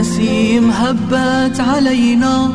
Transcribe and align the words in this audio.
نسيم 0.00 0.70
هبت 0.70 1.60
علينا 1.60 2.50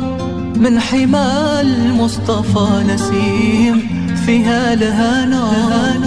من 0.56 0.80
حمى 0.80 1.62
المصطفى 1.62 2.68
نسيم. 2.94 3.78
فيها 4.26 4.74
الهنا 4.74 5.44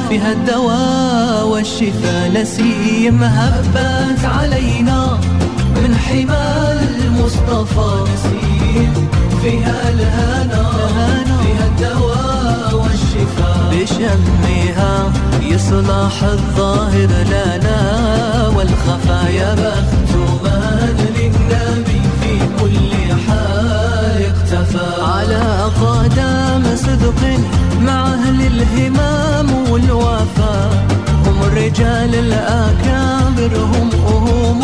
فيها 0.09 0.33
الدواء 0.33 1.47
والشفاء 1.47 2.33
نسيم. 2.35 3.23
هبت 3.23 4.25
علينا 4.25 5.19
من 5.77 5.97
حمى 5.97 6.45
المصطفى 6.83 7.91
نسيم. 8.13 9.09
فيها 9.43 9.89
الهنا 9.89 10.65
فيها 11.43 11.67
الدواء 11.67 12.75
والشفاء. 12.75 13.73
بشمها 13.73 15.13
يصلح 15.43 16.23
الظاهر 16.23 17.11
لنا 17.35 17.79
والخفايا 18.57 19.55
بخت 19.55 20.13
قدام 25.83 26.65
صدق 26.77 27.21
مع 27.87 28.01
أهل 28.15 28.39
الهمام 28.47 29.49
والوفاء 29.71 30.71
هم 31.27 31.37
الرجال 31.49 32.13
الأكابر 32.15 33.53
هم 33.73 33.89
هم 34.07 34.61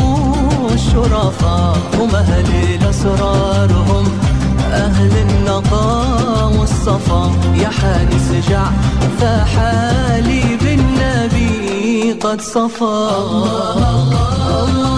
الشرفاء 0.73 1.77
هم 1.99 2.11
أهل 2.15 2.49
الأسرار 2.75 3.71
هم 3.73 4.07
أهل 4.73 5.13
النقاء 5.27 6.53
والصفا. 6.59 7.23
يا 7.63 7.69
حارس 7.69 8.29
جع 8.49 8.66
فحالي 9.21 10.43
بالنبي 10.63 12.13
قد 12.13 12.41
صفى 12.41 12.83
الله 12.83 13.79
الله 13.99 14.65
الله 14.65 14.98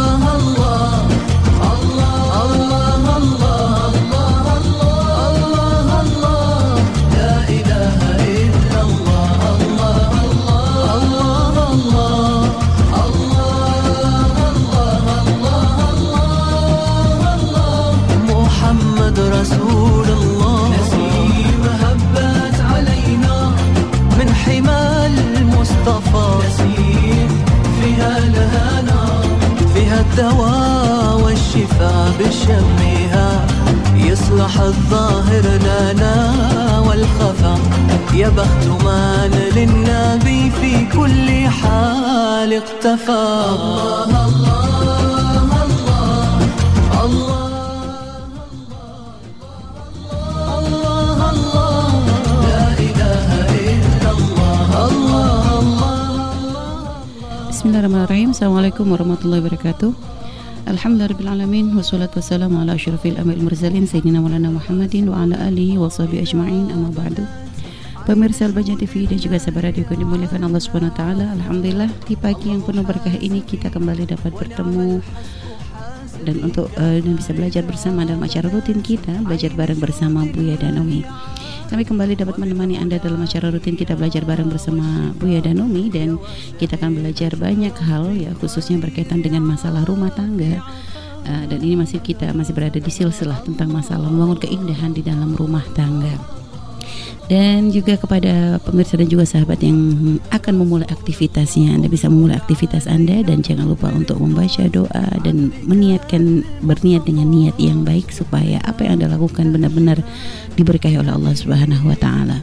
الدواء 30.20 31.20
والشفاء 31.24 32.12
بشمها 32.20 33.46
يصلح 33.94 34.60
الظاهر 34.60 35.42
لنا 35.42 36.34
والخفا 36.78 37.58
يا 38.14 38.28
بخت 38.28 38.66
من 38.84 39.30
للنبي 39.56 40.50
في 40.50 40.86
كل 40.86 41.48
حال 41.48 42.52
اقتفى. 42.52 43.10
الله 43.10 44.26
الله 44.26 44.49
Bismillahirrahmanirrahim. 57.60 58.32
Assalamualaikum 58.32 58.88
warahmatullahi 58.88 59.44
wabarakatuh. 59.44 59.92
Alhamdulillahirrahmanirrahim 60.64 61.76
Wassalatu 61.76 62.16
wassalamu 62.16 62.56
ala 62.64 62.72
ashrafil 62.72 63.20
amil 63.20 63.44
mursalin 63.44 63.84
Sayyidina 63.84 64.24
Maulana 64.24 64.48
Muhammadin 64.48 65.12
Wa 65.12 65.28
ala 65.28 65.36
alihi 65.44 65.76
wa 65.76 65.92
sahbihi 65.92 66.24
ajma'in. 66.24 66.72
Amma 66.72 66.88
ba'du. 66.88 67.20
Pemirsa 68.08 68.48
Al-Bajah 68.48 68.80
TV 68.80 69.04
dan 69.04 69.20
juga 69.20 69.36
sahabat 69.36 69.76
radio 69.76 69.84
yang 69.92 70.08
dimuliakan 70.08 70.40
Allah 70.48 70.88
taala. 70.96 71.36
Alhamdulillah 71.36 71.92
di 72.08 72.16
pagi 72.16 72.48
yang 72.48 72.64
penuh 72.64 72.80
berkah 72.80 73.12
ini 73.20 73.44
kita 73.44 73.68
kembali 73.68 74.08
dapat 74.08 74.32
bertemu. 74.40 75.04
Dan 76.24 76.40
untuk 76.40 76.72
uh, 76.80 76.96
dan 76.96 77.12
bisa 77.12 77.36
belajar 77.36 77.60
bersama 77.68 78.08
dalam 78.08 78.24
acara 78.24 78.48
rutin 78.48 78.80
kita 78.80 79.20
belajar 79.20 79.52
bareng 79.52 79.84
bersama 79.84 80.24
Buya 80.24 80.56
dan 80.56 80.80
Umi. 80.80 81.04
Kami 81.70 81.86
kembali 81.86 82.18
dapat 82.18 82.34
menemani 82.34 82.82
Anda 82.82 82.98
dalam 82.98 83.22
acara 83.22 83.46
rutin 83.46 83.78
kita 83.78 83.94
belajar 83.94 84.26
bareng 84.26 84.50
bersama 84.50 85.14
Buya 85.14 85.38
dan 85.38 85.62
Umi 85.62 85.86
dan 85.86 86.18
kita 86.58 86.74
akan 86.74 86.98
belajar 86.98 87.30
banyak 87.38 87.70
hal 87.86 88.10
ya 88.10 88.34
khususnya 88.42 88.82
berkaitan 88.82 89.22
dengan 89.22 89.46
masalah 89.46 89.86
rumah 89.86 90.10
tangga. 90.10 90.58
Uh, 91.22 91.46
dan 91.46 91.62
ini 91.62 91.78
masih 91.78 92.02
kita 92.02 92.34
masih 92.34 92.58
berada 92.58 92.82
di 92.82 92.90
silsilah 92.90 93.38
tentang 93.46 93.70
masalah 93.70 94.10
membangun 94.10 94.42
keindahan 94.42 94.90
di 94.90 95.06
dalam 95.06 95.30
rumah 95.38 95.62
tangga 95.78 96.39
dan 97.30 97.70
juga 97.70 97.94
kepada 97.94 98.58
pemirsa 98.58 98.98
dan 98.98 99.06
juga 99.06 99.22
sahabat 99.22 99.62
yang 99.62 99.78
akan 100.34 100.66
memulai 100.66 100.90
aktivitasnya 100.90 101.78
Anda 101.78 101.86
bisa 101.86 102.10
memulai 102.10 102.34
aktivitas 102.34 102.90
Anda 102.90 103.22
dan 103.22 103.46
jangan 103.46 103.70
lupa 103.70 103.86
untuk 103.94 104.18
membaca 104.18 104.66
doa 104.66 105.06
dan 105.22 105.54
meniatkan 105.62 106.42
berniat 106.66 107.06
dengan 107.06 107.30
niat 107.30 107.54
yang 107.62 107.86
baik 107.86 108.10
supaya 108.10 108.58
apa 108.66 108.82
yang 108.82 108.98
Anda 108.98 109.14
lakukan 109.14 109.54
benar-benar 109.54 110.02
diberkahi 110.58 110.98
oleh 110.98 111.14
Allah 111.14 111.30
Subhanahu 111.38 111.86
wa 111.86 111.94
taala. 111.94 112.42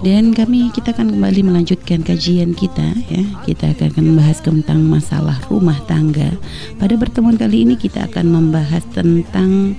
Dan 0.00 0.32
kami 0.32 0.72
kita 0.72 0.96
akan 0.96 1.12
kembali 1.12 1.40
melanjutkan 1.44 2.00
kajian 2.00 2.56
kita 2.56 2.96
ya. 3.08 3.24
Kita 3.44 3.72
akan 3.76 4.00
membahas 4.00 4.40
tentang 4.40 4.80
masalah 4.84 5.36
rumah 5.52 5.76
tangga. 5.84 6.32
Pada 6.80 6.96
pertemuan 6.96 7.36
kali 7.36 7.68
ini 7.68 7.76
kita 7.76 8.08
akan 8.08 8.32
membahas 8.32 8.80
tentang 8.96 9.76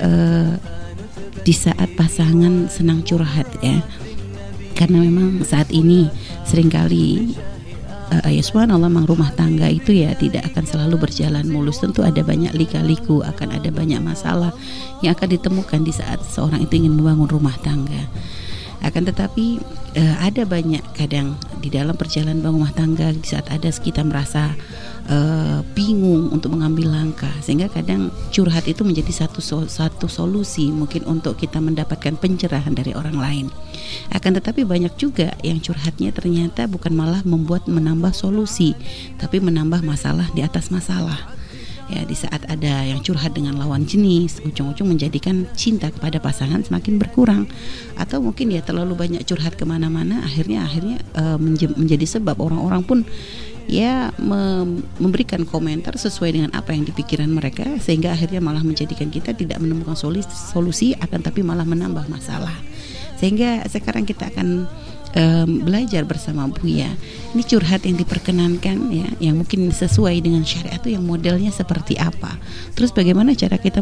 uh, 0.00 0.79
di 1.42 1.54
saat 1.54 1.92
pasangan 1.96 2.68
senang 2.68 3.02
curhat 3.06 3.48
ya. 3.64 3.82
Karena 4.76 5.04
memang 5.04 5.44
saat 5.44 5.68
ini 5.70 6.08
sering 6.48 6.72
kali 6.72 7.36
uh, 8.10 8.30
ya 8.30 8.42
subhanallah 8.42 8.88
rumah 9.04 9.28
tangga 9.36 9.68
itu 9.68 9.92
ya 9.92 10.16
tidak 10.16 10.48
akan 10.52 10.64
selalu 10.64 10.96
berjalan 11.08 11.46
mulus. 11.46 11.78
Tentu 11.78 12.02
ada 12.02 12.20
banyak 12.24 12.52
lika-liku 12.56 13.22
akan 13.22 13.60
ada 13.60 13.68
banyak 13.68 14.00
masalah 14.00 14.50
yang 15.04 15.12
akan 15.14 15.28
ditemukan 15.36 15.80
di 15.84 15.92
saat 15.92 16.20
seorang 16.24 16.64
itu 16.64 16.80
ingin 16.80 16.96
membangun 16.96 17.28
rumah 17.28 17.54
tangga 17.60 18.08
akan 18.80 19.02
tetapi 19.12 19.60
uh, 19.96 20.16
ada 20.24 20.48
banyak 20.48 20.80
kadang 20.96 21.36
di 21.60 21.68
dalam 21.68 21.92
perjalanan 21.92 22.40
rumah 22.40 22.72
tangga 22.72 23.12
di 23.12 23.24
saat 23.24 23.46
ada 23.52 23.68
kita 23.68 24.00
merasa 24.00 24.56
uh, 25.12 25.60
bingung 25.76 26.32
untuk 26.32 26.56
mengambil 26.56 26.88
langkah. 26.88 27.32
Sehingga 27.44 27.68
kadang 27.68 28.08
curhat 28.32 28.64
itu 28.64 28.80
menjadi 28.86 29.26
satu 29.26 29.40
satu 29.68 30.06
solusi 30.08 30.72
mungkin 30.72 31.04
untuk 31.04 31.36
kita 31.36 31.60
mendapatkan 31.60 32.16
pencerahan 32.16 32.72
dari 32.72 32.96
orang 32.96 33.16
lain. 33.20 33.46
Akan 34.14 34.32
tetapi 34.32 34.64
banyak 34.64 34.96
juga 34.96 35.36
yang 35.44 35.60
curhatnya 35.60 36.14
ternyata 36.14 36.64
bukan 36.64 36.96
malah 36.96 37.20
membuat 37.26 37.68
menambah 37.68 38.16
solusi 38.16 38.72
tapi 39.20 39.42
menambah 39.42 39.84
masalah 39.84 40.28
di 40.32 40.40
atas 40.40 40.72
masalah 40.72 41.39
ya 41.90 42.06
di 42.06 42.14
saat 42.14 42.46
ada 42.46 42.86
yang 42.86 43.02
curhat 43.02 43.34
dengan 43.34 43.58
lawan 43.58 43.82
jenis 43.82 44.38
ujung-ujung 44.46 44.86
menjadikan 44.86 45.50
cinta 45.58 45.90
kepada 45.90 46.22
pasangan 46.22 46.62
semakin 46.62 47.02
berkurang. 47.02 47.50
Atau 47.98 48.22
mungkin 48.22 48.54
ya 48.54 48.62
terlalu 48.62 48.94
banyak 48.94 49.22
curhat 49.26 49.58
ke 49.58 49.66
mana-mana 49.66 50.22
akhirnya 50.22 50.62
akhirnya 50.64 51.02
uh, 51.18 51.38
menjadi 51.74 52.06
sebab 52.06 52.38
orang-orang 52.38 52.82
pun 52.86 52.98
ya 53.70 54.10
memberikan 54.98 55.46
komentar 55.46 55.94
sesuai 55.94 56.34
dengan 56.34 56.50
apa 56.58 56.74
yang 56.74 56.82
dipikiran 56.82 57.30
mereka 57.30 57.78
sehingga 57.78 58.10
akhirnya 58.10 58.42
malah 58.42 58.66
menjadikan 58.66 59.14
kita 59.14 59.30
tidak 59.30 59.62
menemukan 59.62 59.94
solusi, 59.94 60.26
solusi 60.26 60.88
akan 60.98 61.22
tapi 61.22 61.46
malah 61.46 61.62
menambah 61.62 62.10
masalah. 62.10 62.58
Sehingga 63.20 63.62
sekarang 63.70 64.08
kita 64.08 64.32
akan 64.32 64.66
um, 65.16 65.64
belajar 65.66 66.06
bersama 66.06 66.46
Buya. 66.50 66.90
Ini 67.30 67.42
curhat 67.46 67.86
yang 67.86 67.94
diperkenankan 67.98 68.90
ya, 68.90 69.08
yang 69.22 69.38
mungkin 69.38 69.70
sesuai 69.70 70.18
dengan 70.22 70.42
syariat 70.42 70.82
itu 70.82 70.98
yang 70.98 71.06
modelnya 71.06 71.54
seperti 71.54 71.94
apa. 71.94 72.34
Terus 72.74 72.90
bagaimana 72.90 73.38
cara 73.38 73.54
kita 73.54 73.78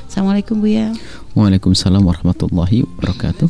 Assalamualaikum 0.09 0.57
Buya. 0.57 0.89
Waalaikumsalam 1.37 2.01
warahmatullahi 2.01 2.81
wabarakatuh. 2.81 3.45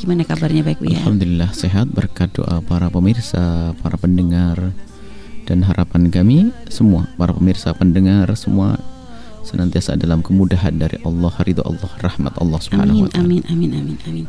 Gimana 0.00 0.24
kabarnya 0.24 0.64
baik 0.64 0.80
Buya? 0.80 0.96
Alhamdulillah 1.04 1.52
sehat 1.52 1.92
berkat 1.92 2.32
doa 2.32 2.64
para 2.64 2.88
pemirsa, 2.88 3.76
para 3.84 4.00
pendengar 4.00 4.72
dan 5.44 5.60
harapan 5.60 6.08
kami 6.08 6.38
semua 6.72 7.10
para 7.20 7.36
pemirsa 7.36 7.76
pendengar 7.76 8.32
semua 8.32 8.80
senantiasa 9.42 9.98
dalam 9.98 10.22
kemudahan 10.22 10.74
dari 10.78 10.98
Allah, 11.02 11.34
ridho 11.42 11.62
Allah, 11.66 11.90
rahmat 11.98 12.34
Allah 12.38 12.58
Subhanahu 12.62 12.94
Amin, 12.94 13.04
wa 13.06 13.10
taala. 13.10 13.26
amin, 13.26 13.42
amin, 13.50 13.70
amin, 13.74 13.98
amin. 14.06 14.26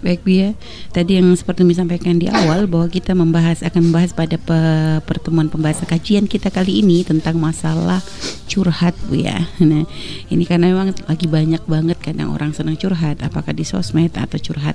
Baik 0.00 0.24
Bu 0.24 0.32
ya, 0.32 0.56
tadi 0.96 1.20
yang 1.20 1.28
seperti 1.36 1.60
disampaikan 1.60 2.16
di 2.16 2.24
awal 2.24 2.64
bahwa 2.64 2.88
kita 2.88 3.12
membahas 3.12 3.60
akan 3.60 3.92
membahas 3.92 4.16
pada 4.16 4.40
pe- 4.40 5.00
pertemuan 5.04 5.52
pembahasan 5.52 5.84
kajian 5.84 6.24
kita 6.24 6.48
kali 6.48 6.80
ini 6.80 7.04
tentang 7.04 7.36
masalah 7.36 8.00
curhat 8.48 8.96
Bu 9.08 9.20
ya. 9.20 9.44
Nah, 9.60 9.84
ini 10.32 10.44
karena 10.48 10.72
memang 10.72 10.96
lagi 11.04 11.28
banyak 11.28 11.68
banget 11.68 12.00
kadang 12.00 12.32
orang 12.32 12.56
senang 12.56 12.80
curhat, 12.80 13.20
apakah 13.20 13.52
di 13.52 13.60
sosmed 13.62 14.16
atau 14.16 14.40
curhat 14.40 14.74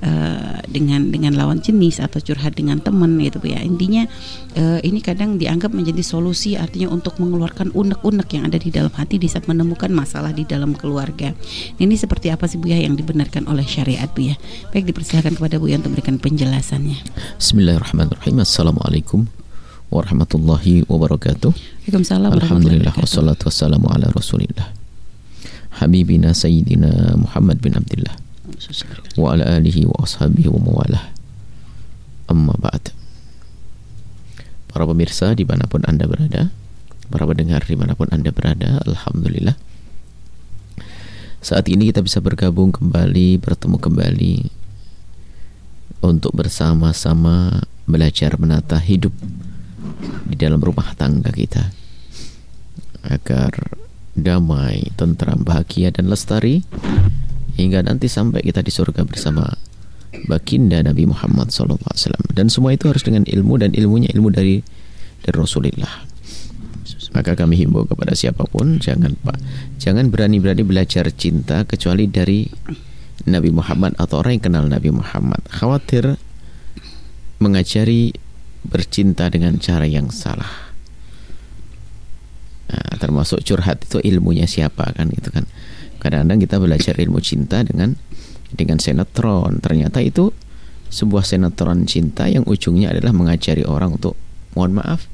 eh, 0.00 0.64
dengan 0.72 1.12
dengan 1.12 1.36
lawan 1.36 1.60
jenis 1.60 2.00
atau 2.00 2.24
curhat 2.24 2.56
dengan 2.56 2.80
teman 2.80 3.20
gitu 3.20 3.44
Bu 3.44 3.52
ya. 3.52 3.60
Intinya 3.60 4.08
eh, 4.56 4.80
ini 4.88 5.04
kadang 5.04 5.36
dianggap 5.36 5.68
menjadi 5.76 6.00
solusi 6.00 6.56
artinya 6.56 6.88
untuk 6.88 7.20
mengeluarkan 7.20 7.76
unek-unek 7.76 8.28
yang 8.32 8.48
ada 8.48 8.56
di 8.56 8.72
dalam 8.72 8.90
hati 8.96 9.20
di 9.22 9.30
saat 9.30 9.46
menemukan 9.46 9.86
masalah 9.94 10.34
di 10.34 10.42
dalam 10.42 10.74
keluarga. 10.74 11.30
Ini 11.78 11.94
seperti 11.94 12.34
apa 12.34 12.50
sih 12.50 12.58
Bu 12.58 12.74
ya 12.74 12.82
yang 12.82 12.98
dibenarkan 12.98 13.46
oleh 13.46 13.62
syariat 13.62 14.10
Bu 14.10 14.26
ya? 14.26 14.34
Baik 14.74 14.90
dipersilakan 14.90 15.38
kepada 15.38 15.62
Bu 15.62 15.70
ya 15.70 15.78
untuk 15.78 15.94
memberikan 15.94 16.18
penjelasannya. 16.18 16.98
Bismillahirrahmanirrahim. 17.38 18.42
Assalamualaikum 18.42 19.30
warahmatullahi 19.94 20.82
wabarakatuh. 20.90 21.54
Waalaikumsalam 21.54 22.34
Alhamdulillah 22.34 22.98
wassalatu 22.98 23.46
wassalamu 23.46 23.86
ala 23.94 24.10
Rasulillah. 24.10 24.74
Habibina 25.78 26.34
Sayyidina 26.34 27.14
Muhammad 27.14 27.62
bin 27.62 27.78
Abdullah 27.78 28.18
wa 29.16 29.38
ala 29.38 29.44
alihi 29.60 29.86
wa 29.86 30.02
ashabihi 30.02 30.50
wa 30.50 30.58
mawalah. 30.58 31.14
Amma 32.26 32.58
ba'd. 32.58 32.90
Para 34.72 34.88
pemirsa 34.88 35.36
di 35.36 35.44
mana 35.44 35.68
pun 35.68 35.84
anda 35.84 36.08
berada, 36.08 36.48
para 37.12 37.28
pendengar 37.28 37.60
di 37.68 37.76
mana 37.76 37.92
pun 37.92 38.08
anda 38.08 38.32
berada, 38.32 38.80
Alhamdulillah. 38.88 39.54
Saat 41.44 41.68
ini 41.68 41.92
kita 41.92 42.00
bisa 42.00 42.24
bergabung 42.24 42.72
kembali, 42.72 43.36
bertemu 43.42 43.76
kembali 43.76 44.36
untuk 46.00 46.32
bersama-sama 46.34 47.66
belajar 47.84 48.38
menata 48.40 48.78
hidup 48.78 49.12
di 50.26 50.34
dalam 50.38 50.62
rumah 50.62 50.94
tangga 50.96 51.34
kita 51.34 51.70
agar 53.06 53.74
damai, 54.14 54.94
tentram, 54.94 55.42
bahagia 55.42 55.90
dan 55.90 56.06
lestari 56.06 56.62
hingga 57.58 57.84
nanti 57.84 58.06
sampai 58.06 58.40
kita 58.46 58.62
di 58.62 58.72
surga 58.72 59.02
bersama 59.02 59.50
baginda 60.28 60.78
Nabi 60.84 61.08
Muhammad 61.08 61.50
SAW 61.50 61.80
dan 62.36 62.46
semua 62.52 62.76
itu 62.76 62.86
harus 62.88 63.02
dengan 63.02 63.24
ilmu 63.26 63.58
dan 63.58 63.72
ilmunya 63.72 64.12
ilmu 64.12 64.28
dari 64.30 64.60
dari 65.24 65.36
Rasulullah 65.36 66.11
maka 67.12 67.36
kami 67.36 67.60
himbau 67.60 67.84
kepada 67.84 68.16
siapa 68.16 68.48
pun 68.48 68.80
jangan 68.80 69.16
pak 69.20 69.36
jangan 69.80 70.08
berani-berani 70.08 70.64
belajar 70.64 71.08
cinta 71.12 71.64
kecuali 71.68 72.08
dari 72.08 72.48
Nabi 73.28 73.54
Muhammad 73.54 73.94
atau 74.00 74.24
orang 74.24 74.40
yang 74.40 74.44
kenal 74.44 74.64
Nabi 74.66 74.90
Muhammad 74.90 75.40
khawatir 75.52 76.16
mengajari 77.38 78.16
bercinta 78.64 79.28
dengan 79.28 79.58
cara 79.60 79.84
yang 79.84 80.08
salah 80.08 80.72
Nah, 82.72 82.96
termasuk 82.96 83.44
curhat 83.44 83.84
itu 83.84 84.00
ilmunya 84.00 84.48
siapa 84.48 84.96
kan 84.96 85.12
itu 85.12 85.28
kan. 85.28 85.44
Kadang-kadang 86.00 86.40
kita 86.40 86.56
belajar 86.56 86.94
ilmu 86.96 87.20
cinta 87.20 87.60
dengan 87.60 88.00
dengan 88.48 88.80
sinetron. 88.80 89.60
Ternyata 89.60 90.00
itu 90.00 90.32
sebuah 90.88 91.20
sinetron 91.20 91.84
cinta 91.84 92.32
yang 92.32 92.48
ujungnya 92.48 92.96
adalah 92.96 93.12
mengajari 93.12 93.68
orang 93.68 94.00
untuk 94.00 94.16
mohon 94.56 94.80
maaf 94.80 95.04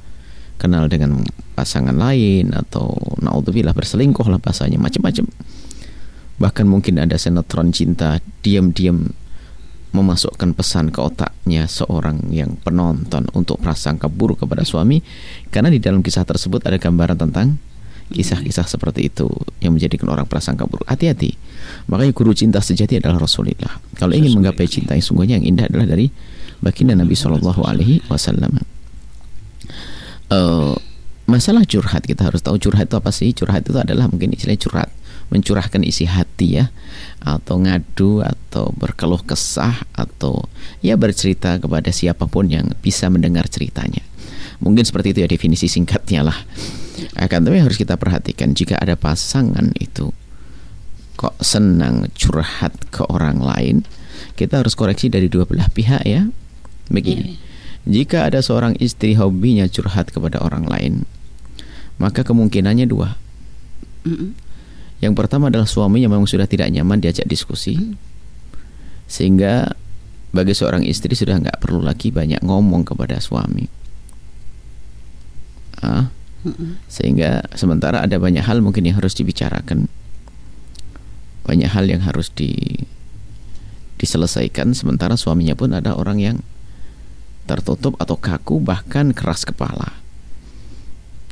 kenal 0.59 0.91
dengan 0.91 1.23
pasangan 1.55 1.95
lain 1.95 2.51
atau 2.53 2.99
naudzubillah 3.23 3.73
berselingkuh 3.73 4.27
lah 4.27 4.43
bahasanya 4.43 4.77
macam-macam. 4.77 5.27
Bahkan 6.39 6.67
mungkin 6.71 7.03
ada 7.03 7.19
sinetron 7.19 7.75
cinta 7.75 8.23
diam-diam 8.43 9.11
memasukkan 9.91 10.53
pesan 10.53 10.93
ke 10.93 11.01
otaknya 11.01 11.65
seorang 11.65 12.29
yang 12.29 12.61
penonton 12.61 13.25
untuk 13.33 13.59
prasangka 13.59 14.07
buruk 14.07 14.45
kepada 14.45 14.63
suami 14.63 15.01
karena 15.49 15.73
di 15.73 15.81
dalam 15.81 16.05
kisah 16.05 16.29
tersebut 16.29 16.61
ada 16.69 16.77
gambaran 16.77 17.17
tentang 17.17 17.57
kisah-kisah 18.13 18.65
seperti 18.65 19.13
itu 19.13 19.29
yang 19.61 19.77
menjadikan 19.77 20.09
orang 20.09 20.25
prasangka 20.25 20.65
buruk. 20.65 20.85
Hati-hati. 20.89 21.37
Makanya 21.93 22.13
guru 22.17 22.33
cinta 22.33 22.61
sejati 22.61 23.01
adalah 23.01 23.21
Rasulullah. 23.21 23.81
Kalau 23.97 24.17
ingin 24.17 24.33
menggapai 24.33 24.65
cinta 24.69 24.97
yang 24.97 25.05
sungguhnya 25.05 25.41
yang 25.41 25.57
indah 25.57 25.69
adalah 25.69 25.89
dari 25.89 26.09
baginda 26.65 26.97
Nabi 26.97 27.13
Shallallahu 27.13 27.61
Alaihi 27.69 28.01
Wasallam. 28.09 28.78
Eh, 30.29 30.75
masalah 31.25 31.65
curhat 31.65 32.05
kita 32.05 32.29
harus 32.29 32.45
tahu 32.45 32.61
curhat 32.61 32.93
itu 32.93 32.97
apa 33.01 33.11
sih? 33.13 33.33
Curhat 33.33 33.65
itu 33.65 33.77
adalah 33.81 34.13
mungkin 34.13 34.37
istilahnya 34.37 34.61
curhat 34.61 34.91
mencurahkan 35.29 35.85
isi 35.85 36.09
hati 36.09 36.57
ya 36.57 36.73
atau 37.21 37.61
ngadu 37.61 38.25
atau 38.25 38.73
berkeluh 38.73 39.21
kesah 39.29 39.77
atau 39.93 40.49
ya 40.81 40.97
bercerita 40.97 41.61
kepada 41.61 41.93
siapa 41.93 42.25
pun 42.25 42.49
yang 42.49 42.73
bisa 42.81 43.13
mendengar 43.13 43.45
ceritanya. 43.49 44.01
Mungkin 44.65 44.89
seperti 44.89 45.13
itu 45.13 45.19
ya 45.25 45.29
definisi 45.29 45.69
singkatnya 45.69 46.25
lah. 46.25 46.39
Akan 47.17 47.45
tapi 47.45 47.61
harus 47.61 47.77
kita 47.77 48.01
perhatikan 48.01 48.57
jika 48.57 48.81
ada 48.81 48.97
pasangan 48.97 49.73
itu 49.81 50.13
kok 51.19 51.35
senang 51.43 52.09
curhat 52.15 52.73
ke 52.95 53.03
orang 53.11 53.43
lain 53.43 53.83
kita 54.39 54.63
harus 54.63 54.79
koreksi 54.79 55.11
dari 55.11 55.29
dua 55.29 55.45
belah 55.45 55.69
pihak 55.73 56.05
ya. 56.09 56.25
Begini 56.89 57.48
jika 57.85 58.27
ada 58.27 58.43
seorang 58.43 58.75
istri 58.81 59.15
hobinya 59.15 59.69
curhat 59.71 60.11
kepada 60.11 60.41
orang 60.43 60.67
lain 60.67 60.95
maka 61.99 62.23
kemungkinannya 62.27 62.87
dua 62.89 63.19
Mm-mm. 64.07 64.33
yang 65.03 65.13
pertama 65.13 65.51
adalah 65.51 65.67
suaminya 65.67 66.09
memang 66.09 66.27
sudah 66.27 66.47
tidak 66.47 66.71
nyaman 66.71 67.03
diajak 67.03 67.27
diskusi, 67.27 67.77
sehingga 69.11 69.75
bagi 70.31 70.55
seorang 70.55 70.85
istri 70.85 71.17
sudah 71.17 71.41
nggak 71.41 71.59
perlu 71.61 71.83
lagi 71.83 72.13
banyak 72.13 72.41
ngomong 72.45 72.85
kepada 72.85 73.19
suami. 73.19 73.67
Ah, 75.79 76.11
Mm-mm. 76.43 76.79
sehingga 76.91 77.47
sementara 77.55 78.03
ada 78.03 78.19
banyak 78.19 78.43
hal 78.43 78.63
mungkin 78.63 78.87
yang 78.87 78.99
harus 78.99 79.15
dibicarakan, 79.15 79.87
banyak 81.47 81.71
hal 81.71 81.85
yang 81.87 82.03
harus 82.03 82.31
di 82.35 82.55
diselesaikan. 83.99 84.75
Sementara 84.79 85.19
suaminya 85.19 85.59
pun 85.59 85.75
ada 85.75 85.95
orang 85.95 86.19
yang 86.23 86.37
tertutup 87.49 87.97
atau 87.97 88.21
kaku 88.21 88.61
bahkan 88.61 89.17
keras 89.17 89.49
kepala. 89.49 89.97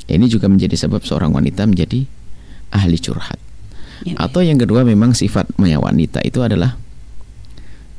Ini 0.08 0.24
juga 0.32 0.48
menjadi 0.48 0.72
sebab 0.78 1.04
seorang 1.04 1.34
wanita 1.34 1.68
menjadi 1.68 2.08
ahli 2.72 2.96
curhat. 2.96 3.36
Ya, 4.06 4.16
Atau 4.16 4.40
yang 4.40 4.56
kedua 4.56 4.86
memang 4.86 5.12
sifatnya 5.12 5.76
wanita 5.76 6.24
itu 6.24 6.40
adalah 6.40 6.78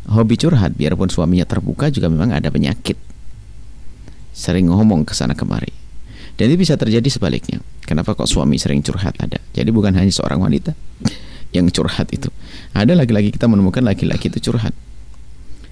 hobi 0.07 0.39
curhat 0.39 0.74
biarpun 0.74 1.12
suaminya 1.12 1.43
terbuka 1.45 1.93
juga 1.93 2.09
memang 2.09 2.33
ada 2.33 2.50
penyakit. 2.50 2.97
Sering 4.33 4.71
ngomong 4.71 5.05
ke 5.05 5.13
sana 5.13 5.38
kemari. 5.38 5.74
Dan 6.38 6.53
itu 6.53 6.62
bisa 6.62 6.77
terjadi 6.77 7.09
sebaliknya. 7.09 7.62
Kenapa 7.81 8.13
kok 8.13 8.29
suami 8.29 8.62
sering 8.62 8.86
curhat 8.86 9.17
ada? 9.17 9.41
Jadi 9.57 9.69
bukan 9.74 9.93
hanya 9.97 10.13
seorang 10.13 10.38
wanita 10.38 10.77
yang 11.55 11.65
curhat 11.74 12.13
itu. 12.13 12.29
Ada 12.77 12.93
lagi-lagi 12.93 13.33
kita 13.33 13.50
menemukan 13.50 13.81
laki-laki 13.81 14.29
itu 14.29 14.51
curhat 14.51 14.71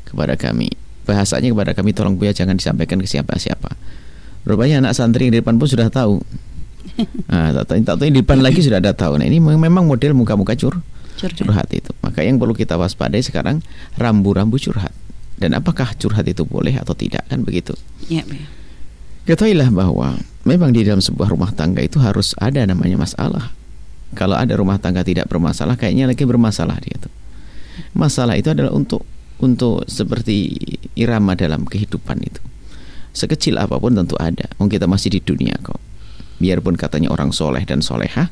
kepada 0.10 0.34
kami. 0.34 0.74
Bahasanya 1.06 1.54
kepada 1.54 1.72
kami 1.78 1.94
tolong 1.94 2.18
Buya 2.18 2.34
jangan 2.34 2.58
disampaikan 2.58 2.98
ke 2.98 3.08
siapa-siapa. 3.08 3.78
Rupanya 4.46 4.82
anak 4.82 4.94
santri 4.98 5.30
yang 5.30 5.38
di 5.38 5.40
depan 5.42 5.58
pun 5.58 5.70
sudah 5.70 5.90
tahu. 5.90 6.22
Nah, 7.30 7.54
tak 7.66 7.82
tahu, 7.82 8.10
di 8.10 8.22
depan 8.22 8.42
lagi 8.42 8.62
sudah 8.62 8.78
ada 8.82 8.94
tahu. 8.94 9.22
Nah, 9.22 9.26
ini 9.26 9.42
memang 9.42 9.86
model 9.86 10.14
muka-muka 10.18 10.54
cur 10.58 10.82
curhat. 11.16 11.70
itu. 11.72 11.92
Maka 12.04 12.22
yang 12.22 12.38
perlu 12.38 12.54
kita 12.54 12.76
waspadai 12.76 13.24
sekarang 13.24 13.64
rambu-rambu 13.96 14.60
curhat. 14.60 14.92
Dan 15.36 15.56
apakah 15.56 15.96
curhat 15.98 16.28
itu 16.28 16.48
boleh 16.48 16.76
atau 16.80 16.96
tidak 16.96 17.28
kan 17.28 17.44
begitu? 17.44 17.76
Ya, 18.08 18.24
ya. 18.24 18.48
Ketahuilah 19.26 19.74
bahwa 19.74 20.22
memang 20.46 20.70
di 20.70 20.86
dalam 20.86 21.02
sebuah 21.02 21.34
rumah 21.34 21.50
tangga 21.50 21.82
itu 21.82 21.98
harus 21.98 22.38
ada 22.38 22.62
namanya 22.62 23.02
masalah. 23.02 23.50
Kalau 24.14 24.38
ada 24.38 24.54
rumah 24.54 24.78
tangga 24.78 25.02
tidak 25.02 25.26
bermasalah, 25.28 25.76
kayaknya 25.76 26.06
lagi 26.06 26.24
bermasalah 26.24 26.78
dia 26.78 26.96
tuh. 27.02 27.12
Masalah 27.98 28.38
itu 28.38 28.54
adalah 28.54 28.72
untuk 28.72 29.02
untuk 29.40 29.84
seperti 29.88 30.56
irama 30.96 31.36
dalam 31.36 31.68
kehidupan 31.68 32.24
itu. 32.24 32.42
Sekecil 33.16 33.56
apa 33.60 33.80
pun 33.80 33.96
tentu 33.96 34.16
ada. 34.20 34.48
Wong 34.60 34.68
kita 34.68 34.88
masih 34.88 35.16
di 35.16 35.20
dunia 35.24 35.56
kok. 35.64 35.80
Biarpun 36.40 36.76
katanya 36.76 37.16
orang 37.16 37.32
soleh 37.32 37.64
dan 37.64 37.80
soleha, 37.80 38.28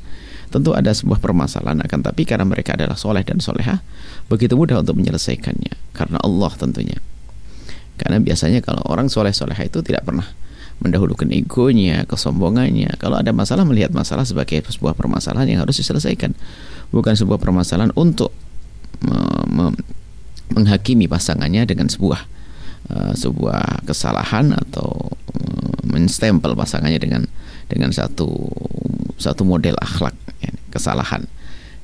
tentu 0.52 0.76
ada 0.76 0.92
sebuah 0.92 1.24
permasalahan 1.24 1.80
akan 1.88 2.00
tapi 2.04 2.28
karena 2.28 2.44
mereka 2.44 2.76
adalah 2.76 3.00
soleh 3.00 3.24
dan 3.24 3.40
soleha, 3.40 3.80
begitu 4.28 4.60
mudah 4.60 4.84
untuk 4.84 5.00
menyelesaikannya. 5.00 5.96
Karena 5.96 6.20
Allah 6.20 6.52
tentunya. 6.60 7.00
Karena 7.96 8.20
biasanya 8.20 8.60
kalau 8.60 8.84
orang 8.92 9.08
soleh 9.08 9.32
soleha 9.32 9.64
itu 9.64 9.80
tidak 9.80 10.04
pernah 10.04 10.28
mendahulukan 10.84 11.32
egonya, 11.32 12.04
kesombongannya. 12.04 13.00
Kalau 13.00 13.16
ada 13.24 13.32
masalah 13.32 13.64
melihat 13.64 13.96
masalah 13.96 14.28
sebagai 14.28 14.60
sebuah 14.68 15.00
permasalahan 15.00 15.48
yang 15.48 15.60
harus 15.64 15.80
diselesaikan, 15.80 16.36
bukan 16.92 17.16
sebuah 17.16 17.40
permasalahan 17.40 17.96
untuk 17.96 18.36
me- 19.08 20.03
menghakimi 20.52 21.08
pasangannya 21.08 21.64
dengan 21.64 21.88
sebuah 21.88 22.22
uh, 22.92 23.14
sebuah 23.16 23.88
kesalahan 23.88 24.52
atau 24.52 24.92
uh, 25.14 25.74
menstempel 25.88 26.58
pasangannya 26.58 27.00
dengan 27.00 27.24
dengan 27.72 27.96
satu 27.96 28.28
satu 29.16 29.48
model 29.48 29.80
akhlak 29.80 30.16
ya, 30.44 30.52
kesalahan. 30.74 31.24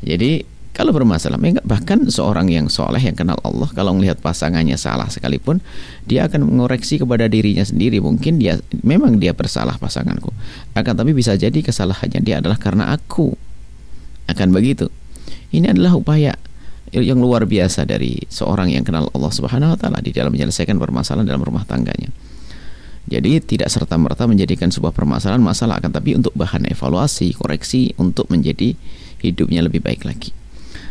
Jadi 0.04 0.60
kalau 0.80 0.96
bermasalah, 0.96 1.36
bahkan 1.68 2.08
seorang 2.08 2.48
yang 2.48 2.72
soleh 2.72 3.04
yang 3.04 3.12
kenal 3.12 3.36
Allah, 3.44 3.68
kalau 3.76 3.92
melihat 4.00 4.16
pasangannya 4.24 4.80
salah 4.80 5.12
sekalipun, 5.12 5.60
dia 6.08 6.24
akan 6.24 6.48
mengoreksi 6.48 6.96
kepada 6.96 7.28
dirinya 7.28 7.68
sendiri. 7.68 8.00
Mungkin 8.00 8.40
dia 8.40 8.64
memang 8.80 9.20
dia 9.20 9.36
bersalah 9.36 9.76
pasanganku, 9.76 10.32
akan 10.80 10.94
tapi 10.96 11.12
bisa 11.12 11.36
jadi 11.36 11.60
kesalahannya 11.60 12.24
dia 12.24 12.40
adalah 12.40 12.56
karena 12.56 12.96
aku. 12.96 13.36
Akan 14.32 14.56
begitu. 14.56 14.88
Ini 15.52 15.76
adalah 15.76 16.00
upaya 16.00 16.40
yang 16.94 17.22
luar 17.22 17.46
biasa 17.46 17.86
dari 17.86 18.18
seorang 18.30 18.74
yang 18.74 18.82
kenal 18.82 19.10
Allah 19.14 19.32
Subhanahu 19.34 19.74
wa 19.74 19.78
taala 19.78 20.00
di 20.02 20.10
dalam 20.10 20.34
menyelesaikan 20.34 20.78
permasalahan 20.78 21.26
dalam 21.28 21.44
rumah 21.46 21.64
tangganya. 21.66 22.10
Jadi 23.10 23.42
tidak 23.42 23.74
serta-merta 23.74 24.30
menjadikan 24.30 24.70
sebuah 24.70 24.94
permasalahan 24.94 25.42
masalah 25.42 25.82
akan 25.82 25.90
tapi 25.90 26.14
untuk 26.14 26.30
bahan 26.38 26.70
evaluasi, 26.70 27.34
koreksi 27.34 27.98
untuk 27.98 28.30
menjadi 28.30 28.78
hidupnya 29.22 29.66
lebih 29.66 29.82
baik 29.82 30.06
lagi. 30.06 30.30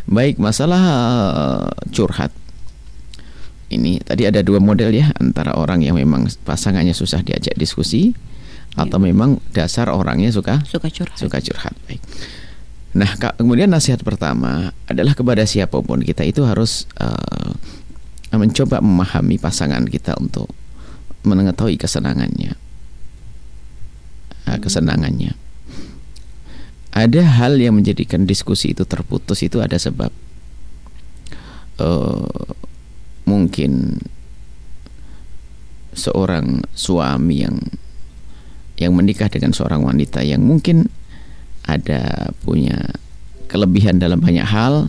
Baik, 0.08 0.42
masalah 0.42 0.82
uh, 0.82 1.70
curhat. 1.94 2.34
Ini 3.68 4.00
tadi 4.02 4.24
ada 4.24 4.40
dua 4.40 4.58
model 4.58 4.90
ya 4.96 5.12
antara 5.20 5.54
orang 5.54 5.84
yang 5.84 5.94
memang 5.94 6.26
pasangannya 6.42 6.96
susah 6.96 7.20
diajak 7.20 7.54
diskusi 7.54 8.16
atau 8.74 8.96
memang 8.96 9.38
dasar 9.52 9.92
orangnya 9.92 10.32
suka 10.32 10.64
Suka 10.64 10.88
curhat. 10.88 11.18
suka 11.20 11.38
curhat. 11.44 11.74
Baik. 11.86 12.00
Nah, 12.96 13.10
kemudian 13.36 13.68
nasihat 13.68 14.00
pertama 14.00 14.72
adalah 14.88 15.12
kepada 15.12 15.44
siapa 15.44 15.76
pun 15.84 16.00
kita 16.00 16.24
itu 16.24 16.40
harus 16.48 16.88
uh, 16.96 17.52
mencoba 18.32 18.80
memahami 18.80 19.36
pasangan 19.36 19.84
kita 19.84 20.16
untuk 20.16 20.48
mengetahui 21.24 21.76
kesenangannya. 21.76 22.56
Uh, 24.48 24.58
kesenangannya. 24.60 25.36
Ada 26.96 27.22
hal 27.28 27.60
yang 27.60 27.76
menjadikan 27.76 28.24
diskusi 28.24 28.72
itu 28.72 28.88
terputus 28.88 29.44
itu 29.44 29.60
ada 29.60 29.76
sebab. 29.76 30.08
Uh, 31.78 32.56
mungkin 33.28 34.00
seorang 35.92 36.64
suami 36.72 37.44
yang 37.44 37.60
yang 38.78 38.94
menikah 38.94 39.28
dengan 39.28 39.52
seorang 39.52 39.84
wanita 39.84 40.22
yang 40.22 40.40
mungkin 40.40 40.88
ada 41.68 42.32
punya 42.42 42.96
kelebihan 43.46 44.00
dalam 44.00 44.18
banyak 44.18 44.44
hal 44.44 44.88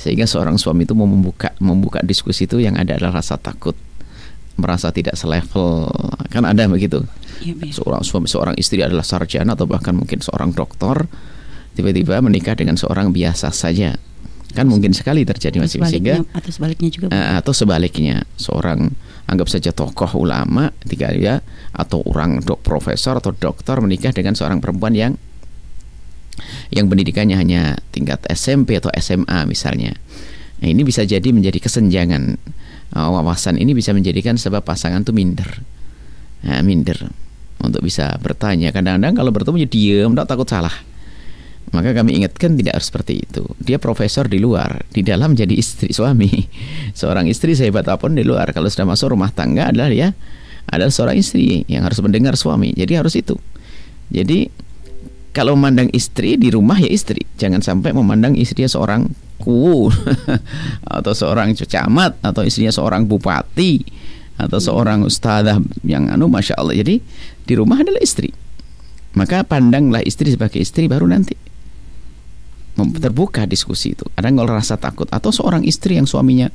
sehingga 0.00 0.24
seorang 0.24 0.56
suami 0.56 0.88
itu 0.88 0.96
mau 0.96 1.04
membuka 1.04 1.52
membuka 1.60 2.00
diskusi 2.00 2.48
itu 2.48 2.56
yang 2.56 2.80
ada 2.80 2.96
adalah 2.96 3.20
rasa 3.20 3.36
takut 3.36 3.76
merasa 4.56 4.88
tidak 4.92 5.16
selevel 5.16 5.92
kan 6.32 6.48
ada 6.48 6.64
begitu 6.68 7.04
Iya, 7.40 7.56
seorang 7.72 8.04
suami 8.04 8.28
seorang 8.28 8.52
istri 8.60 8.84
adalah 8.84 9.00
sarjana 9.00 9.56
atau 9.56 9.64
bahkan 9.64 9.96
mungkin 9.96 10.20
seorang 10.20 10.52
doktor 10.52 11.08
tiba-tiba 11.72 12.20
menikah 12.20 12.52
dengan 12.52 12.76
seorang 12.76 13.16
biasa 13.16 13.48
saja 13.48 13.96
kan 14.50 14.66
mungkin 14.66 14.90
sekali 14.90 15.22
terjadi 15.22 15.62
masih 15.62 15.78
sehingga 15.86 16.26
atau 16.34 16.50
sebaliknya 16.50 16.90
juga. 16.90 17.06
Bu. 17.08 17.14
Eh, 17.14 17.34
atau 17.38 17.52
sebaliknya 17.54 18.26
seorang 18.34 18.90
anggap 19.30 19.46
saja 19.46 19.70
tokoh 19.70 20.10
ulama 20.18 20.74
ketika 20.84 21.06
dia 21.14 21.34
atau 21.70 22.02
orang 22.02 22.42
dok 22.42 22.60
profesor 22.66 23.14
atau 23.22 23.30
dokter 23.30 23.78
menikah 23.78 24.10
dengan 24.10 24.34
seorang 24.34 24.58
perempuan 24.58 24.92
yang 24.92 25.14
yang 26.70 26.86
pendidikannya 26.86 27.34
hanya 27.34 27.78
tingkat 27.90 28.22
SMP 28.30 28.78
atau 28.78 28.90
SMA 28.98 29.46
misalnya. 29.46 29.94
Nah, 30.60 30.68
ini 30.68 30.84
bisa 30.84 31.02
jadi 31.02 31.24
menjadi 31.32 31.56
kesenjangan 31.58 32.36
Eh, 32.90 32.98
wawasan 32.98 33.54
ini 33.54 33.70
bisa 33.70 33.94
menjadikan 33.94 34.34
sebab 34.34 34.66
pasangan 34.66 35.06
tuh 35.06 35.14
minder. 35.14 35.46
Nah, 36.42 36.58
minder 36.66 36.98
untuk 37.62 37.86
bisa 37.86 38.18
bertanya. 38.18 38.74
Kadang-kadang 38.74 39.14
kalau 39.14 39.30
bertemu 39.30 39.56
dia 39.62 39.70
diam, 39.70 40.10
tak 40.18 40.26
takut 40.26 40.48
salah. 40.50 40.74
Maka 41.70 41.94
kami 41.94 42.18
ingatkan 42.18 42.58
tidak 42.58 42.82
harus 42.82 42.90
seperti 42.90 43.22
itu. 43.22 43.46
Dia 43.62 43.78
profesor 43.78 44.26
di 44.26 44.42
luar, 44.42 44.82
di 44.90 45.06
dalam 45.06 45.38
jadi 45.38 45.54
istri 45.54 45.94
suami. 45.98 46.50
Seorang 46.98 47.30
istri 47.30 47.54
sehebat 47.54 47.86
apa 47.86 48.02
pun 48.02 48.18
di 48.18 48.26
luar, 48.26 48.50
kalau 48.50 48.66
sudah 48.66 48.90
masuk 48.90 49.14
rumah 49.14 49.30
tangga 49.30 49.70
adalah 49.70 49.86
dia 49.86 50.10
adalah 50.66 50.90
seorang 50.90 51.14
istri 51.14 51.62
yang 51.70 51.86
harus 51.86 52.02
mendengar 52.02 52.34
suami. 52.34 52.74
Jadi 52.74 52.98
harus 52.98 53.14
itu. 53.14 53.38
Jadi 54.10 54.50
kalau 55.30 55.54
memandang 55.54 55.86
istri 55.94 56.34
di 56.34 56.50
rumah 56.50 56.78
ya 56.82 56.90
istri, 56.90 57.22
jangan 57.38 57.62
sampai 57.62 57.94
memandang 57.94 58.34
istrinya 58.34 58.66
seorang 58.66 59.06
ku 59.38 59.88
atau 61.00 61.12
seorang 61.14 61.54
camat 61.54 62.18
atau 62.20 62.42
istrinya 62.42 62.74
seorang 62.74 63.06
bupati 63.06 63.80
atau 64.36 64.58
seorang 64.58 65.06
ustadzah 65.06 65.62
yang 65.86 66.10
anu 66.10 66.26
masya 66.26 66.58
Allah. 66.58 66.76
Jadi 66.82 66.98
di 67.46 67.54
rumah 67.54 67.78
adalah 67.78 68.02
istri. 68.02 68.32
Maka 69.10 69.42
pandanglah 69.42 70.06
istri 70.06 70.30
sebagai 70.30 70.62
istri 70.62 70.86
baru 70.86 71.06
nanti 71.10 71.34
terbuka 72.80 73.44
diskusi 73.44 73.92
itu. 73.92 74.06
Ada 74.16 74.32
kalau 74.32 74.48
rasa 74.48 74.80
takut 74.80 75.04
atau 75.12 75.28
seorang 75.28 75.66
istri 75.68 76.00
yang 76.00 76.08
suaminya 76.08 76.48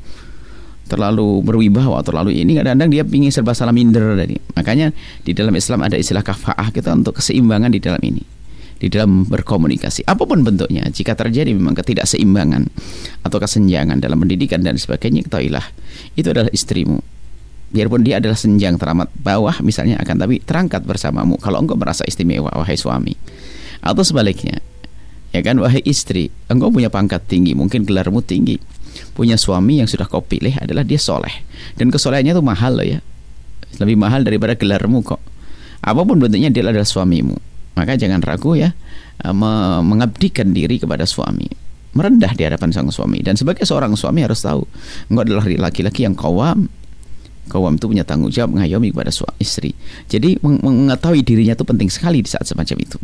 terlalu 0.86 1.42
berwibawa 1.42 2.06
terlalu 2.06 2.38
ini 2.38 2.62
kadang-kadang 2.62 2.90
dia 2.94 3.04
ingin 3.06 3.32
serba 3.34 3.54
salah 3.54 3.76
minder 3.76 4.18
tadi. 4.18 4.38
Makanya 4.58 4.94
di 5.22 5.32
dalam 5.32 5.54
Islam 5.54 5.86
ada 5.86 5.98
istilah 5.98 6.26
kafaah 6.26 6.74
kita 6.74 6.94
untuk 6.94 7.18
keseimbangan 7.22 7.70
di 7.70 7.80
dalam 7.82 8.02
ini. 8.02 8.35
Di 8.86 8.94
dalam 8.94 9.26
berkomunikasi. 9.26 10.06
Apa 10.06 10.30
pun 10.30 10.46
bentuknya 10.46 10.86
jika 10.94 11.18
terjadi 11.18 11.58
memang 11.58 11.74
ketidakseimbangan 11.74 12.70
atau 13.26 13.42
kesenjangan 13.42 13.98
dalam 13.98 14.22
pendidikan 14.22 14.62
dan 14.62 14.78
sebagainya 14.78 15.26
ketahuilah 15.26 15.66
itu 16.14 16.30
adalah 16.30 16.54
istrimu. 16.54 17.02
Biarpun 17.74 18.06
dia 18.06 18.22
adalah 18.22 18.38
senjang 18.38 18.78
teramat 18.78 19.10
bawah 19.26 19.58
misalnya 19.66 19.98
akan 20.06 20.22
tapi 20.22 20.38
terangkat 20.38 20.86
bersamamu 20.86 21.42
kalau 21.42 21.66
engkau 21.66 21.74
merasa 21.74 22.06
istimewa 22.06 22.54
wahai 22.54 22.78
suami. 22.78 23.18
Atau 23.82 24.06
sebaliknya 24.06 24.62
ya 25.34 25.42
kan 25.42 25.58
wahai 25.58 25.82
istri 25.82 26.30
engkau 26.46 26.70
punya 26.70 26.94
pangkat 26.94 27.26
tinggi 27.26 27.58
mungkin 27.58 27.90
gelarmu 27.90 28.22
tinggi 28.22 28.62
punya 29.18 29.34
suami 29.34 29.82
yang 29.82 29.90
sudah 29.90 30.06
kau 30.06 30.22
pilih 30.22 30.62
adalah 30.62 30.86
dia 30.86 31.02
soleh. 31.02 31.42
Dan 31.74 31.90
kesolehannya 31.90 32.38
itu 32.38 32.44
mahal 32.46 32.78
loh 32.78 32.86
ya 32.86 33.02
lebih 33.82 33.98
mahal 33.98 34.22
daripada 34.22 34.54
gelarmu 34.54 35.02
kok. 35.02 35.18
Apa 35.82 36.06
pun 36.06 36.22
bentuknya 36.22 36.54
dia 36.54 36.62
adalah 36.62 36.86
suamimu 36.86 37.55
maka 37.76 38.00
jangan 38.00 38.24
ragu 38.24 38.56
ya 38.58 38.74
eh, 39.24 39.36
me- 39.36 39.84
mengabdikan 39.84 40.52
diri 40.56 40.80
kepada 40.82 41.04
suami 41.04 41.48
merendah 41.96 42.36
di 42.36 42.44
hadapan 42.44 42.76
sang 42.76 42.92
suami 42.92 43.24
dan 43.24 43.40
sebagai 43.40 43.64
seorang 43.64 43.96
suami 43.96 44.24
harus 44.24 44.44
tahu 44.44 44.68
engkau 45.08 45.24
adalah 45.24 45.48
laki-laki 45.48 46.04
yang 46.04 46.16
kawam 46.16 46.68
Kawam 47.46 47.78
itu 47.78 47.86
punya 47.86 48.02
tanggung 48.02 48.34
jawab 48.34 48.58
mengayomi 48.58 48.90
kepada 48.90 49.14
suami 49.14 49.38
istri. 49.38 49.78
Jadi 50.10 50.42
meng- 50.42 50.66
mengetahui 50.66 51.22
dirinya 51.22 51.54
itu 51.54 51.62
penting 51.62 51.94
sekali 51.94 52.26
di 52.26 52.30
saat 52.30 52.50
semacam 52.50 52.74
itu. 52.82 52.98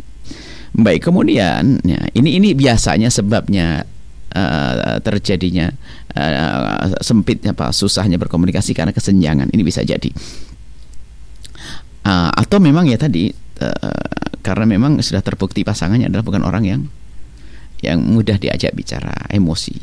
Baik, 0.74 1.06
kemudian 1.06 1.78
ya, 1.86 2.00
ini 2.18 2.42
ini 2.42 2.50
biasanya 2.50 3.06
sebabnya 3.06 3.86
eh, 4.34 4.98
terjadinya 4.98 5.70
eh, 6.18 6.90
sempitnya 6.98 7.54
apa 7.54 7.70
susahnya 7.70 8.18
berkomunikasi 8.18 8.74
karena 8.74 8.90
kesenjangan. 8.90 9.46
Ini 9.46 9.62
bisa 9.62 9.86
jadi. 9.86 10.10
Ah, 12.02 12.34
atau 12.34 12.58
memang 12.58 12.90
ya 12.90 12.98
tadi 12.98 13.30
karena 14.42 14.66
memang 14.66 14.98
sudah 14.98 15.22
terbukti 15.22 15.62
pasangannya 15.62 16.10
adalah 16.10 16.26
bukan 16.26 16.42
orang 16.42 16.64
yang 16.66 16.82
yang 17.82 17.98
mudah 17.98 18.38
diajak 18.38 18.74
bicara, 18.78 19.26
emosi. 19.30 19.74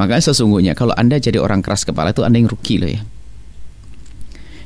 Maka 0.00 0.16
sesungguhnya 0.16 0.72
kalau 0.72 0.96
Anda 0.96 1.20
jadi 1.20 1.36
orang 1.40 1.60
keras 1.60 1.84
kepala 1.84 2.16
itu 2.16 2.24
Anda 2.24 2.40
yang 2.40 2.48
rugi 2.48 2.80
loh 2.80 2.88
ya. 2.88 3.02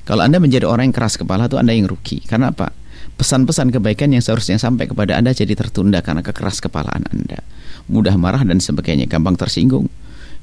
Kalau 0.07 0.23
Anda 0.25 0.39
menjadi 0.39 0.65
orang 0.65 0.89
yang 0.89 0.97
keras 0.97 1.19
kepala 1.19 1.51
itu 1.51 1.59
Anda 1.59 1.75
yang 1.75 1.91
rugi. 1.91 2.23
Karena 2.23 2.55
apa? 2.55 2.71
Pesan-pesan 3.19 3.75
kebaikan 3.75 4.15
yang 4.15 4.23
seharusnya 4.23 4.63
sampai 4.63 4.87
kepada 4.87 5.19
Anda 5.19 5.35
jadi 5.35 5.59
tertunda 5.59 6.01
karena 6.07 6.23
kekeras 6.23 6.63
kepalaan 6.63 7.03
Anda. 7.11 7.43
Mudah 7.91 8.15
marah 8.15 8.47
dan 8.47 8.63
sebagainya, 8.63 9.11
gampang 9.11 9.35
tersinggung. 9.35 9.91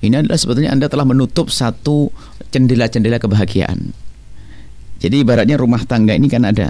Ini 0.03 0.21
adalah 0.21 0.35
sebetulnya 0.35 0.75
Anda 0.75 0.91
telah 0.91 1.07
menutup 1.07 1.47
satu 1.49 2.11
jendela-jendela 2.51 3.17
kebahagiaan. 3.17 3.95
Jadi 4.99 5.15
ibaratnya 5.23 5.55
rumah 5.55 5.81
tangga 5.87 6.13
ini 6.13 6.27
kan 6.27 6.43
ada 6.45 6.69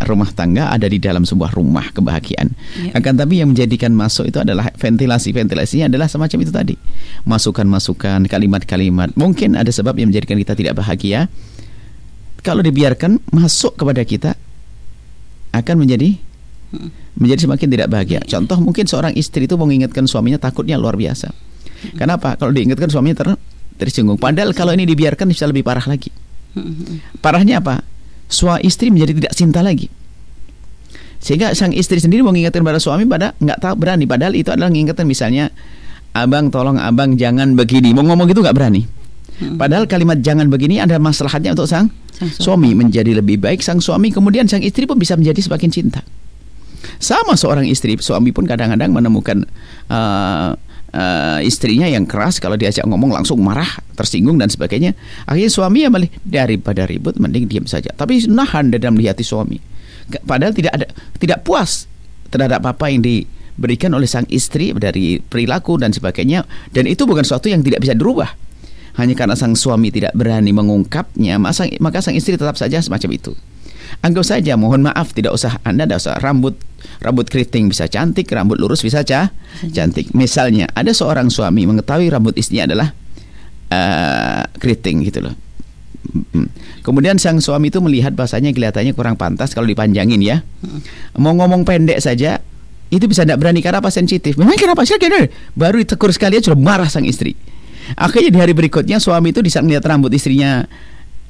rumah 0.00 0.32
tangga 0.32 0.72
ada 0.72 0.88
di 0.88 0.96
dalam 0.96 1.28
sebuah 1.28 1.52
rumah 1.52 1.92
kebahagiaan. 1.92 2.48
Ya. 2.80 2.96
Akan 2.96 3.20
tapi 3.20 3.44
yang 3.44 3.52
menjadikan 3.52 3.92
masuk 3.92 4.32
itu 4.32 4.40
adalah 4.40 4.72
ventilasi. 4.74 5.30
Ventilasinya 5.36 5.92
adalah 5.92 6.08
semacam 6.08 6.38
itu 6.40 6.52
tadi. 6.52 6.74
Masukan-masukan, 7.28 8.24
kalimat-kalimat. 8.26 9.12
Mungkin 9.14 9.54
ada 9.60 9.68
sebab 9.68 10.00
yang 10.00 10.08
menjadikan 10.08 10.40
kita 10.40 10.56
tidak 10.56 10.74
bahagia. 10.80 11.28
Kalau 12.40 12.64
dibiarkan 12.64 13.20
masuk 13.36 13.76
kepada 13.76 14.00
kita 14.00 14.32
akan 15.52 15.76
menjadi 15.76 16.16
menjadi 17.18 17.40
semakin 17.50 17.68
tidak 17.68 17.88
bahagia. 17.92 18.20
Contoh 18.24 18.56
mungkin 18.62 18.88
seorang 18.88 19.12
istri 19.18 19.44
itu 19.44 19.58
mengingatkan 19.58 20.06
suaminya 20.08 20.40
takutnya 20.40 20.80
luar 20.80 20.96
biasa. 20.96 21.28
Kenapa? 21.98 22.36
Kalau 22.40 22.54
diingatkan 22.54 22.88
suaminya 22.88 23.16
ter 23.20 23.28
tersinggung. 23.76 24.16
Padahal 24.20 24.52
kalau 24.52 24.72
ini 24.76 24.84
dibiarkan 24.88 25.28
bisa 25.28 25.48
lebih 25.48 25.64
parah 25.64 25.84
lagi. 25.84 26.12
Parahnya 27.20 27.60
apa? 27.60 27.84
Suami 28.30 28.62
istri 28.62 28.88
menjadi 28.94 29.12
tidak 29.18 29.32
cinta 29.34 29.60
lagi. 29.60 29.90
Sehingga 31.20 31.52
sang 31.52 31.76
istri 31.76 32.00
sendiri 32.00 32.24
mau 32.24 32.32
ngingetin 32.32 32.64
pada 32.64 32.80
suami 32.80 33.04
pada 33.04 33.36
nggak 33.36 33.60
tahu 33.60 33.74
berani 33.76 34.08
padahal 34.08 34.32
itu 34.32 34.48
adalah 34.48 34.72
ngingetin 34.72 35.04
misalnya 35.04 35.52
abang 36.16 36.48
tolong 36.48 36.80
abang 36.80 37.12
jangan 37.20 37.52
begini 37.52 37.92
mau 37.92 38.06
ngomong 38.06 38.30
gitu 38.32 38.40
nggak 38.40 38.56
berani. 38.56 38.88
Padahal 39.40 39.88
kalimat 39.88 40.20
jangan 40.20 40.52
begini 40.52 40.80
ada 40.84 41.00
masalahnya 41.00 41.56
untuk 41.56 41.64
sang, 41.64 41.88
Sang 42.12 42.28
suami. 42.28 42.72
suami 42.72 42.86
menjadi 42.86 43.16
lebih 43.16 43.40
baik 43.40 43.64
sang 43.64 43.80
suami 43.80 44.12
kemudian 44.12 44.44
sang 44.44 44.60
istri 44.60 44.84
pun 44.84 45.00
bisa 45.00 45.16
menjadi 45.16 45.40
semakin 45.40 45.70
cinta. 45.72 46.00
Sama 47.00 47.36
seorang 47.36 47.64
istri 47.68 47.96
suami 48.00 48.32
pun 48.32 48.44
kadang-kadang 48.44 48.92
menemukan 48.92 49.44
uh, 49.88 50.56
uh, 50.94 51.38
istrinya 51.42 51.86
yang 51.86 52.06
keras 52.06 52.42
kalau 52.42 52.58
diajak 52.58 52.82
ngomong 52.86 53.14
langsung 53.14 53.38
marah, 53.42 53.68
tersinggung 53.94 54.38
dan 54.38 54.50
sebagainya. 54.50 54.94
Akhirnya 55.26 55.50
suami 55.50 55.86
ya 55.86 55.88
malah 55.90 56.10
daripada 56.22 56.86
ribut 56.86 57.16
mending 57.18 57.46
diam 57.46 57.66
saja. 57.66 57.90
Tapi 57.94 58.26
nahan 58.26 58.74
dalam 58.74 58.98
hati 58.98 59.22
suami. 59.22 59.58
Padahal 60.26 60.50
tidak 60.54 60.72
ada 60.74 60.86
tidak 61.22 61.46
puas 61.46 61.86
terhadap 62.30 62.66
apa 62.66 62.90
yang 62.90 63.02
diberikan 63.02 63.94
oleh 63.94 64.10
sang 64.10 64.26
istri 64.26 64.74
dari 64.74 65.22
perilaku 65.22 65.78
dan 65.78 65.94
sebagainya 65.94 66.42
dan 66.74 66.90
itu 66.90 67.06
bukan 67.06 67.22
sesuatu 67.22 67.46
yang 67.46 67.62
tidak 67.62 67.82
bisa 67.82 67.94
dirubah. 67.94 68.30
Hanya 68.98 69.14
karena 69.14 69.38
sang 69.38 69.54
suami 69.54 69.94
tidak 69.94 70.10
berani 70.18 70.50
mengungkapnya, 70.50 71.38
maka 71.38 72.02
sang 72.02 72.18
istri 72.18 72.34
tetap 72.34 72.58
saja 72.58 72.82
semacam 72.82 73.10
itu. 73.14 73.32
Anggap 74.02 74.24
saja, 74.26 74.54
mohon 74.54 74.86
maaf, 74.86 75.14
tidak 75.14 75.34
usah 75.34 75.58
Anda 75.66 75.86
tidak 75.86 76.02
usah 76.02 76.18
rambut 76.22 76.58
rambut 77.00 77.28
keriting 77.28 77.68
bisa 77.70 77.86
cantik, 77.86 78.28
rambut 78.30 78.56
lurus 78.56 78.84
bisa 78.84 79.04
cah, 79.04 79.30
cantik. 79.70 80.12
Misalnya, 80.16 80.68
ada 80.72 80.90
seorang 80.90 81.28
suami 81.28 81.64
mengetahui 81.68 82.08
rambut 82.10 82.34
istrinya 82.36 82.70
adalah 82.70 82.88
eh, 83.70 84.42
keriting 84.58 85.04
gitu 85.06 85.24
loh. 85.24 85.34
Kemudian 86.80 87.20
sang 87.20 87.38
suami 87.38 87.68
itu 87.68 87.78
melihat 87.78 88.16
bahasanya 88.16 88.50
kelihatannya 88.56 88.96
kurang 88.96 89.14
pantas 89.20 89.52
kalau 89.52 89.68
dipanjangin 89.68 90.18
ya. 90.24 90.42
Mau 91.20 91.36
ngomong 91.36 91.62
pendek 91.62 92.00
saja 92.00 92.40
itu 92.90 93.04
bisa 93.06 93.22
tidak 93.22 93.38
berani 93.38 93.62
karena 93.62 93.78
apa 93.78 93.92
sensitif. 93.92 94.34
Memang 94.34 94.58
kenapa 94.58 94.82
sih? 94.82 94.98
Baru 95.54 95.78
ditegur 95.78 96.10
sekali 96.10 96.40
sudah 96.42 96.58
marah 96.58 96.90
sang 96.90 97.06
istri. 97.06 97.36
Akhirnya 97.94 98.30
di 98.32 98.38
hari 98.38 98.54
berikutnya 98.54 98.98
suami 98.98 99.30
itu 99.30 99.42
di 99.42 99.50
melihat 99.62 99.86
rambut 99.86 100.10
istrinya 100.10 100.66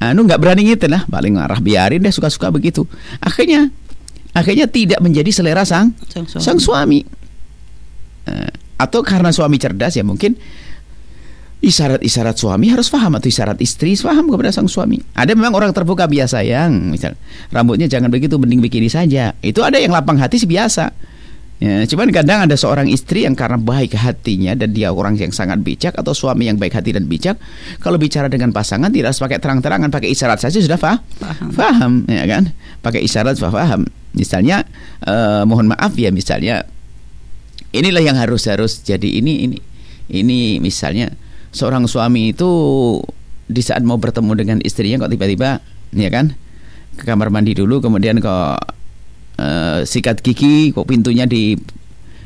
anu 0.01 0.25
nggak 0.25 0.41
berani 0.41 0.65
gitu 0.65 0.89
lah, 0.89 1.05
paling 1.05 1.37
marah 1.37 1.61
biarin 1.61 2.01
deh 2.01 2.13
suka-suka 2.13 2.49
begitu. 2.49 2.89
Akhirnya 3.21 3.69
akhirnya 4.33 4.67
tidak 4.71 5.01
menjadi 5.03 5.31
selera 5.31 5.67
sang 5.67 5.95
Sang 6.09 6.27
suami. 6.27 6.43
sang 6.45 6.59
suami. 6.59 7.01
Eh, 8.29 8.51
atau 8.81 9.01
karena 9.05 9.29
suami 9.33 9.61
cerdas 9.61 9.97
ya 9.97 10.05
mungkin 10.05 10.37
isyarat-isyarat 11.61 12.41
suami 12.41 12.73
harus 12.73 12.89
paham 12.89 13.21
atau 13.21 13.29
isyarat 13.29 13.61
istri 13.61 13.93
paham 14.01 14.33
kepada 14.33 14.49
sang 14.49 14.65
suami. 14.65 14.97
Ada 15.13 15.37
memang 15.37 15.53
orang 15.53 15.77
terbuka 15.77 16.09
biasa 16.09 16.41
yang 16.41 16.89
misal 16.89 17.13
rambutnya 17.53 17.85
jangan 17.85 18.09
begitu 18.09 18.41
mending 18.41 18.65
begini 18.65 18.89
saja. 18.89 19.37
Itu 19.45 19.61
ada 19.61 19.77
yang 19.77 19.93
lapang 19.93 20.17
hati 20.17 20.41
sih 20.41 20.49
biasa. 20.49 20.89
Ya, 21.61 21.85
cuman 21.85 22.09
kadang 22.09 22.49
ada 22.49 22.57
seorang 22.57 22.89
istri 22.89 23.29
yang 23.29 23.37
karena 23.37 23.61
baik 23.61 23.93
hatinya 23.93 24.57
dan 24.57 24.73
dia 24.73 24.97
orang 24.97 25.21
yang 25.21 25.29
sangat 25.29 25.61
bijak 25.61 25.93
atau 25.93 26.17
suami 26.17 26.49
yang 26.49 26.57
baik 26.57 26.73
hati 26.73 26.97
dan 26.97 27.05
bijak, 27.05 27.37
kalau 27.85 28.01
bicara 28.01 28.33
dengan 28.33 28.49
pasangan 28.49 28.89
tidak 28.89 29.13
harus 29.13 29.21
pakai 29.21 29.37
terang-terangan, 29.37 29.93
pakai 29.93 30.09
isyarat 30.09 30.41
saja 30.41 30.57
sudah 30.57 30.81
fah? 30.81 31.05
Paham. 31.21 31.49
Faham, 31.53 31.93
ya 32.09 32.25
kan? 32.25 32.57
Pakai 32.81 33.05
isyarat 33.05 33.37
sudah 33.37 33.53
paham. 33.53 33.85
Misalnya, 34.17 34.65
eh, 35.05 35.45
mohon 35.45 35.69
maaf 35.69 35.93
ya, 36.01 36.09
misalnya 36.09 36.65
inilah 37.77 38.03
yang 38.03 38.17
harus 38.17 38.49
harus 38.49 38.81
jadi 38.83 39.21
ini 39.21 39.47
ini 39.47 39.59
ini 40.11 40.39
misalnya 40.59 41.15
seorang 41.55 41.87
suami 41.87 42.35
itu 42.35 42.49
di 43.51 43.63
saat 43.63 43.83
mau 43.83 43.99
bertemu 43.99 44.33
dengan 44.35 44.59
istrinya 44.63 45.07
kok 45.07 45.13
tiba-tiba 45.15 45.63
ya 45.95 46.09
kan 46.11 46.35
ke 46.99 47.03
kamar 47.07 47.31
mandi 47.31 47.55
dulu 47.55 47.83
kemudian 47.83 48.19
kok 48.23 48.80
eh, 49.41 49.79
sikat 49.89 50.21
gigi 50.21 50.77
kok 50.77 50.85
pintunya 50.85 51.25
di 51.25 51.57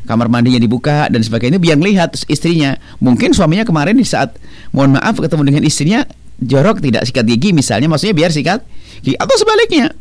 kamar 0.05 0.29
mandinya 0.29 0.61
dibuka 0.61 1.09
dan 1.09 1.23
sebagainya 1.23 1.63
biar 1.63 1.81
lihat 1.81 2.19
istrinya. 2.29 2.77
Mungkin 3.01 3.33
suaminya 3.33 3.65
kemarin 3.65 3.97
di 3.97 4.05
saat 4.05 4.37
mohon 4.75 4.99
maaf 4.99 5.17
ketemu 5.17 5.43
dengan 5.49 5.63
istrinya 5.65 6.05
jorok 6.43 6.83
tidak 6.83 7.07
sikat 7.07 7.25
gigi 7.25 7.55
misalnya 7.55 7.89
maksudnya 7.89 8.13
biar 8.13 8.31
sikat 8.31 8.61
gigi. 9.01 9.17
Atau 9.17 9.37
sebaliknya 9.39 9.95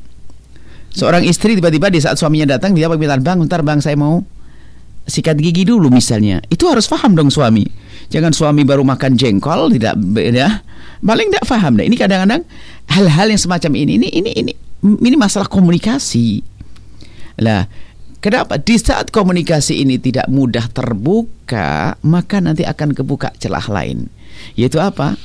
seorang 0.94 1.24
istri 1.26 1.56
tiba-tiba 1.58 1.90
di 1.90 2.04
saat 2.04 2.20
suaminya 2.20 2.58
datang 2.58 2.76
dia 2.76 2.92
pamitan 2.92 3.24
bang 3.24 3.38
bentar 3.42 3.64
bang 3.66 3.80
saya 3.80 3.96
mau 3.96 4.22
sikat 5.08 5.40
gigi 5.40 5.64
dulu 5.64 5.88
misalnya. 5.88 6.44
Itu 6.52 6.68
harus 6.68 6.88
paham 6.88 7.16
dong 7.16 7.32
suami. 7.32 7.64
Jangan 8.12 8.36
suami 8.36 8.68
baru 8.68 8.84
makan 8.84 9.16
jengkol 9.16 9.72
tidak 9.72 9.96
beda 9.98 10.62
paling 11.04 11.28
tidak 11.32 11.46
paham 11.48 11.80
deh. 11.80 11.88
Ini 11.88 11.96
kadang-kadang 11.96 12.44
hal-hal 12.92 13.28
yang 13.32 13.40
semacam 13.40 13.72
ini 13.80 13.92
ini 14.00 14.08
ini 14.12 14.32
ini 14.36 14.54
ini 14.84 15.16
masalah 15.16 15.48
komunikasi 15.48 16.44
lah 17.40 17.66
kenapa? 18.22 18.60
Di 18.62 18.78
saat 18.78 19.10
komunikasi 19.10 19.82
ini 19.82 19.98
tidak 19.98 20.30
mudah 20.30 20.70
terbuka 20.70 21.98
maka 22.06 22.38
nanti 22.44 22.68
akan 22.68 22.94
kebuka 22.94 23.34
celah 23.38 23.66
lain. 23.70 24.10
Yaitu 24.58 24.78
apa? 24.82 25.18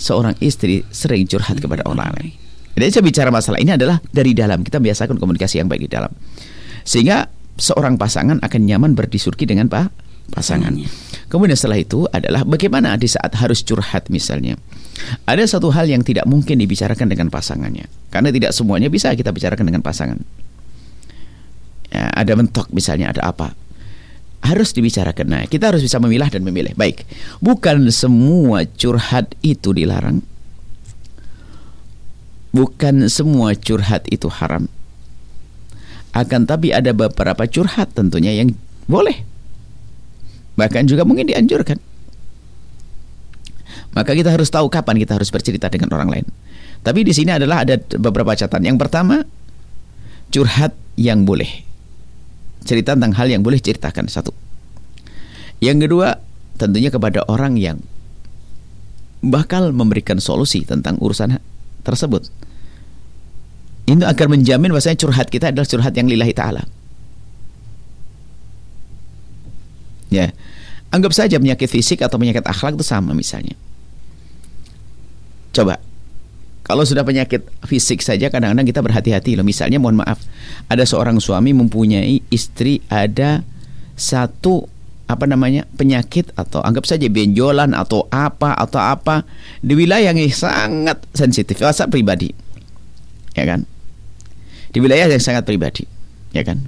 Seorang 0.00 0.36
istri 0.40 0.84
sering 0.88 1.28
curhat 1.28 1.60
kepada 1.60 1.84
orang 1.84 2.12
lain. 2.16 2.32
Jadi 2.80 2.96
saya 2.96 3.04
bicara 3.04 3.28
masalah 3.28 3.60
ini 3.60 3.76
adalah 3.76 4.00
dari 4.08 4.32
dalam. 4.32 4.64
Kita 4.64 4.80
biasakan 4.80 5.20
komunikasi 5.20 5.60
yang 5.60 5.68
baik 5.68 5.84
di 5.84 5.90
dalam. 5.90 6.08
Sehingga 6.86 7.28
seorang 7.60 8.00
pasangan 8.00 8.40
akan 8.40 8.60
nyaman 8.64 8.96
berdiskusi 8.96 9.44
dengan 9.44 9.68
pak 9.68 9.92
pasangan. 10.30 10.72
Kemudian 11.26 11.58
setelah 11.58 11.78
itu 11.82 12.06
adalah 12.08 12.46
bagaimana 12.46 12.94
di 12.94 13.10
saat 13.10 13.34
harus 13.36 13.66
curhat 13.66 14.08
misalnya. 14.08 14.56
Ada 15.26 15.58
satu 15.58 15.74
hal 15.74 15.90
yang 15.90 16.06
tidak 16.06 16.24
mungkin 16.24 16.62
dibicarakan 16.62 17.10
dengan 17.10 17.28
pasangannya. 17.28 17.90
Karena 18.08 18.30
tidak 18.30 18.54
semuanya 18.54 18.86
bisa 18.88 19.10
kita 19.12 19.34
bicarakan 19.34 19.66
dengan 19.68 19.82
pasangan. 19.82 20.18
Ya, 21.90 22.06
ada 22.14 22.32
mentok 22.38 22.70
misalnya 22.70 23.10
ada 23.10 23.26
apa 23.26 23.54
harus 24.40 24.72
dibicarakan. 24.72 25.26
Nah, 25.28 25.44
kita 25.44 25.68
harus 25.68 25.84
bisa 25.84 26.00
memilah 26.00 26.32
dan 26.32 26.40
memilih. 26.40 26.72
Baik, 26.72 27.04
bukan 27.44 27.92
semua 27.92 28.64
curhat 28.64 29.36
itu 29.44 29.76
dilarang. 29.76 30.24
Bukan 32.50 33.06
semua 33.06 33.54
curhat 33.54 34.08
itu 34.10 34.26
haram. 34.26 34.66
Akan 36.10 36.48
tapi 36.48 36.74
ada 36.74 36.90
beberapa 36.90 37.46
curhat 37.46 37.94
tentunya 37.94 38.34
yang 38.34 38.50
boleh. 38.90 39.22
Bahkan 40.58 40.90
juga 40.90 41.06
mungkin 41.06 41.30
dianjurkan. 41.30 41.78
Maka 43.94 44.14
kita 44.14 44.34
harus 44.34 44.50
tahu 44.50 44.66
kapan 44.66 44.98
kita 44.98 45.14
harus 45.14 45.30
bercerita 45.30 45.70
dengan 45.70 45.94
orang 45.94 46.10
lain. 46.10 46.26
Tapi 46.82 47.06
di 47.06 47.14
sini 47.14 47.30
adalah 47.30 47.62
ada 47.62 47.78
beberapa 47.78 48.34
catatan. 48.34 48.66
Yang 48.66 48.78
pertama, 48.82 49.22
curhat 50.34 50.74
yang 50.98 51.22
boleh. 51.22 51.69
Cerita 52.64 52.92
tentang 52.94 53.16
hal 53.16 53.32
yang 53.32 53.40
boleh 53.40 53.58
ceritakan 53.58 54.06
satu. 54.06 54.32
Yang 55.60 55.88
kedua, 55.88 56.16
tentunya 56.56 56.88
kepada 56.92 57.24
orang 57.28 57.56
yang 57.56 57.80
bakal 59.20 59.72
memberikan 59.72 60.16
solusi 60.16 60.64
tentang 60.64 60.96
urusan 61.00 61.36
tersebut. 61.84 62.28
Ini 63.88 64.06
akan 64.06 64.40
menjamin 64.40 64.70
bahwasanya 64.72 65.00
curhat 65.02 65.28
kita 65.28 65.52
adalah 65.52 65.66
curhat 65.66 65.92
yang 65.96 66.08
lillahi 66.08 66.32
taala. 66.32 66.64
Ya. 70.08 70.32
Anggap 70.90 71.14
saja 71.14 71.38
penyakit 71.38 71.70
fisik 71.70 72.02
atau 72.02 72.18
penyakit 72.18 72.42
akhlak 72.42 72.74
itu 72.74 72.86
sama 72.86 73.14
misalnya. 73.14 73.54
Coba 75.54 75.78
kalau 76.70 76.86
sudah 76.86 77.02
penyakit 77.02 77.42
fisik 77.66 77.98
saja 77.98 78.30
kadang-kadang 78.30 78.62
kita 78.62 78.78
berhati-hati 78.78 79.34
loh. 79.34 79.42
Misalnya 79.42 79.82
mohon 79.82 79.98
maaf, 79.98 80.22
ada 80.70 80.86
seorang 80.86 81.18
suami 81.18 81.50
mempunyai 81.50 82.22
istri 82.30 82.78
ada 82.86 83.42
satu 83.98 84.70
apa 85.10 85.26
namanya 85.26 85.66
penyakit 85.74 86.30
atau 86.38 86.62
anggap 86.62 86.86
saja 86.86 87.10
benjolan 87.10 87.74
atau 87.74 88.06
apa 88.14 88.54
atau 88.54 88.78
apa 88.78 89.26
di 89.58 89.74
wilayah 89.74 90.14
yang 90.14 90.22
sangat 90.30 91.02
sensitif, 91.10 91.58
sangat 91.58 91.90
pribadi, 91.90 92.30
ya 93.34 93.50
kan? 93.50 93.66
Di 94.70 94.78
wilayah 94.78 95.10
yang 95.10 95.18
sangat 95.18 95.42
pribadi, 95.42 95.82
ya 96.30 96.46
kan? 96.46 96.62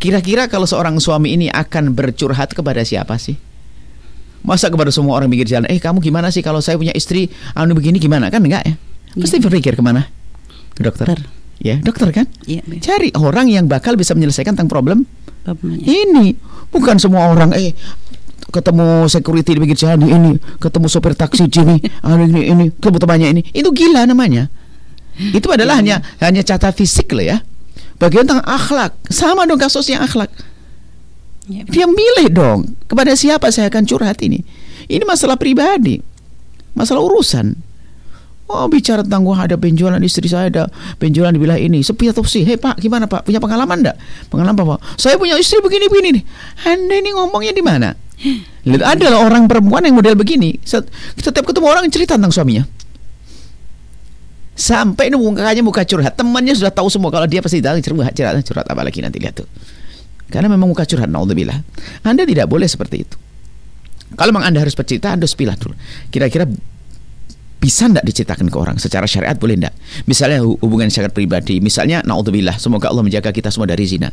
Kira-kira 0.00 0.48
kalau 0.48 0.64
seorang 0.64 0.96
suami 0.96 1.36
ini 1.36 1.52
akan 1.52 1.92
bercurhat 1.92 2.56
kepada 2.56 2.80
siapa 2.80 3.20
sih? 3.20 3.36
Masa 4.40 4.72
kepada 4.72 4.88
semua 4.88 5.20
orang 5.20 5.28
pinggir 5.28 5.44
jalan, 5.44 5.68
eh 5.68 5.76
kamu 5.76 6.00
gimana 6.00 6.32
sih 6.32 6.40
kalau 6.40 6.64
saya 6.64 6.80
punya 6.80 6.96
istri 6.96 7.28
anu 7.52 7.76
begini 7.76 8.00
gimana 8.00 8.32
kan 8.32 8.40
enggak 8.40 8.64
ya? 8.64 8.74
Pasti 9.20 9.36
berpikir 9.36 9.76
ke 9.76 9.82
mana? 9.84 10.08
Ke 10.72 10.80
dokter. 10.86 11.06
Dokter. 11.12 11.28
Ya, 11.60 11.76
dokter 11.76 12.08
kan? 12.08 12.24
Iya, 12.48 12.64
baik. 12.64 12.80
Cari 12.80 13.08
orang 13.20 13.52
yang 13.52 13.68
bakal 13.68 13.92
bisa 13.92 14.16
menyelesaikan 14.16 14.56
tentang 14.56 14.72
problem 14.72 15.04
Problemnya. 15.44 15.84
ini. 15.84 16.32
Bukan 16.72 16.96
semua 16.96 17.28
orang 17.28 17.52
eh 17.52 17.76
ketemu 18.48 19.04
security 19.12 19.54
di 19.54 19.60
pinggir 19.60 19.78
jalan 19.78 20.08
ini, 20.08 20.32
ketemu 20.56 20.86
sopir 20.88 21.12
taksi 21.12 21.52
sini, 21.52 21.76
anu 22.08 22.24
ini 22.24 22.48
ini, 22.48 22.64
ketemu 22.72 22.96
temannya 22.96 23.28
ini. 23.36 23.42
Itu 23.52 23.76
gila 23.76 24.08
namanya. 24.08 24.48
Itu 25.36 25.52
adalah 25.52 25.76
hanya 25.76 26.00
hanya 26.24 26.40
catat 26.40 26.72
fisik 26.72 27.12
loh 27.12 27.24
ya. 27.28 27.44
Bagian 28.00 28.24
tentang 28.24 28.40
akhlak, 28.48 28.96
sama 29.12 29.44
dong 29.44 29.60
kasusnya 29.60 30.00
akhlak. 30.00 30.32
Dia 31.50 31.86
milih 31.90 32.30
dong 32.30 32.60
kepada 32.86 33.12
siapa 33.18 33.50
saya 33.50 33.66
akan 33.66 33.82
curhat 33.84 34.22
ini. 34.22 34.40
Ini 34.86 35.02
masalah 35.02 35.34
pribadi, 35.34 35.98
masalah 36.74 37.02
urusan. 37.02 37.54
Oh 38.50 38.66
bicara 38.66 39.06
tentang 39.06 39.22
wah 39.22 39.46
ada 39.46 39.54
penjualan 39.54 40.02
istri 40.02 40.26
saya 40.26 40.50
ada 40.50 40.66
penjualan 40.98 41.30
di 41.30 41.38
wilayah 41.38 41.62
ini 41.62 41.86
sepi 41.86 42.10
atau 42.10 42.26
sih? 42.26 42.42
Hei 42.42 42.58
pak 42.58 42.82
gimana 42.82 43.06
pak 43.06 43.22
punya 43.22 43.38
pengalaman 43.38 43.78
enggak? 43.78 43.96
Pengalaman 44.26 44.58
apa 44.58 44.64
pak? 44.74 44.80
Saya 44.98 45.14
punya 45.22 45.38
istri 45.38 45.62
begini 45.62 45.86
begini 45.86 46.08
nih. 46.18 46.24
Anda 46.66 46.94
ini 46.98 47.10
ngomongnya 47.14 47.54
di 47.54 47.62
mana? 47.62 47.94
Lihat 48.66 48.82
ada 48.82 49.06
loh 49.06 49.22
orang 49.22 49.46
perempuan 49.46 49.86
yang 49.86 49.94
model 49.94 50.18
begini. 50.18 50.58
Set- 50.66 50.90
Setiap 51.14 51.46
ketemu 51.46 51.66
orang 51.70 51.86
cerita 51.94 52.18
tentang 52.18 52.34
suaminya. 52.34 52.66
Sampai 54.58 55.08
ini 55.08 55.16
mukanya 55.16 55.62
muka 55.62 55.86
curhat. 55.86 56.18
Temannya 56.18 56.52
sudah 56.52 56.74
tahu 56.74 56.90
semua 56.90 57.08
kalau 57.08 57.24
dia 57.30 57.40
pasti 57.40 57.62
tahu 57.62 57.80
curhat, 57.80 58.12
curhat, 58.12 58.44
curhat 58.44 58.66
apa 58.66 58.82
lagi 58.82 58.98
nanti 58.98 59.22
lihat 59.22 59.40
tuh. 59.40 59.48
Karena 60.30 60.48
memang 60.48 60.70
muka 60.70 60.86
curhat, 60.86 61.10
naudzubillah. 61.10 61.58
Anda 62.06 62.22
tidak 62.24 62.46
boleh 62.46 62.70
seperti 62.70 62.96
itu. 63.02 63.16
Kalau 64.14 64.30
memang 64.34 64.46
Anda 64.50 64.62
harus 64.62 64.74
bercerita, 64.74 65.10
Anda 65.14 65.26
harus 65.26 65.36
pilih 65.38 65.54
dulu. 65.54 65.74
Kira-kira 66.10 66.46
bisa 67.60 67.84
enggak 67.84 68.08
diceritakan 68.08 68.48
ke 68.48 68.56
orang 68.56 68.76
secara 68.80 69.04
syariat 69.04 69.36
boleh 69.36 69.60
enggak? 69.60 69.76
Misalnya 70.08 70.40
hu- 70.40 70.56
hubungan 70.64 70.88
sangat 70.88 71.12
pribadi, 71.12 71.60
misalnya 71.60 72.00
naudzubillah, 72.08 72.56
semoga 72.56 72.88
Allah 72.88 73.04
menjaga 73.04 73.28
kita 73.36 73.52
semua 73.52 73.68
dari 73.68 73.84
zina. 73.84 74.08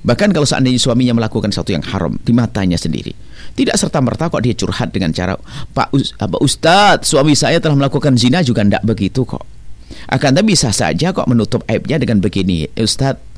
Bahkan 0.00 0.32
kalau 0.32 0.48
seandainya 0.48 0.80
suaminya 0.80 1.12
melakukan 1.20 1.52
sesuatu 1.52 1.76
yang 1.76 1.84
haram 1.84 2.16
di 2.24 2.32
matanya 2.32 2.80
sendiri, 2.80 3.12
tidak 3.52 3.76
serta 3.76 4.00
merta 4.00 4.32
kok 4.32 4.40
dia 4.40 4.56
curhat 4.56 4.96
dengan 4.96 5.12
cara 5.12 5.36
Pak 5.76 5.92
apa 6.16 6.36
Ustadz, 6.40 7.04
suami 7.04 7.36
saya 7.36 7.60
telah 7.60 7.76
melakukan 7.76 8.16
zina 8.16 8.40
juga 8.40 8.64
enggak 8.64 8.80
begitu 8.80 9.28
kok. 9.28 9.44
Akan 10.08 10.32
tapi 10.32 10.56
bisa 10.56 10.72
saja 10.72 11.12
kok 11.12 11.28
menutup 11.28 11.68
aibnya 11.68 12.00
dengan 12.00 12.24
begini, 12.24 12.64
Ustadz, 12.80 13.35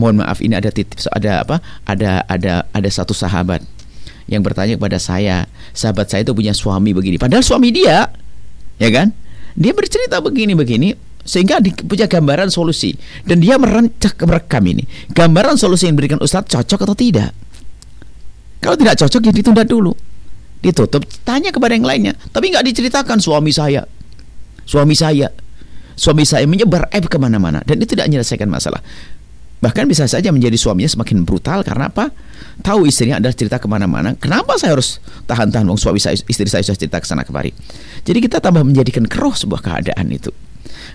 mohon 0.00 0.24
maaf 0.24 0.40
ini 0.40 0.56
ada 0.56 0.72
titip 0.72 0.96
ada 1.12 1.44
apa? 1.44 1.60
Ada 1.84 2.24
ada 2.24 2.64
ada 2.72 2.88
satu 2.88 3.12
sahabat 3.12 3.60
yang 4.30 4.40
bertanya 4.40 4.80
kepada 4.80 4.96
saya, 4.96 5.44
sahabat 5.76 6.08
saya 6.08 6.24
itu 6.24 6.32
punya 6.32 6.56
suami 6.56 6.96
begini. 6.96 7.20
Padahal 7.20 7.44
suami 7.44 7.68
dia, 7.68 8.08
ya 8.80 8.88
kan? 8.88 9.12
Dia 9.58 9.76
bercerita 9.76 10.22
begini-begini 10.24 10.96
sehingga 11.20 11.60
di, 11.60 11.74
punya 11.74 12.08
gambaran 12.08 12.48
solusi 12.48 12.96
dan 13.28 13.44
dia 13.44 13.60
merancak 13.60 14.16
merekam 14.24 14.64
ini. 14.64 14.86
Gambaran 15.12 15.60
solusi 15.60 15.90
yang 15.90 15.98
diberikan 15.98 16.22
Ustadz 16.22 16.48
cocok 16.48 16.88
atau 16.88 16.96
tidak? 16.96 17.34
Kalau 18.62 18.78
tidak 18.78 18.96
cocok 18.96 19.20
ya 19.28 19.32
ditunda 19.34 19.66
dulu. 19.66 19.92
Ditutup, 20.60 21.02
tanya 21.24 21.50
kepada 21.50 21.72
yang 21.72 21.88
lainnya. 21.88 22.12
Tapi 22.30 22.52
nggak 22.52 22.64
diceritakan 22.68 23.16
suami 23.16 23.48
saya, 23.48 23.80
suami 24.68 24.92
saya, 24.92 25.32
suami 25.96 26.24
saya 26.28 26.44
menyebar 26.44 26.88
aib 26.92 27.08
ke 27.08 27.16
mana-mana 27.16 27.64
dan 27.64 27.80
itu 27.80 27.92
tidak 27.96 28.12
menyelesaikan 28.12 28.48
masalah. 28.48 28.80
Bahkan 29.60 29.84
bisa 29.84 30.08
saja 30.08 30.32
menjadi 30.32 30.56
suaminya 30.56 30.88
semakin 30.88 31.28
brutal 31.28 31.60
karena 31.60 31.92
apa? 31.92 32.08
Tahu 32.64 32.88
istrinya 32.88 33.20
adalah 33.20 33.36
cerita 33.36 33.60
ke 33.60 33.68
mana-mana. 33.68 34.16
Kenapa 34.16 34.56
saya 34.56 34.72
harus 34.76 35.00
tahan-tahan 35.28 35.68
wong 35.68 35.76
suami 35.76 36.00
saya, 36.00 36.16
istri 36.16 36.48
saya 36.48 36.64
sudah 36.64 36.80
cerita 36.80 36.96
ke 36.96 37.06
sana 37.08 37.24
kemari. 37.28 37.52
Jadi 38.04 38.18
kita 38.24 38.40
tambah 38.40 38.64
menjadikan 38.64 39.04
keruh 39.04 39.36
sebuah 39.36 39.60
keadaan 39.60 40.08
itu. 40.08 40.32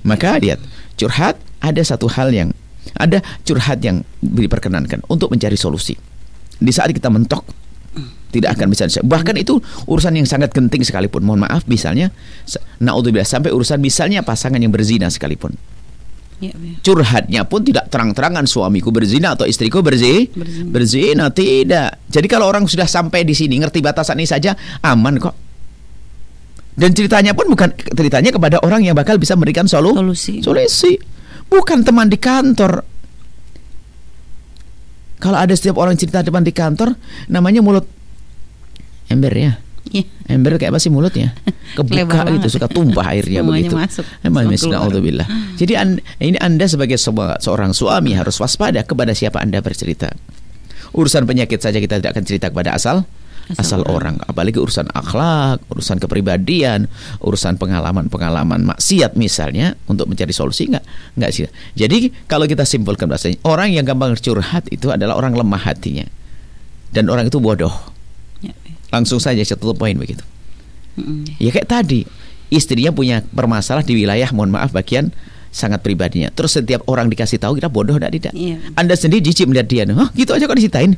Maka 0.02 0.42
lihat 0.42 0.58
curhat 0.98 1.38
ada 1.62 1.82
satu 1.86 2.10
hal 2.10 2.34
yang 2.34 2.50
ada 2.98 3.22
curhat 3.46 3.82
yang 3.86 4.02
diperkenankan 4.22 5.06
untuk 5.10 5.30
mencari 5.30 5.58
solusi. 5.58 5.94
Di 6.58 6.72
saat 6.74 6.90
kita 6.90 7.14
mentok 7.14 7.46
tidak 8.34 8.60
akan 8.60 8.68
bisa 8.68 8.90
bahkan 9.08 9.32
itu 9.40 9.64
urusan 9.88 10.12
yang 10.20 10.28
sangat 10.28 10.52
genting 10.52 10.84
sekalipun 10.84 11.24
mohon 11.24 11.48
maaf 11.48 11.64
misalnya 11.72 12.12
naudzubillah 12.84 13.24
sampai 13.24 13.56
urusan 13.56 13.80
misalnya 13.80 14.28
pasangan 14.28 14.60
yang 14.60 14.74
berzina 14.74 15.08
sekalipun. 15.08 15.56
Curhatnya 16.84 17.48
pun 17.48 17.64
tidak 17.64 17.88
terang-terangan 17.88 18.44
suamiku 18.44 18.92
berzina 18.92 19.34
atau 19.34 19.48
istriku 19.48 19.80
berzi 19.80 20.28
Berzina. 20.30 20.70
berzina 20.70 21.26
tidak. 21.32 22.04
Jadi 22.12 22.28
kalau 22.28 22.52
orang 22.52 22.68
sudah 22.68 22.86
sampai 22.86 23.24
di 23.24 23.32
sini 23.32 23.56
ngerti 23.60 23.80
batasan 23.80 24.20
ini 24.20 24.28
saja 24.28 24.52
aman 24.84 25.16
kok. 25.18 25.36
Dan 26.76 26.92
ceritanya 26.92 27.32
pun 27.32 27.48
bukan 27.48 27.72
ceritanya 27.72 28.36
kepada 28.36 28.60
orang 28.60 28.84
yang 28.84 28.94
bakal 29.00 29.16
bisa 29.16 29.40
memberikan 29.40 29.64
solu 29.64 29.96
Solusi. 29.96 30.44
solusi. 30.44 31.00
Bukan 31.48 31.88
teman 31.88 32.12
di 32.12 32.20
kantor. 32.20 32.84
Kalau 35.24 35.38
ada 35.40 35.56
setiap 35.56 35.80
orang 35.80 35.96
cerita 35.96 36.20
teman 36.20 36.44
di 36.44 36.52
kantor 36.52 37.00
namanya 37.32 37.64
mulut 37.64 37.88
ember 39.08 39.32
ya. 39.32 39.65
Ya. 39.96 40.36
Ember 40.36 40.60
kayak 40.60 40.76
apa 40.76 40.80
sih 40.82 40.92
mulutnya? 40.92 41.32
Kebuka 41.78 42.28
gitu, 42.36 42.48
suka 42.52 42.68
tumpah 42.68 43.16
airnya 43.16 43.40
Semuanya 43.40 43.70
begitu. 43.72 43.76
masuk, 43.78 44.06
Emang. 44.20 44.44
Alhamdulillah. 44.50 45.28
Jadi 45.56 45.74
an- 45.76 46.02
ini 46.20 46.38
Anda 46.40 46.66
sebagai 46.68 47.00
sebuah- 47.00 47.40
seorang 47.40 47.72
suami 47.72 48.12
harus 48.12 48.36
waspada 48.38 48.84
kepada 48.84 49.16
siapa 49.16 49.40
Anda 49.40 49.64
bercerita. 49.64 50.12
Urusan 50.92 51.24
penyakit 51.24 51.60
saja 51.60 51.80
kita 51.80 52.00
tidak 52.00 52.12
akan 52.16 52.24
cerita 52.24 52.48
kepada 52.52 52.76
asal 52.76 53.04
asal, 53.46 53.78
Asal 53.78 53.94
orang. 53.94 54.18
apalagi 54.26 54.58
urusan 54.58 54.90
akhlak, 54.90 55.62
urusan 55.70 56.02
kepribadian, 56.02 56.90
urusan 57.22 57.62
pengalaman-pengalaman 57.62 58.66
maksiat 58.66 59.14
misalnya 59.14 59.78
untuk 59.86 60.10
mencari 60.10 60.34
solusi 60.34 60.66
enggak 60.66 60.82
enggak 61.14 61.30
sih. 61.30 61.46
Jadi 61.78 62.10
kalau 62.26 62.50
kita 62.50 62.66
simpulkan 62.66 63.06
bahasanya 63.06 63.38
orang 63.46 63.70
yang 63.70 63.86
gampang 63.86 64.18
curhat 64.18 64.66
itu 64.74 64.90
adalah 64.90 65.14
orang 65.14 65.38
lemah 65.38 65.62
hatinya. 65.62 66.10
Dan 66.90 67.06
orang 67.06 67.30
itu 67.30 67.38
bodoh. 67.38 67.70
Langsung 68.94 69.20
saja 69.20 69.42
satu 69.42 69.74
poin 69.74 69.96
begitu. 69.96 70.22
Mm-mm. 70.96 71.28
Ya 71.42 71.52
kayak 71.52 71.68
tadi, 71.68 72.08
istrinya 72.48 72.92
punya 72.94 73.22
permasalahan 73.36 73.84
di 73.84 73.96
wilayah 74.00 74.30
mohon 74.32 74.54
maaf 74.54 74.72
bagian 74.72 75.12
sangat 75.52 75.80
pribadinya. 75.84 76.32
Terus 76.32 76.56
setiap 76.60 76.84
orang 76.88 77.08
dikasih 77.08 77.40
tahu 77.40 77.60
kita 77.60 77.68
bodoh 77.72 77.96
tidak 77.96 78.12
tidak. 78.16 78.34
Iya. 78.36 78.60
Anda 78.76 78.96
sendiri 78.96 79.24
jijik 79.24 79.48
melihat 79.48 79.68
dia. 79.68 79.84
Hah, 79.92 80.12
gitu 80.16 80.36
aja 80.36 80.44
kok 80.48 80.56
diceritain. 80.56 80.96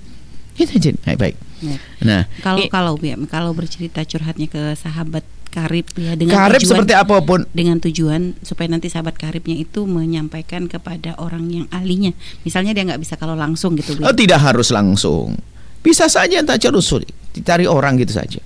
Gitu 0.58 0.72
aja. 0.74 0.90
Baik, 1.06 1.18
baik. 1.22 1.36
Ya. 1.62 1.78
Nah, 2.02 2.22
Kalau 2.42 2.58
i- 2.62 2.70
kalau 2.70 2.94
ya, 3.02 3.16
kalau 3.30 3.52
bercerita 3.54 4.02
curhatnya 4.02 4.50
ke 4.50 4.74
sahabat 4.74 5.22
karib 5.48 5.86
ya 5.98 6.14
dengan 6.14 6.38
karib 6.38 6.62
tujuan, 6.62 6.70
seperti 6.70 6.94
apa 6.94 7.18
pun 7.24 7.46
dengan 7.56 7.82
tujuan 7.82 8.38
supaya 8.46 8.70
nanti 8.70 8.94
sahabat 8.94 9.18
karibnya 9.18 9.58
itu 9.58 9.90
menyampaikan 9.90 10.70
kepada 10.70 11.18
orang 11.18 11.50
yang 11.50 11.66
ahlinya. 11.70 12.14
Misalnya 12.46 12.78
dia 12.78 12.86
nggak 12.86 13.02
bisa 13.02 13.18
kalau 13.18 13.34
langsung 13.34 13.74
gitu. 13.74 13.98
Oh, 14.02 14.14
tidak 14.14 14.38
harus 14.42 14.70
langsung. 14.70 15.38
Bisa 15.82 16.10
saja 16.12 16.42
tak 16.44 16.62
harus 16.64 17.04
dicari 17.34 17.66
orang 17.70 17.98
gitu 18.02 18.18
saja. 18.18 18.42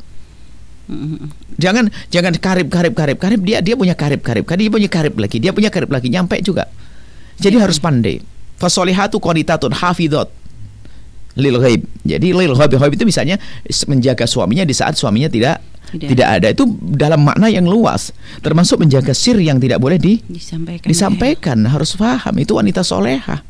Jangan 1.56 1.88
jangan 2.12 2.34
karib 2.36 2.68
karib 2.68 2.94
karib 2.98 3.18
karib 3.22 3.42
dia 3.48 3.64
dia 3.64 3.80
punya 3.80 3.96
karib 3.96 4.20
karib 4.20 4.44
kan 4.44 4.60
dia 4.60 4.68
punya 4.68 4.90
karib 4.92 5.16
lagi 5.16 5.38
dia 5.40 5.56
punya 5.56 5.72
karib 5.72 5.88
lagi 5.88 6.12
nyampe 6.12 6.36
juga. 6.44 6.68
Jadi 7.40 7.56
Iya. 7.58 7.64
harus 7.64 7.80
pandai. 7.80 8.20
Fasolihatu 8.60 9.18
qanitatun 9.18 9.72
hafidhat 9.72 10.30
lil 11.40 11.56
ghaib. 11.64 11.82
Jadi 12.04 12.36
lil 12.36 12.54
ghaib 12.54 12.76
ghaib 12.76 12.94
itu 12.94 13.08
misalnya 13.08 13.40
menjaga 13.88 14.28
suaminya 14.28 14.68
di 14.68 14.76
saat 14.76 15.00
suaminya 15.00 15.32
tidak 15.32 15.64
Tidak. 15.92 16.08
tidak, 16.08 16.28
ada 16.28 16.48
itu 16.56 16.64
dalam 16.80 17.20
makna 17.20 17.52
yang 17.52 17.68
luas 17.68 18.16
termasuk 18.40 18.80
menjaga 18.80 19.12
sir 19.12 19.36
yang 19.36 19.60
tidak 19.60 19.76
boleh 19.76 20.00
di 20.00 20.24
disampaikan. 20.24 20.88
disampaikan 20.88 21.58
harus 21.68 22.00
paham 22.00 22.32
itu 22.40 22.56
wanita 22.56 22.80
soleha 22.80 23.44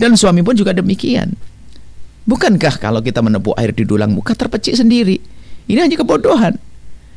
dan 0.00 0.16
suami 0.16 0.40
pun 0.40 0.56
juga 0.56 0.72
demikian 0.72 1.36
bukankah 2.28 2.78
kalau 2.78 3.00
kita 3.02 3.20
menepuk 3.22 3.56
air 3.58 3.74
di 3.74 3.86
dulang 3.86 4.12
muka 4.14 4.34
terpecik 4.36 4.78
sendiri? 4.78 5.18
Ini 5.66 5.78
hanya 5.78 5.96
kebodohan. 5.98 6.58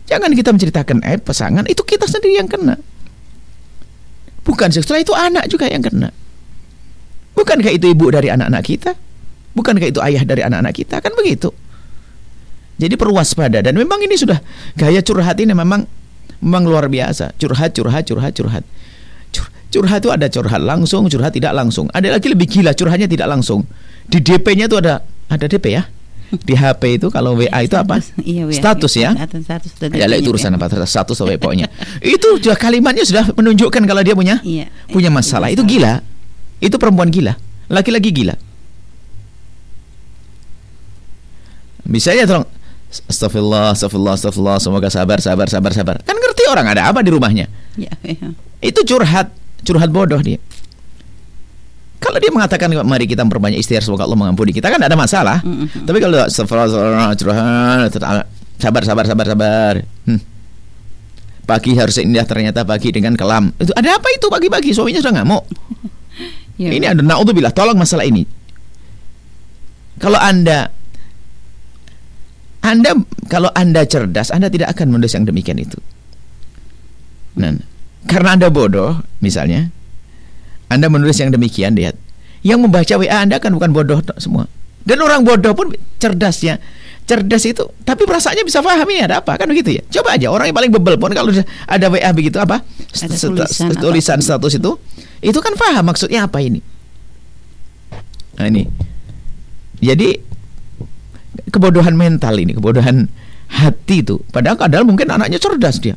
Jangan 0.06 0.30
kita 0.38 0.54
menceritakan 0.54 1.02
aib 1.02 1.26
pasangan 1.26 1.66
itu 1.66 1.82
kita 1.82 2.06
sendiri 2.06 2.38
yang 2.38 2.50
kena. 2.50 2.78
Bukan 4.46 4.70
setelah 4.70 5.02
itu 5.02 5.14
anak 5.18 5.50
juga 5.50 5.66
yang 5.66 5.82
kena. 5.82 6.14
Bukankah 7.34 7.74
itu 7.74 7.90
ibu 7.90 8.14
dari 8.14 8.30
anak-anak 8.30 8.64
kita? 8.64 8.94
Bukankah 9.58 9.90
itu 9.90 10.00
ayah 10.06 10.22
dari 10.22 10.46
anak-anak 10.46 10.74
kita? 10.78 11.02
Kan 11.02 11.18
begitu. 11.18 11.50
Jadi 12.78 12.94
perlu 12.94 13.18
waspada. 13.18 13.66
Dan 13.66 13.74
memang 13.82 13.98
ini 14.06 14.14
sudah 14.14 14.38
gaya 14.78 15.02
curhat 15.02 15.42
ini 15.42 15.58
memang 15.58 15.90
memang 16.44 16.64
luar 16.70 16.86
biasa. 16.86 17.34
Curhat 17.42 17.74
curhat 17.74 18.06
curhat 18.06 18.32
curhat. 18.38 18.64
Cur- 19.34 19.52
curhat 19.74 20.06
itu 20.06 20.10
ada 20.14 20.28
curhat 20.30 20.62
langsung 20.62 21.10
curhat 21.10 21.34
tidak 21.34 21.58
langsung. 21.58 21.90
Ada 21.90 22.14
lagi 22.14 22.30
lebih 22.30 22.46
gila 22.46 22.78
curhatnya 22.78 23.10
tidak 23.10 23.26
langsung 23.26 23.66
di 24.06 24.20
DP-nya 24.22 24.66
itu 24.70 24.78
ada 24.78 25.02
ada 25.30 25.46
DP 25.50 25.66
ya? 25.74 25.84
Di 26.36 26.58
HP 26.58 27.00
itu 27.00 27.08
kalau 27.14 27.38
WA 27.38 27.60
itu 27.64 27.78
apa? 27.78 28.02
Status, 28.02 28.26
iya, 28.26 28.44
WA. 28.50 28.54
status 28.54 28.94
ya? 28.98 29.10
Status, 29.14 29.46
ya 29.94 30.06
itu 30.10 30.26
DP-nya, 30.26 30.30
urusan 30.34 30.52
ya. 30.54 30.58
apa? 30.58 30.66
Status 30.86 31.18
atau 31.22 31.38
pokoknya? 31.38 31.68
Itu 32.18 32.42
sudah 32.42 32.58
kalimatnya 32.58 33.06
sudah 33.06 33.30
menunjukkan 33.38 33.82
kalau 33.86 34.02
dia 34.02 34.18
punya 34.18 34.42
Iya. 34.42 34.68
punya 34.90 35.14
masalah. 35.14 35.54
itu 35.54 35.62
gila. 35.64 36.02
Itu 36.60 36.76
perempuan 36.82 37.14
gila. 37.14 37.38
Laki-laki 37.70 38.10
gila. 38.10 38.36
Bisa 41.86 42.12
ya 42.18 42.26
tolong 42.26 42.50
Astagfirullah, 42.96 43.76
astagfirullah, 43.76 44.16
astagfirullah 44.16 44.58
Semoga 44.58 44.88
sabar, 44.88 45.20
sabar, 45.20 45.52
sabar, 45.52 45.72
sabar. 45.76 45.96
Kan 46.08 46.16
ngerti 46.16 46.48
orang 46.48 46.66
ada 46.74 46.88
apa 46.90 47.04
di 47.04 47.12
rumahnya. 47.12 47.46
Ya, 47.76 47.92
ya. 48.02 48.32
Itu 48.64 48.82
curhat 48.88 49.30
Curhat 49.66 49.90
bodoh 49.94 50.22
dia 50.26 50.40
Kalau 52.00 52.18
dia 52.22 52.30
mengatakan 52.30 52.70
Mari 52.86 53.08
kita 53.08 53.24
memperbanyak 53.26 53.60
istighfar 53.60 53.88
Semoga 53.88 54.04
Allah 54.06 54.20
mengampuni 54.20 54.52
kita 54.54 54.68
Kan 54.68 54.84
ada 54.84 54.94
masalah 54.94 55.42
Mm-mm. 55.42 55.88
Tapi 55.88 55.98
kalau 56.04 56.22
Sabar, 58.56 58.88
sabar, 58.88 59.04
sabar, 59.04 59.26
sabar 59.28 59.74
hmm. 60.08 60.22
Pagi 61.44 61.72
harus 61.76 62.00
indah 62.00 62.24
ternyata 62.24 62.64
pagi 62.64 62.92
dengan 62.92 63.16
kelam 63.20 63.52
Itu 63.58 63.76
ada 63.76 64.00
apa 64.00 64.08
itu 64.16 64.28
pagi-pagi 64.32 64.72
Suaminya 64.72 65.02
sudah 65.04 65.24
ngamuk 65.24 65.44
Ya, 66.56 66.72
Ini 66.72 66.96
ada 66.96 67.04
naudzubillah, 67.04 67.52
tolong 67.52 67.76
masalah 67.76 68.08
ini. 68.08 68.24
Kalau 70.00 70.16
Anda 70.16 70.72
Anda 72.64 72.96
kalau 73.28 73.52
Anda 73.52 73.84
cerdas, 73.84 74.32
Anda 74.32 74.48
tidak 74.48 74.72
akan 74.76 74.96
menulis 74.96 75.12
yang 75.12 75.28
demikian 75.28 75.60
itu. 75.60 75.76
Nah, 77.36 77.60
karena 78.08 78.40
Anda 78.40 78.48
bodoh, 78.48 79.04
misalnya, 79.20 79.68
Anda 80.72 80.90
menulis 80.90 81.18
yang 81.22 81.30
demikian, 81.30 81.78
lihat. 81.78 81.96
Yang 82.46 82.60
membaca 82.66 82.94
WA 82.98 83.22
Anda 83.22 83.38
kan 83.42 83.54
bukan 83.54 83.74
bodoh 83.74 84.02
semua. 84.18 84.46
Dan 84.86 85.02
orang 85.02 85.26
bodoh 85.26 85.54
pun 85.58 85.74
cerdas 85.98 86.42
ya. 86.46 86.62
Cerdas 87.06 87.46
itu, 87.46 87.62
tapi 87.86 88.02
perasaannya 88.10 88.42
bisa 88.42 88.66
paham 88.66 88.86
ini 88.90 89.06
ada 89.06 89.22
apa 89.22 89.38
kan 89.38 89.46
begitu 89.46 89.78
ya. 89.78 89.86
Coba 89.94 90.18
aja 90.18 90.26
orang 90.34 90.50
yang 90.50 90.58
paling 90.58 90.74
bebel 90.74 90.98
pun 90.98 91.14
kalau 91.14 91.30
ada 91.70 91.86
WA 91.90 92.10
begitu 92.18 92.42
apa? 92.42 92.66
Ada 92.98 93.14
tulisan 93.14 93.70
st- 93.70 93.78
tulisan 93.78 94.20
status 94.26 94.58
itu, 94.58 94.74
itu 95.22 95.38
kan 95.38 95.54
paham 95.54 95.86
maksudnya 95.86 96.26
apa 96.26 96.42
ini. 96.42 96.66
Nah 98.42 98.50
ini. 98.50 98.66
Jadi 99.86 100.18
kebodohan 101.54 101.94
mental 101.94 102.42
ini, 102.42 102.58
kebodohan 102.58 103.06
hati 103.54 104.02
itu. 104.02 104.18
Padahal 104.34 104.58
padahal 104.58 104.90
mungkin 104.90 105.06
anaknya 105.14 105.38
cerdas 105.38 105.78
dia. 105.78 105.94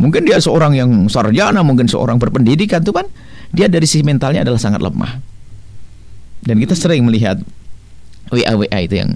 Mungkin 0.00 0.24
dia 0.24 0.40
seorang 0.40 0.72
yang 0.72 0.88
sarjana, 1.12 1.60
mungkin 1.60 1.86
seorang 1.86 2.16
berpendidikan 2.16 2.80
tuh 2.80 2.96
kan 2.96 3.06
dia 3.54 3.70
dari 3.70 3.86
sisi 3.86 4.02
mentalnya 4.02 4.42
adalah 4.42 4.58
sangat 4.58 4.82
lemah. 4.82 5.22
Dan 6.44 6.60
kita 6.60 6.76
sering 6.76 7.06
melihat 7.06 7.40
WA 8.28 8.52
WA 8.52 8.78
itu 8.84 9.00
yang 9.00 9.10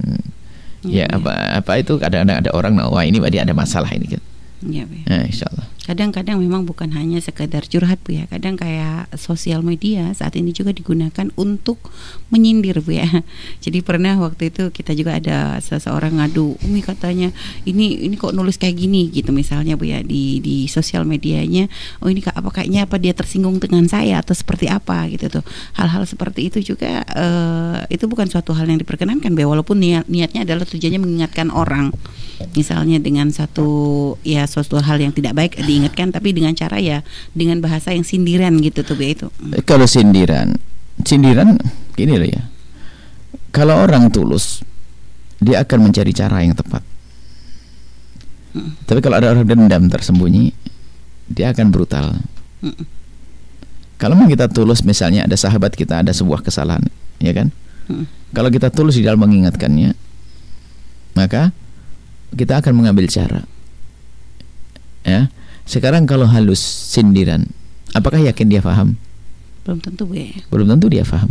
ya 0.87 1.05
iya. 1.05 1.07
apa 1.11 1.59
apa 1.59 1.73
itu 1.83 1.99
kadang-kadang 1.99 2.39
ada 2.39 2.51
orang 2.55 2.79
nah, 2.79 2.87
wah 2.87 3.03
ini 3.03 3.19
dia 3.29 3.43
ada 3.43 3.53
masalah 3.53 3.91
ini 3.91 4.17
kan. 4.17 4.23
Iya, 4.63 4.83
Bu 4.87 4.95
ya. 4.95 5.05
Nah, 5.07 5.23
insya 5.27 5.47
Allah. 5.51 5.67
Kadang-kadang 5.89 6.37
memang 6.37 6.69
bukan 6.69 6.93
hanya 6.93 7.17
sekedar 7.17 7.65
curhat 7.65 7.97
Bu 8.05 8.13
ya. 8.13 8.29
Kadang 8.29 8.61
kayak 8.61 9.09
sosial 9.17 9.65
media 9.65 10.13
saat 10.13 10.37
ini 10.37 10.53
juga 10.53 10.77
digunakan 10.77 11.33
untuk 11.33 11.81
menyindir 12.29 12.85
Bu 12.85 12.93
ya. 12.93 13.09
Jadi 13.65 13.81
pernah 13.81 14.21
waktu 14.21 14.53
itu 14.53 14.69
kita 14.69 14.93
juga 14.93 15.17
ada 15.17 15.57
seseorang 15.65 16.21
ngadu, 16.21 16.61
Umi 16.61 16.85
katanya 16.85 17.33
ini 17.65 18.05
ini 18.05 18.21
kok 18.21 18.37
nulis 18.37 18.61
kayak 18.61 18.77
gini 18.77 19.09
gitu 19.09 19.33
misalnya 19.33 19.81
Bu 19.81 19.89
ya 19.89 20.05
di 20.05 20.45
di 20.45 20.69
sosial 20.69 21.09
medianya. 21.09 21.73
Oh 22.05 22.13
ini 22.13 22.21
apa 22.21 22.53
kayaknya 22.53 22.85
apa 22.85 23.01
dia 23.01 23.17
tersinggung 23.17 23.57
dengan 23.57 23.89
saya 23.89 24.21
atau 24.21 24.37
seperti 24.37 24.69
apa 24.69 25.09
gitu 25.09 25.41
tuh. 25.41 25.45
Hal-hal 25.73 26.05
seperti 26.05 26.53
itu 26.53 26.77
juga 26.77 27.01
eh, 27.01 27.89
itu 27.89 28.05
bukan 28.05 28.29
suatu 28.29 28.53
hal 28.53 28.69
yang 28.69 28.77
diperkenankan 28.77 29.33
Bu 29.33 29.41
ya. 29.41 29.49
Walaupun 29.49 29.81
niat 29.81 30.05
niatnya 30.05 30.45
adalah 30.45 30.69
tujuannya 30.69 31.01
mengingatkan 31.01 31.49
orang. 31.49 31.97
Misalnya 32.55 33.03
dengan 33.03 33.35
satu 33.35 34.15
ya 34.23 34.47
suatu 34.47 34.79
hal 34.79 35.03
yang 35.03 35.11
tidak 35.17 35.35
baik 35.35 35.59
diingatkan 35.79 36.11
tapi 36.11 36.35
dengan 36.35 36.51
cara 36.59 36.83
ya 36.83 37.07
dengan 37.31 37.63
bahasa 37.63 37.95
yang 37.95 38.03
sindiran 38.03 38.59
gitu 38.59 38.83
tuh 38.83 38.99
ya, 38.99 39.09
itu. 39.15 39.27
Eh, 39.55 39.63
Kalau 39.63 39.87
sindiran, 39.87 40.59
sindiran 41.07 41.55
gini 41.95 42.19
loh 42.19 42.29
ya. 42.29 42.43
Kalau 43.55 43.79
orang 43.79 44.11
tulus, 44.11 44.67
dia 45.39 45.63
akan 45.63 45.89
mencari 45.89 46.11
cara 46.11 46.43
yang 46.43 46.59
tepat. 46.59 46.83
Mm. 48.59 48.71
Tapi 48.85 48.99
kalau 48.99 49.17
ada 49.23 49.31
orang 49.31 49.47
dendam 49.47 49.87
tersembunyi, 49.87 50.53
dia 51.31 51.55
akan 51.55 51.71
brutal. 51.71 52.19
Mm. 52.61 52.85
Kalau 53.99 54.15
memang 54.15 54.31
kita 54.31 54.47
tulus, 54.51 54.83
misalnya 54.83 55.27
ada 55.27 55.35
sahabat 55.35 55.75
kita 55.75 56.07
ada 56.07 56.15
sebuah 56.15 56.43
kesalahan, 56.43 56.87
ya 57.19 57.35
kan? 57.35 57.51
Kalau 58.37 58.53
kita 58.53 58.69
tulus 58.69 59.01
di 59.01 59.03
dalam 59.03 59.25
mengingatkannya, 59.25 59.97
maka 61.17 61.51
kita 62.37 62.61
akan 62.61 62.73
mengambil 62.77 63.09
cara. 63.09 63.43
Ya. 65.03 65.33
Sekarang 65.69 66.09
kalau 66.09 66.25
halus 66.25 66.65
sindiran, 66.65 67.45
apakah 67.93 68.25
yakin 68.25 68.49
dia 68.49 68.65
paham? 68.65 68.97
Belum 69.69 69.85
tentu 69.85 70.09
Bu. 70.09 70.17
Belum 70.49 70.65
tentu 70.65 70.89
dia 70.89 71.05
paham. 71.05 71.29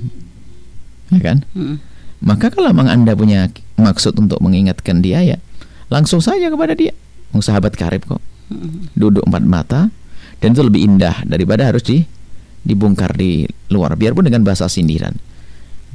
Ya 1.10 1.20
kan? 1.26 1.38
Mm. 1.58 1.82
Maka 2.22 2.54
kalau 2.54 2.70
memang 2.70 2.86
Anda 2.86 3.18
punya 3.18 3.50
maksud 3.82 4.14
untuk 4.22 4.38
mengingatkan 4.46 5.02
dia 5.02 5.26
ya, 5.26 5.38
langsung 5.90 6.22
saja 6.22 6.54
kepada 6.54 6.78
dia. 6.78 6.94
Wong 7.34 7.42
sahabat 7.42 7.74
karib 7.74 8.06
kok. 8.06 8.22
Mm. 8.54 8.94
Duduk 8.94 9.26
empat 9.26 9.42
mata 9.42 9.82
dan 10.38 10.54
itu 10.54 10.62
lebih 10.62 10.86
indah 10.86 11.26
daripada 11.26 11.66
harus 11.66 11.82
di 11.82 12.06
dibongkar 12.62 13.18
di 13.18 13.50
luar 13.74 13.98
biarpun 13.98 14.30
dengan 14.30 14.46
bahasa 14.46 14.70
sindiran. 14.70 15.18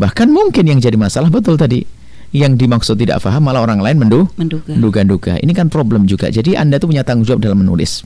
Bahkan 0.02 0.34
mungkin 0.34 0.66
yang 0.66 0.82
jadi 0.82 0.98
masalah 0.98 1.30
betul 1.30 1.54
tadi 1.54 1.84
yang 2.32 2.56
dimaksud 2.56 2.96
tidak 2.96 3.20
paham 3.20 3.44
malah 3.44 3.60
orang 3.60 3.78
lain 3.78 4.02
menduh 4.02 4.26
Menduga. 4.34 4.72
menduga-duga. 4.72 5.32
Ini 5.38 5.52
kan 5.52 5.68
problem 5.68 6.08
juga. 6.08 6.32
Jadi 6.32 6.56
Anda 6.56 6.80
tuh 6.80 6.90
punya 6.90 7.04
tanggung 7.04 7.28
jawab 7.28 7.44
dalam 7.44 7.60
menulis. 7.60 8.02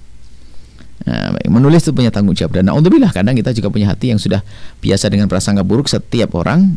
Nah, 1.06 1.38
baik. 1.38 1.46
menulis 1.46 1.86
itu 1.86 1.94
punya 1.94 2.10
tanggung 2.10 2.34
jawab 2.34 2.58
dan 2.58 2.66
alhamdulillah 2.66 3.14
kadang 3.14 3.38
kita 3.38 3.54
juga 3.54 3.70
punya 3.70 3.86
hati 3.94 4.10
yang 4.10 4.18
sudah 4.18 4.42
biasa 4.82 5.06
dengan 5.06 5.30
prasangka 5.30 5.62
buruk 5.62 5.86
setiap 5.86 6.34
orang 6.34 6.74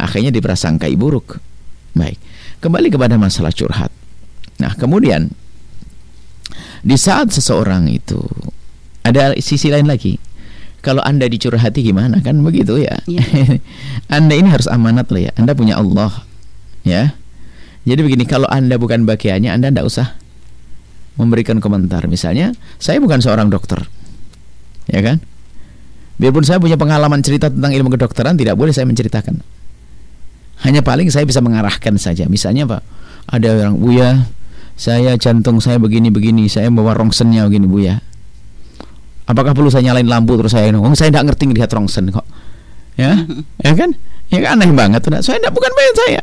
akhirnya 0.00 0.32
diprasangkai 0.34 0.96
buruk. 0.96 1.38
Baik. 1.94 2.18
Kembali 2.58 2.88
kepada 2.90 3.14
masalah 3.20 3.54
curhat. 3.54 3.92
Nah, 4.58 4.72
kemudian 4.74 5.30
di 6.84 6.96
saat 6.98 7.30
seseorang 7.30 7.86
itu 7.92 8.18
ada 9.06 9.36
sisi 9.38 9.70
lain 9.70 9.86
lagi. 9.86 10.18
Kalau 10.84 11.00
Anda 11.00 11.24
dicurhati 11.28 11.80
gimana 11.80 12.20
kan 12.20 12.44
begitu 12.44 12.76
ya. 12.76 13.00
Iya. 13.08 13.24
anda 14.20 14.36
ini 14.36 14.52
harus 14.52 14.68
amanat 14.68 15.08
loh 15.08 15.22
ya. 15.22 15.32
Anda 15.40 15.56
punya 15.56 15.80
Allah. 15.80 16.12
Ya. 16.84 17.16
Jadi 17.88 18.00
begini, 18.04 18.24
kalau 18.28 18.44
Anda 18.52 18.76
bukan 18.76 19.08
bagiannya, 19.08 19.48
Anda 19.48 19.72
tidak 19.72 19.88
usah 19.88 20.16
memberikan 21.14 21.62
komentar. 21.62 22.06
Misalnya, 22.10 22.54
saya 22.78 22.98
bukan 22.98 23.22
seorang 23.22 23.50
dokter. 23.50 23.82
Ya 24.90 25.00
kan? 25.00 25.22
Biarpun 26.18 26.46
saya 26.46 26.62
punya 26.62 26.78
pengalaman 26.78 27.22
cerita 27.22 27.50
tentang 27.50 27.74
ilmu 27.74 27.90
kedokteran, 27.90 28.38
tidak 28.38 28.54
boleh 28.54 28.70
saya 28.70 28.86
menceritakan. 28.86 29.42
Hanya 30.62 30.80
paling 30.86 31.10
saya 31.10 31.26
bisa 31.26 31.42
mengarahkan 31.42 31.98
saja. 31.98 32.30
Misalnya 32.30 32.64
Pak, 32.70 32.82
ada 33.34 33.48
orang 33.50 33.76
Buya, 33.78 34.30
saya 34.78 35.18
jantung 35.18 35.58
saya 35.58 35.82
begini-begini, 35.82 36.46
saya 36.46 36.70
bawa 36.70 36.94
rongsennya 36.94 37.46
begini 37.50 37.66
Buya. 37.66 37.94
Apakah 39.24 39.56
perlu 39.56 39.72
saya 39.72 39.90
nyalain 39.90 40.06
lampu 40.06 40.36
terus 40.36 40.52
saya 40.52 40.68
ngomong 40.70 40.94
saya 40.94 41.08
tidak 41.08 41.32
ngerti 41.32 41.48
lihat 41.50 41.70
rongsen 41.72 42.12
kok. 42.12 42.26
Ya, 42.94 43.24
ya 43.64 43.72
kan? 43.74 43.90
Ya 44.30 44.38
kan 44.44 44.60
aneh 44.60 44.70
banget. 44.70 45.02
Saya 45.24 45.42
tidak 45.42 45.54
bukan 45.54 45.72
bayan 45.74 45.94
saya. 45.96 46.22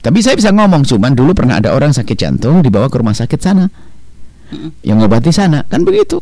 Tapi 0.00 0.18
saya 0.24 0.34
bisa 0.36 0.48
ngomong 0.48 0.88
cuman 0.88 1.12
dulu 1.12 1.36
pernah 1.36 1.60
ada 1.60 1.76
orang 1.76 1.92
sakit 1.92 2.16
jantung 2.16 2.64
dibawa 2.64 2.88
ke 2.88 2.96
rumah 2.96 3.12
sakit 3.12 3.40
sana. 3.40 3.68
Yang 4.80 4.96
ngobati 5.04 5.30
sana, 5.30 5.62
kan 5.68 5.84
begitu. 5.84 6.18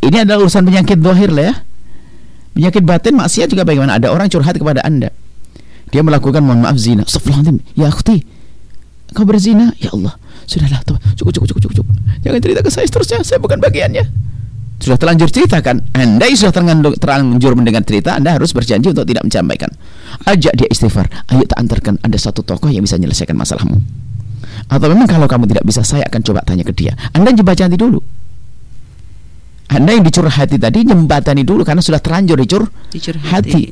Ini 0.00 0.24
adalah 0.24 0.46
urusan 0.46 0.64
penyakit 0.64 0.96
dohir 1.02 1.28
lah 1.28 1.52
ya. 1.52 1.54
Penyakit 2.56 2.82
batin 2.86 3.14
maksiat 3.20 3.52
juga 3.52 3.68
bagaimana? 3.68 4.00
Ada 4.00 4.08
orang 4.14 4.32
curhat 4.32 4.56
kepada 4.56 4.80
anda. 4.80 5.12
Dia 5.90 6.00
melakukan 6.00 6.40
mohon 6.40 6.64
maaf 6.64 6.78
zina. 6.78 7.04
Astagfirullahaladzim. 7.04 7.58
Ya 7.76 7.90
akhti. 7.90 8.24
Kau 9.12 9.26
berzina? 9.26 9.74
Ya 9.82 9.90
Allah. 9.90 10.14
Sudahlah. 10.46 10.80
Tuh. 10.86 10.96
Cukup, 11.18 11.34
cukup, 11.36 11.46
cukup, 11.52 11.62
cukup. 11.82 11.86
Jangan 12.22 12.38
cerita 12.40 12.60
ke 12.62 12.70
saya 12.70 12.86
seterusnya. 12.86 13.18
Saya 13.26 13.38
bukan 13.42 13.58
bagiannya. 13.58 14.06
Sudah 14.80 14.96
terlanjur 14.96 15.28
cerita 15.28 15.60
kan? 15.60 15.84
Anda 15.92 16.24
sudah 16.32 16.56
terlanjur 16.96 17.52
mendengar 17.52 17.84
cerita, 17.84 18.16
Anda 18.16 18.40
harus 18.40 18.56
berjanji 18.56 18.96
untuk 18.96 19.04
tidak 19.04 19.28
menyampaikan. 19.28 19.68
Ajak 20.28 20.52
dia 20.56 20.68
istighfar. 20.68 21.08
Ayo 21.32 21.44
tak 21.48 21.58
antarkan 21.60 21.96
ada 22.04 22.18
satu 22.20 22.44
tokoh 22.44 22.68
yang 22.68 22.84
bisa 22.84 23.00
menyelesaikan 23.00 23.36
masalahmu. 23.36 23.80
Atau 24.68 24.86
memang 24.92 25.08
kalau 25.08 25.24
kamu 25.24 25.48
tidak 25.48 25.64
bisa, 25.64 25.80
saya 25.80 26.04
akan 26.06 26.20
coba 26.20 26.40
tanya 26.44 26.62
ke 26.62 26.72
dia. 26.76 26.92
Anda 27.16 27.32
jembatani 27.32 27.74
dulu. 27.80 27.98
Anda 29.70 29.94
yang 29.94 30.02
dicurhati 30.02 30.58
tadi 30.58 30.82
jembatani 30.82 31.46
dulu 31.46 31.62
karena 31.62 31.78
sudah 31.78 32.02
terlanjur 32.02 32.34
dicur 32.42 32.66
Dicurhati. 32.90 33.30
hati. 33.30 33.62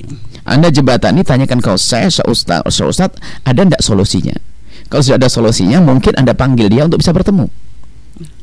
Anda 0.47 0.71
jembatani 0.71 1.27
tanyakan 1.27 1.59
kau 1.59 1.75
saya 1.75 2.07
seustad, 2.09 2.63
seustad 2.71 3.11
ada 3.43 3.61
ndak 3.67 3.83
solusinya? 3.83 4.33
Kalau 4.89 5.03
sudah 5.05 5.19
ada 5.21 5.29
solusinya, 5.29 5.83
mungkin 5.83 6.15
Anda 6.17 6.33
panggil 6.33 6.71
dia 6.73 6.87
untuk 6.87 7.03
bisa 7.03 7.11
bertemu. 7.13 7.51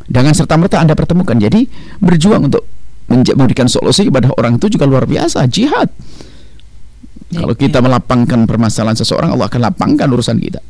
Dengan 0.05 0.35
serta 0.37 0.59
merta 0.59 0.77
Anda 0.83 0.93
pertemukan. 0.93 1.33
Jadi 1.33 1.65
berjuang 2.03 2.53
untuk 2.53 2.67
memberikan 3.09 3.65
solusi 3.65 4.05
kepada 4.05 4.29
orang 4.37 4.61
itu 4.61 4.69
juga 4.77 4.85
luar 4.85 5.09
biasa 5.09 5.47
jihad. 5.49 5.89
Ya, 7.33 7.41
Kalau 7.41 7.55
kita 7.57 7.81
ya. 7.81 7.83
melapangkan 7.83 8.45
permasalahan 8.45 8.97
seseorang, 8.97 9.33
Allah 9.33 9.49
akan 9.49 9.61
lapangkan 9.65 10.07
urusan 10.13 10.37
kita. 10.37 10.61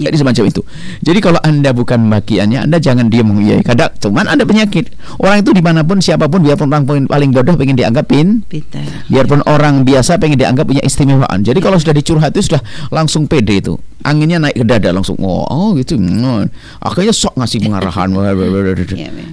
Ya. 0.00 0.08
Jadi 0.08 0.16
semacam 0.16 0.44
itu. 0.48 0.62
Jadi 1.04 1.18
kalau 1.20 1.36
anda 1.44 1.76
bukan 1.76 2.08
bagiannya, 2.08 2.64
anda 2.64 2.80
jangan 2.80 3.12
diam 3.12 3.28
mengiyakan. 3.28 3.68
Kadang, 3.68 3.92
cuman 4.00 4.32
anda 4.32 4.48
penyakit. 4.48 4.96
Orang 5.20 5.44
itu 5.44 5.52
di 5.52 5.60
mana 5.60 5.84
pun, 5.84 6.00
siapa 6.00 6.24
pun, 6.24 6.40
biarpun 6.40 6.72
orang 6.72 6.88
paling, 7.04 7.30
bodoh 7.36 7.52
pengen 7.60 7.76
dianggap 7.76 8.08
pin, 8.08 8.40
Pintar. 8.48 8.80
biarpun 9.12 9.44
orang 9.44 9.84
biasa 9.84 10.16
pengen 10.16 10.40
dianggap 10.40 10.64
punya 10.64 10.80
istimewaan. 10.80 11.44
Jadi 11.44 11.60
kalau 11.60 11.76
sudah 11.76 11.92
dicurhati 11.92 12.40
sudah 12.40 12.64
langsung 12.88 13.28
pede 13.28 13.60
itu. 13.60 13.76
Anginnya 14.00 14.40
naik 14.40 14.56
ke 14.56 14.64
dada 14.64 14.88
langsung. 14.88 15.20
Oh, 15.20 15.44
oh 15.44 15.76
gitu. 15.76 16.00
Hmm. 16.00 16.48
Akhirnya 16.80 17.12
sok 17.12 17.36
ngasih 17.36 17.60
pengarahan. 17.60 18.08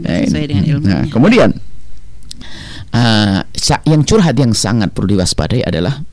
Ya, 0.03 0.23
sesuai 0.27 0.47
dengan 0.51 0.63
ilmunya. 0.67 0.95
Nah, 0.99 1.03
kemudian 1.07 1.49
uh, 2.91 3.39
yang 3.87 4.03
curhat 4.03 4.35
yang 4.35 4.51
sangat 4.51 4.91
perlu 4.91 5.15
diwaspadai 5.15 5.63
adalah 5.63 6.03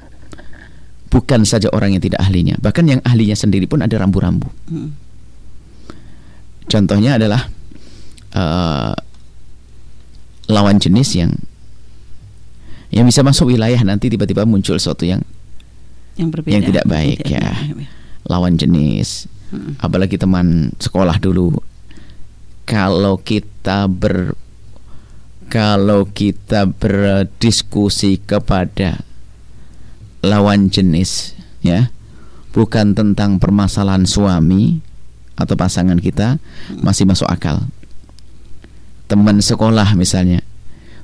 bukan 1.15 1.47
saja 1.47 1.71
orang 1.71 1.95
yang 1.95 2.03
tidak 2.03 2.19
ahlinya, 2.19 2.59
bahkan 2.59 2.83
yang 2.91 2.99
ahlinya 3.07 3.39
sendiri 3.39 3.71
pun 3.71 3.79
ada 3.87 3.95
rambu-rambu. 3.95 4.51
Mm. 4.67 4.91
Contohnya 6.67 7.15
adalah 7.23 7.47
uh, 8.35 8.93
lawan 10.51 10.83
jenis 10.83 11.15
yang 11.15 11.31
yang 12.91 13.07
bisa 13.07 13.23
masuk 13.23 13.55
wilayah 13.55 13.79
nanti 13.87 14.11
tiba-tiba 14.11 14.43
muncul 14.43 14.75
sesuatu 14.75 15.07
yang 15.07 15.23
Yang 16.19 16.29
berbeda. 16.35 16.53
Yang 16.55 16.63
tidak 16.71 16.87
baik, 16.87 17.19
Tidak 17.23 17.31
ya. 17.31 17.47
baik. 17.55 17.89
lawan 18.27 18.55
jenis, 18.59 19.31
Mm. 19.55 19.79
apalagi 19.79 20.19
teman 20.19 20.75
sekolah 20.83 21.15
dulu. 21.23 21.55
Kalau 22.67 23.21
kita 23.23 23.87
ber 23.87 24.35
kalau 25.47 26.11
kita 26.11 26.67
berdiskusi 26.67 28.19
kepada 28.19 29.05
lawan 30.25 30.73
jenis 30.73 31.37
ya. 31.61 31.93
Bukan 32.55 32.95
tentang 32.95 33.43
permasalahan 33.43 34.07
suami 34.07 34.79
atau 35.35 35.59
pasangan 35.59 35.99
kita 35.99 36.39
masih 36.81 37.05
masuk 37.05 37.27
akal. 37.27 37.67
Teman 39.11 39.43
sekolah 39.43 39.93
misalnya. 39.99 40.41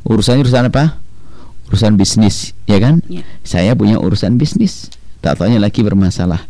Urusannya 0.06 0.46
urusan 0.46 0.70
apa? 0.70 0.96
Urusan 1.68 1.98
bisnis 1.98 2.56
ya 2.64 2.78
kan? 2.80 3.02
Ya. 3.10 3.26
saya 3.44 3.74
punya 3.74 3.98
urusan 3.98 4.38
bisnis. 4.38 4.88
Tak 5.20 5.42
taunya 5.42 5.60
lagi 5.60 5.84
bermasalah. 5.84 6.46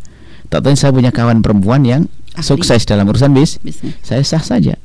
Tak 0.47 0.63
taunya 0.63 0.79
saya 0.79 0.93
punya 0.95 1.11
kawan 1.11 1.43
perempuan 1.43 1.81
yang 1.83 2.03
Ahli. 2.37 2.45
sukses 2.47 2.87
dalam 2.87 3.09
urusan 3.11 3.35
bis 3.35 3.59
Bisnis. 3.59 3.97
saya 4.05 4.23
sah 4.23 4.39
saja 4.39 4.79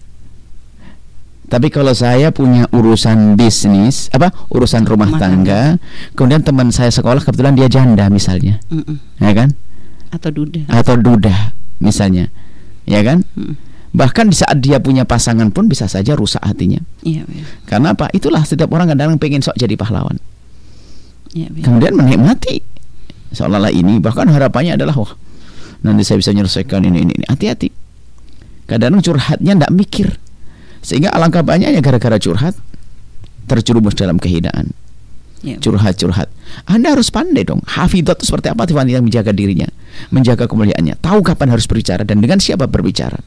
tapi 1.46 1.70
kalau 1.70 1.94
saya 1.94 2.34
punya 2.34 2.66
urusan 2.74 3.38
bisnis 3.38 4.10
apa? 4.10 4.34
Urusan 4.50 4.82
rumah, 4.82 5.06
Rumah 5.14 5.20
tangga, 5.22 5.62
kemudian 6.18 6.42
teman 6.42 6.74
saya 6.74 6.90
sekolah 6.90 7.22
kebetulan 7.22 7.54
dia 7.54 7.70
janda 7.70 8.10
misalnya. 8.10 8.58
Mm-mm. 8.66 8.98
ya 9.22 9.30
kan? 9.30 9.54
Atau 10.10 10.34
duda. 10.34 10.66
atau 10.66 10.98
duda 10.98 11.54
misalnya. 11.78 12.30
Ya 12.86 13.02
kan? 13.02 13.22
Mm. 13.38 13.58
bahkan 13.96 14.28
di 14.28 14.36
saat 14.36 14.60
dia 14.60 14.76
punya 14.76 15.08
pasangan 15.08 15.48
pun 15.48 15.72
bisa 15.72 15.88
saja 15.88 16.12
rusak 16.12 16.44
hatinya. 16.44 16.76
Iya, 17.00 17.24
iya. 17.32 17.48
karena 17.64 17.96
apa? 17.96 18.12
Itulah 18.12 18.44
setiap 18.44 18.68
orang 18.76 18.92
kadang-kadang 18.92 19.16
pengen 19.16 19.40
sok 19.40 19.56
jadi 19.56 19.72
pahlawan. 19.72 20.20
Iya, 21.32 21.48
iya. 21.48 21.64
kemudian 21.64 21.96
menikmati 21.96 22.60
seolah-olah 23.32 23.72
ini. 23.72 23.96
Bahkan 23.96 24.28
harapannya 24.28 24.76
adalah 24.76 25.00
wah 25.00 25.16
nanti 25.80 26.04
saya 26.04 26.20
bisa 26.20 26.36
menyelesaikan 26.36 26.84
ini 26.84 27.08
ini 27.08 27.12
ini. 27.16 27.24
Hati-hati. 27.24 27.72
Kadang 28.68 29.00
curhatnya 29.00 29.56
tidak 29.56 29.72
mikir 29.72 30.08
sehingga 30.86 31.10
alangkah 31.10 31.42
banyaknya 31.42 31.82
gara-gara 31.82 32.14
curhat 32.22 32.54
terjerumus 33.50 33.98
dalam 33.98 34.22
kehinaan 34.22 34.70
Iya, 35.44 35.60
curhat-curhat 35.60 36.32
anda 36.64 36.96
harus 36.96 37.12
pandai 37.12 37.44
dong 37.44 37.60
hafidhah 37.66 38.16
itu 38.16 38.24
seperti 38.24 38.50
apa 38.50 38.64
wanita 38.66 38.98
yang 38.98 39.04
menjaga 39.04 39.36
dirinya 39.36 39.68
menjaga 40.08 40.48
kemuliaannya 40.48 40.96
tahu 41.02 41.20
kapan 41.20 41.52
harus 41.52 41.68
berbicara 41.68 42.08
dan 42.08 42.24
dengan 42.24 42.40
siapa 42.40 42.64
berbicara 42.64 43.20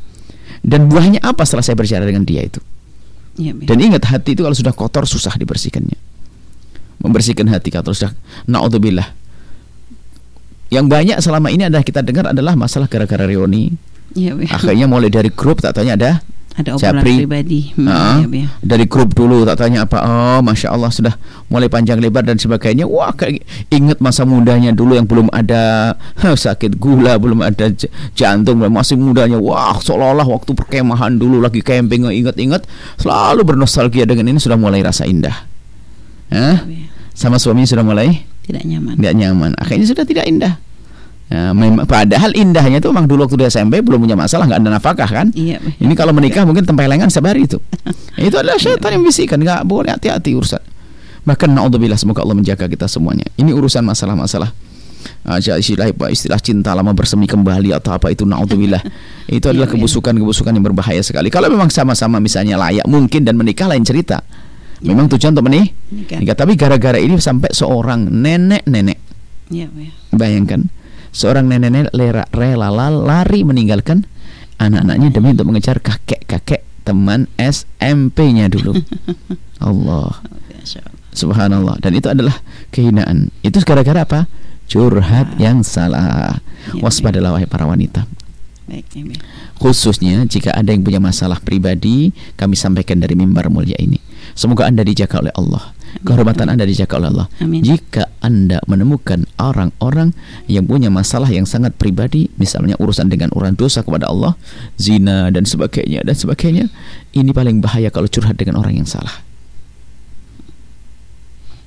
dan 0.65 0.89
buahnya 0.89 1.21
apa 1.23 1.45
setelah 1.45 1.63
saya 1.63 1.75
berbicara 1.77 2.03
dengan 2.09 2.25
dia 2.25 2.43
itu 2.43 2.59
iya. 3.39 3.55
dan 3.55 3.77
ingat 3.79 4.09
hati 4.11 4.35
itu 4.35 4.43
kalau 4.43 4.55
sudah 4.55 4.75
kotor 4.75 5.07
susah 5.07 5.35
dibersihkannya. 5.39 5.95
Membersihkan 6.99 7.47
hati 7.47 7.71
kalau 7.71 7.95
sudah 7.95 8.11
naudzubillah. 8.43 9.15
Yang 10.67 10.85
banyak 10.91 11.17
selama 11.23 11.47
ini 11.47 11.71
adalah 11.71 11.81
kita 11.81 12.03
dengar 12.03 12.29
adalah 12.29 12.59
masalah 12.59 12.91
gara-gara 12.91 13.23
reuni. 13.23 13.71
Iya. 14.13 14.35
Akhirnya 14.51 14.85
mulai 14.85 15.07
dari 15.07 15.31
grup 15.31 15.63
tak 15.63 15.79
tanya 15.79 15.95
ada 15.95 16.11
Ada 16.57 16.75
obrolan 16.75 17.01
Japri. 17.01 17.13
pribadi. 17.23 17.61
Hmm, 17.77 17.87
iya, 17.87 18.27
iya. 18.27 18.47
dari 18.59 18.83
grup 18.89 19.13
dulu 19.13 19.45
tak 19.47 19.63
tanya 19.63 19.85
apa 19.87 20.01
oh 20.03 20.39
masya 20.43 20.73
Allah 20.73 20.91
sudah 20.91 21.15
mulai 21.47 21.71
panjang 21.71 22.01
lebar 22.01 22.25
dan 22.25 22.35
sebagainya 22.35 22.83
wah 22.83 23.13
kayak 23.13 23.45
ingat 23.71 24.01
masa 24.03 24.27
mudanya 24.27 24.73
dulu 24.75 24.97
yang 24.97 25.07
belum 25.07 25.29
ada 25.31 25.95
huh, 26.19 26.35
sakit 26.35 26.75
gula 26.75 27.15
belum 27.15 27.45
ada 27.45 27.71
jantung 28.11 28.59
masih 28.59 28.99
mudanya 28.99 29.39
wah 29.39 29.79
seolah-olah 29.79 30.27
waktu 30.27 30.51
perkemahan 30.51 31.15
dulu 31.15 31.39
lagi 31.39 31.63
camping 31.63 32.03
ingat-ingat 32.09 32.67
selalu 32.99 33.45
bernostalgia 33.47 34.03
dengan 34.03 34.27
ini 34.35 34.39
sudah 34.41 34.59
mulai 34.59 34.83
rasa 34.83 35.07
indah 35.07 35.47
Hah? 36.29 36.61
Iya, 36.67 36.85
iya. 36.85 36.87
sama 37.17 37.39
suaminya 37.41 37.71
sudah 37.71 37.85
mulai 37.87 38.27
Tidak 38.45 38.63
nyaman. 38.67 38.99
tidak 38.99 39.15
nyaman 39.15 39.51
akhirnya 39.57 39.87
sudah 39.87 40.03
tidak 40.03 40.25
indah 40.27 40.59
Ya, 41.29 41.53
memang, 41.53 41.85
padahal 41.85 42.33
indahnya 42.33 42.81
itu 42.81 42.89
memang 42.89 43.05
dulu 43.05 43.29
waktu 43.29 43.37
di 43.37 43.45
SMP 43.45 43.85
belum 43.85 44.01
punya 44.01 44.17
masalah 44.17 44.49
nggak 44.49 44.65
ada 44.65 44.69
nafkah 44.73 45.05
kan 45.05 45.29
Iya, 45.37 45.61
iya. 45.61 45.77
ini 45.77 45.93
kalau 45.93 46.09
menikah 46.09 46.41
mungkin 46.41 46.65
tempelengan 46.65 47.05
setiap 47.13 47.29
hari 47.29 47.45
itu. 47.45 47.61
itu 48.17 48.33
adalah 48.33 48.57
syaitan 48.57 48.97
yang 48.97 49.05
bisikan, 49.05 49.37
nggak 49.37 49.61
boleh 49.61 49.93
hati-hati 49.93 50.33
urusan. 50.33 50.57
Bahkan 51.29 51.53
naudzubillah 51.53 52.01
semoga 52.01 52.25
Allah 52.25 52.33
menjaga 52.33 52.65
kita 52.65 52.89
semuanya. 52.89 53.29
Ini 53.37 53.53
urusan 53.53 53.85
masalah-masalah 53.85 54.49
aja 55.29 55.53
istilah 55.55 55.93
istilah 56.09 56.41
cinta 56.41 56.73
lama 56.73 56.91
bersemi 56.97 57.29
kembali 57.29 57.77
atau 57.77 57.93
apa 57.93 58.09
itu 58.09 58.25
naudzubillah. 58.25 58.81
itu 59.29 59.45
adalah 59.45 59.69
Iya, 59.69 59.77
iya. 59.77 59.85
kebusukan-kebusukan 59.85 60.49
yang 60.49 60.65
berbahaya 60.65 61.05
sekali. 61.05 61.29
Kalau 61.29 61.45
memang 61.53 61.69
sama-sama 61.69 62.17
misalnya 62.17 62.57
layak 62.57 62.89
mungkin 62.89 63.21
dan 63.21 63.37
menikah 63.37 63.69
lain 63.69 63.85
cerita. 63.85 64.25
Memang 64.81 65.11
tujuan 65.13 65.35
untuk 65.37 65.45
menih, 65.45 65.75
Nikah. 65.93 66.23
nikah. 66.23 66.35
Tapi 66.39 66.55
gara-gara 66.57 66.95
ini 66.97 67.19
sampai 67.19 67.51
seorang 67.51 68.07
nenek-nenek 68.07 68.97
Iya, 69.51 69.67
iya. 69.77 69.91
Bayangkan 70.09 70.71
seorang 71.11 71.45
nenek-nenek 71.47 71.93
rela 72.31 72.69
la- 72.69 72.89
lari 72.91 73.41
meninggalkan 73.43 74.05
anak-anaknya 74.59 75.09
demi 75.13 75.33
untuk 75.33 75.47
mengejar 75.47 75.79
kakek-kakek 75.79 76.67
teman 76.83 77.29
SMP-nya 77.37 78.49
dulu. 78.49 78.75
Allah, 79.63 80.19
Masya 80.51 80.79
Allah. 80.83 80.99
subhanallah. 81.13 81.75
Dan 81.79 81.91
itu 81.95 82.07
adalah 82.09 82.35
kehinaan. 82.71 83.29
Itu 83.41 83.61
gara-gara 83.63 84.03
apa? 84.03 84.19
Curhat 84.69 85.37
yang 85.41 85.65
salah. 85.65 86.39
Ya, 86.69 86.81
Waspadalah 86.83 87.33
wahai 87.33 87.49
para 87.49 87.65
wanita. 87.65 88.05
Baik, 88.69 88.85
iya. 88.93 89.17
Khususnya 89.57 90.23
jika 90.29 90.53
ada 90.53 90.69
yang 90.69 90.85
punya 90.85 91.01
masalah 91.01 91.41
pribadi, 91.41 92.13
kami 92.37 92.53
sampaikan 92.53 93.01
dari 93.01 93.17
mimbar 93.17 93.49
mulia 93.49 93.75
ini. 93.81 93.97
Semoga 94.39 94.71
Anda 94.71 94.87
dijaga 94.87 95.19
oleh 95.19 95.35
Allah. 95.35 95.75
Kehormatan 95.99 96.47
Anda 96.47 96.63
dijaga 96.63 96.95
oleh 96.95 97.11
Allah. 97.11 97.27
Amin. 97.43 97.59
Jika 97.59 98.07
Anda 98.23 98.63
menemukan 98.71 99.27
orang-orang 99.35 100.15
yang 100.47 100.63
punya 100.63 100.87
masalah 100.87 101.27
yang 101.27 101.43
sangat 101.43 101.75
pribadi, 101.75 102.31
misalnya 102.39 102.79
urusan 102.79 103.11
dengan 103.11 103.35
orang 103.35 103.59
dosa 103.59 103.83
kepada 103.83 104.07
Allah, 104.07 104.39
zina 104.79 105.27
dan 105.27 105.43
sebagainya 105.43 106.07
dan 106.07 106.15
sebagainya, 106.15 106.71
ini 107.11 107.35
paling 107.35 107.59
bahaya 107.59 107.91
kalau 107.91 108.07
curhat 108.07 108.39
dengan 108.39 108.63
orang 108.63 108.79
yang 108.79 108.87
salah. 108.87 109.11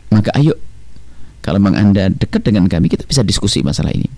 Maka 0.08 0.32
ayo 0.40 0.56
kalau 1.44 1.60
memang 1.60 1.76
Anda 1.76 2.08
dekat 2.08 2.40
dengan 2.48 2.72
kami, 2.72 2.88
kita 2.88 3.04
bisa 3.04 3.20
diskusi 3.20 3.60
masalah 3.60 3.92
ini. 3.92 4.08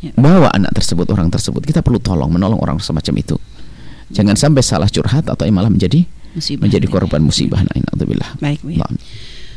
Ya. 0.00 0.16
Bawa 0.16 0.48
anak 0.56 0.72
tersebut, 0.80 1.10
orang 1.12 1.28
tersebut, 1.28 1.60
kita 1.60 1.84
perlu 1.84 2.00
tolong, 2.00 2.32
menolong 2.32 2.62
orang 2.62 2.80
semacam 2.80 3.20
itu. 3.20 3.36
Jangan 4.14 4.38
sampai 4.38 4.64
salah 4.64 4.88
curhat 4.88 5.28
atau 5.28 5.44
malah 5.52 5.68
menjadi 5.68 6.08
Musibah. 6.38 6.62
menjadi 6.70 6.86
korban 6.86 7.20
musibah. 7.20 7.60
Nah. 7.62 7.78
Baik, 8.38 8.62
Bu. 8.62 8.78
ya. 8.78 8.86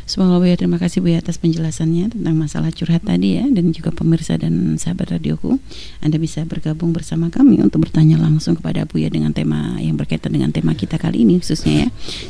Semoga 0.09 0.41
Buya 0.41 0.57
terima 0.57 0.81
kasih 0.81 1.03
Buya 1.03 1.21
atas 1.21 1.37
penjelasannya 1.37 2.13
tentang 2.13 2.35
masalah 2.35 2.73
curhat 2.73 3.05
tadi 3.05 3.39
ya 3.39 3.45
dan 3.47 3.71
juga 3.71 3.93
pemirsa 3.93 4.35
dan 4.35 4.75
sahabat 4.75 5.17
radioku. 5.17 5.61
Anda 6.01 6.17
bisa 6.17 6.43
bergabung 6.45 6.91
bersama 6.91 7.29
kami 7.29 7.61
untuk 7.61 7.87
bertanya 7.87 8.17
langsung 8.17 8.57
kepada 8.57 8.83
Buya 8.89 9.13
dengan 9.13 9.31
tema 9.31 9.77
yang 9.79 9.95
berkaitan 9.95 10.33
dengan 10.33 10.51
tema 10.51 10.73
kita 10.73 10.97
kali 10.97 11.23
ini 11.23 11.39
khususnya 11.39 11.85
ya 11.85 11.87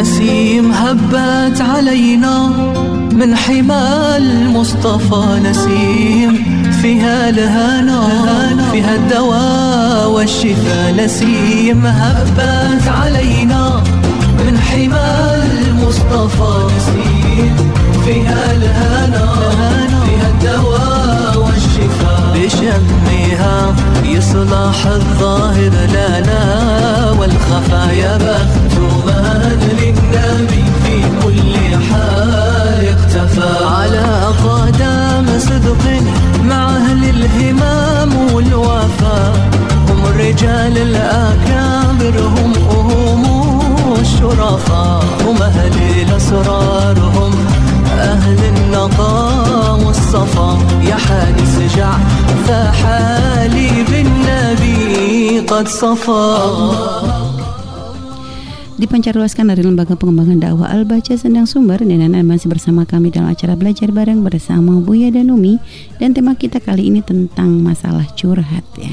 نسيم 0.00 0.72
هبت 0.72 1.60
علينا 1.60 2.48
من 3.12 3.36
حمى 3.36 4.16
المصطفى 4.16 5.40
نسيم 5.50 6.32
فيها 6.82 7.28
الهنا 7.28 8.00
فيها 8.72 8.94
الدواء 8.94 10.10
والشفاء 10.10 10.94
نسيم 11.04 11.86
هبت 11.86 12.88
علينا 12.88 13.82
من 14.46 14.58
حمى 14.58 15.42
المصطفى 15.68 16.74
نسيم 16.76 17.56
فيها 18.04 18.52
الهنا 18.52 19.26
فيها 20.06 20.28
الدواء 20.28 21.38
والشفاء 21.38 22.34
بشمها 22.34 23.74
يصلح 24.04 24.86
الظاهر 24.86 25.72
لنا 25.88 26.40
والخفايا 27.18 28.16
بخت 28.16 28.75
من 29.06 29.58
للنبي 29.80 30.64
في 30.82 30.96
كل 31.22 31.54
حال 31.88 32.80
اختفى. 32.94 33.52
على 33.64 34.08
قدم 34.46 35.26
صدق 35.38 35.84
مع 36.50 36.62
أهل 36.76 37.00
الهمام 37.14 38.10
والوفاء 38.32 39.32
هم 39.88 40.00
الرجال 40.06 40.78
الأكابر 40.78 42.14
هم 42.20 42.52
هم 42.70 43.22
الشرفاء 44.00 45.04
هم 45.26 45.42
أهل 45.42 45.74
الأسرار 46.02 46.98
هم 46.98 47.34
أهل 47.98 48.38
النقاء 48.52 49.80
والصفا. 49.86 50.58
يا 50.90 50.96
حادث 50.96 51.76
جع 51.76 51.92
فحالي 52.46 53.70
بالنبي 53.90 55.40
قد 55.40 55.68
صفى 55.68 56.26
Dipancarluaskan 58.76 59.48
dari 59.48 59.64
Lembaga 59.64 59.96
Pengembangan 59.96 60.36
Dakwah 60.36 60.68
Al-Baca 60.68 61.16
Sendang 61.16 61.48
Sumber 61.48 61.80
dan 61.80 61.96
Anda 61.96 62.20
masih 62.20 62.52
bersama 62.52 62.84
kami 62.84 63.08
dalam 63.08 63.32
acara 63.32 63.56
belajar 63.56 63.88
bareng 63.88 64.20
bersama 64.20 64.84
Buya 64.84 65.08
dan 65.08 65.32
Umi. 65.32 65.56
Dan 65.96 66.12
tema 66.12 66.36
kita 66.36 66.60
kali 66.60 66.92
ini 66.92 67.00
tentang 67.00 67.56
masalah 67.64 68.04
curhat 68.20 68.68
ya. 68.76 68.92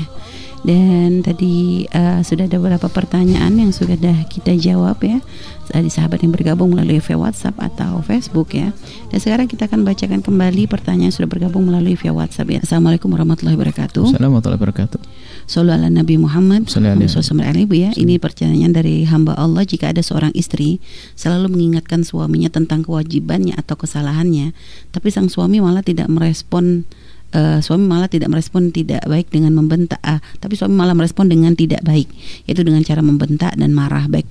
Dan 0.64 1.20
tadi 1.20 1.84
uh, 1.92 2.24
sudah 2.24 2.48
ada 2.48 2.64
beberapa 2.64 2.88
pertanyaan 2.88 3.60
yang 3.60 3.76
sudah 3.76 4.00
kita 4.32 4.56
jawab 4.56 5.04
ya. 5.04 5.20
Dari 5.68 5.92
sahabat 5.92 6.24
yang 6.24 6.32
bergabung 6.32 6.72
melalui 6.72 7.04
via 7.04 7.20
WhatsApp 7.20 7.60
atau 7.60 8.00
Facebook 8.08 8.56
ya. 8.56 8.72
Dan 9.12 9.20
sekarang 9.20 9.52
kita 9.52 9.68
akan 9.68 9.84
bacakan 9.84 10.24
kembali 10.24 10.64
pertanyaan 10.72 11.12
yang 11.12 11.16
sudah 11.20 11.28
bergabung 11.28 11.68
melalui 11.68 12.00
via 12.00 12.16
WhatsApp 12.16 12.56
ya. 12.56 12.60
Assalamualaikum 12.64 13.12
warahmatullahi 13.12 13.60
wabarakatuh. 13.60 14.16
Assalamualaikum 14.16 14.40
warahmatullahi 14.40 14.64
wabarakatuh 14.64 15.23
Sallu 15.46 15.72
ala 15.76 15.92
Nabi 15.92 16.16
Muhammad. 16.20 16.68
Sallallahu 16.72 17.04
alaihi 17.44 17.66
Bu 17.68 17.76
ya 17.76 17.92
Ini 17.94 18.18
pertanyaan 18.20 18.72
dari 18.72 19.04
hamba 19.08 19.36
Allah. 19.36 19.68
Jika 19.68 19.92
ada 19.92 20.00
seorang 20.00 20.32
istri 20.34 20.80
Selalu 21.14 21.52
mengingatkan 21.52 22.08
suaminya 22.08 22.48
tentang 22.50 22.84
kewajibannya 22.84 23.56
atau 23.60 23.76
kesalahannya. 23.76 24.56
Tapi 24.92 25.08
sang 25.12 25.28
suami 25.28 25.60
malah 25.60 25.84
tidak 25.84 26.08
merespon 26.08 26.88
uh, 27.36 27.60
suami 27.60 27.86
malah 27.86 28.08
tidak 28.08 28.32
merespon 28.32 28.72
tidak 28.72 29.04
baik 29.06 29.30
dengan 29.30 29.56
membentak. 29.56 30.00
Uh, 30.04 30.24
tapi 30.40 30.56
suami 30.56 30.76
malah 30.76 30.96
merespon 30.96 31.28
dengan 31.28 31.54
tidak 31.54 31.84
baik. 31.84 32.08
Yaitu 32.48 32.64
dengan 32.64 32.82
cara 32.84 33.04
membentak 33.04 33.56
dan 33.60 33.72
marah 33.76 34.08
baik 34.08 34.28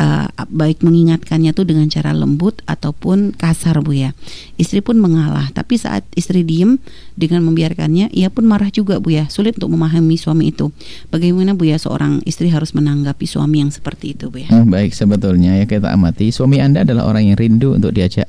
uh, 0.00 0.26
baik 0.48 0.80
mengingatkannya 0.80 1.52
tuh 1.52 1.68
dengan 1.68 1.86
cara 1.92 2.16
lembut 2.16 2.64
ataupun 2.64 3.36
kasar 3.36 3.84
bu 3.84 3.92
ya 3.92 4.10
istri 4.56 4.80
pun 4.80 4.96
mengalah 4.96 5.52
tapi 5.52 5.76
saat 5.76 6.08
istri 6.16 6.40
diem 6.40 6.80
dengan 7.20 7.44
membiarkannya 7.44 8.08
ia 8.16 8.32
pun 8.32 8.48
marah 8.48 8.72
juga 8.72 8.96
bu 8.96 9.12
ya 9.12 9.28
sulit 9.28 9.60
untuk 9.60 9.76
memahami 9.76 10.16
suami 10.16 10.48
itu 10.48 10.72
bagaimana 11.12 11.52
bu 11.52 11.68
ya 11.68 11.76
seorang 11.76 12.24
istri 12.24 12.48
harus 12.48 12.72
menanggapi 12.72 13.28
suami 13.28 13.60
yang 13.60 13.68
seperti 13.68 14.16
itu 14.16 14.32
bu 14.32 14.42
ya 14.42 14.48
hmm, 14.48 14.72
baik 14.72 14.96
sebetulnya 14.96 15.60
ya 15.60 15.68
kita 15.68 15.92
amati 15.92 16.32
suami 16.32 16.64
anda 16.64 16.82
adalah 16.82 17.04
orang 17.04 17.28
yang 17.28 17.36
rindu 17.36 17.76
untuk 17.76 17.92
diajak 17.92 18.26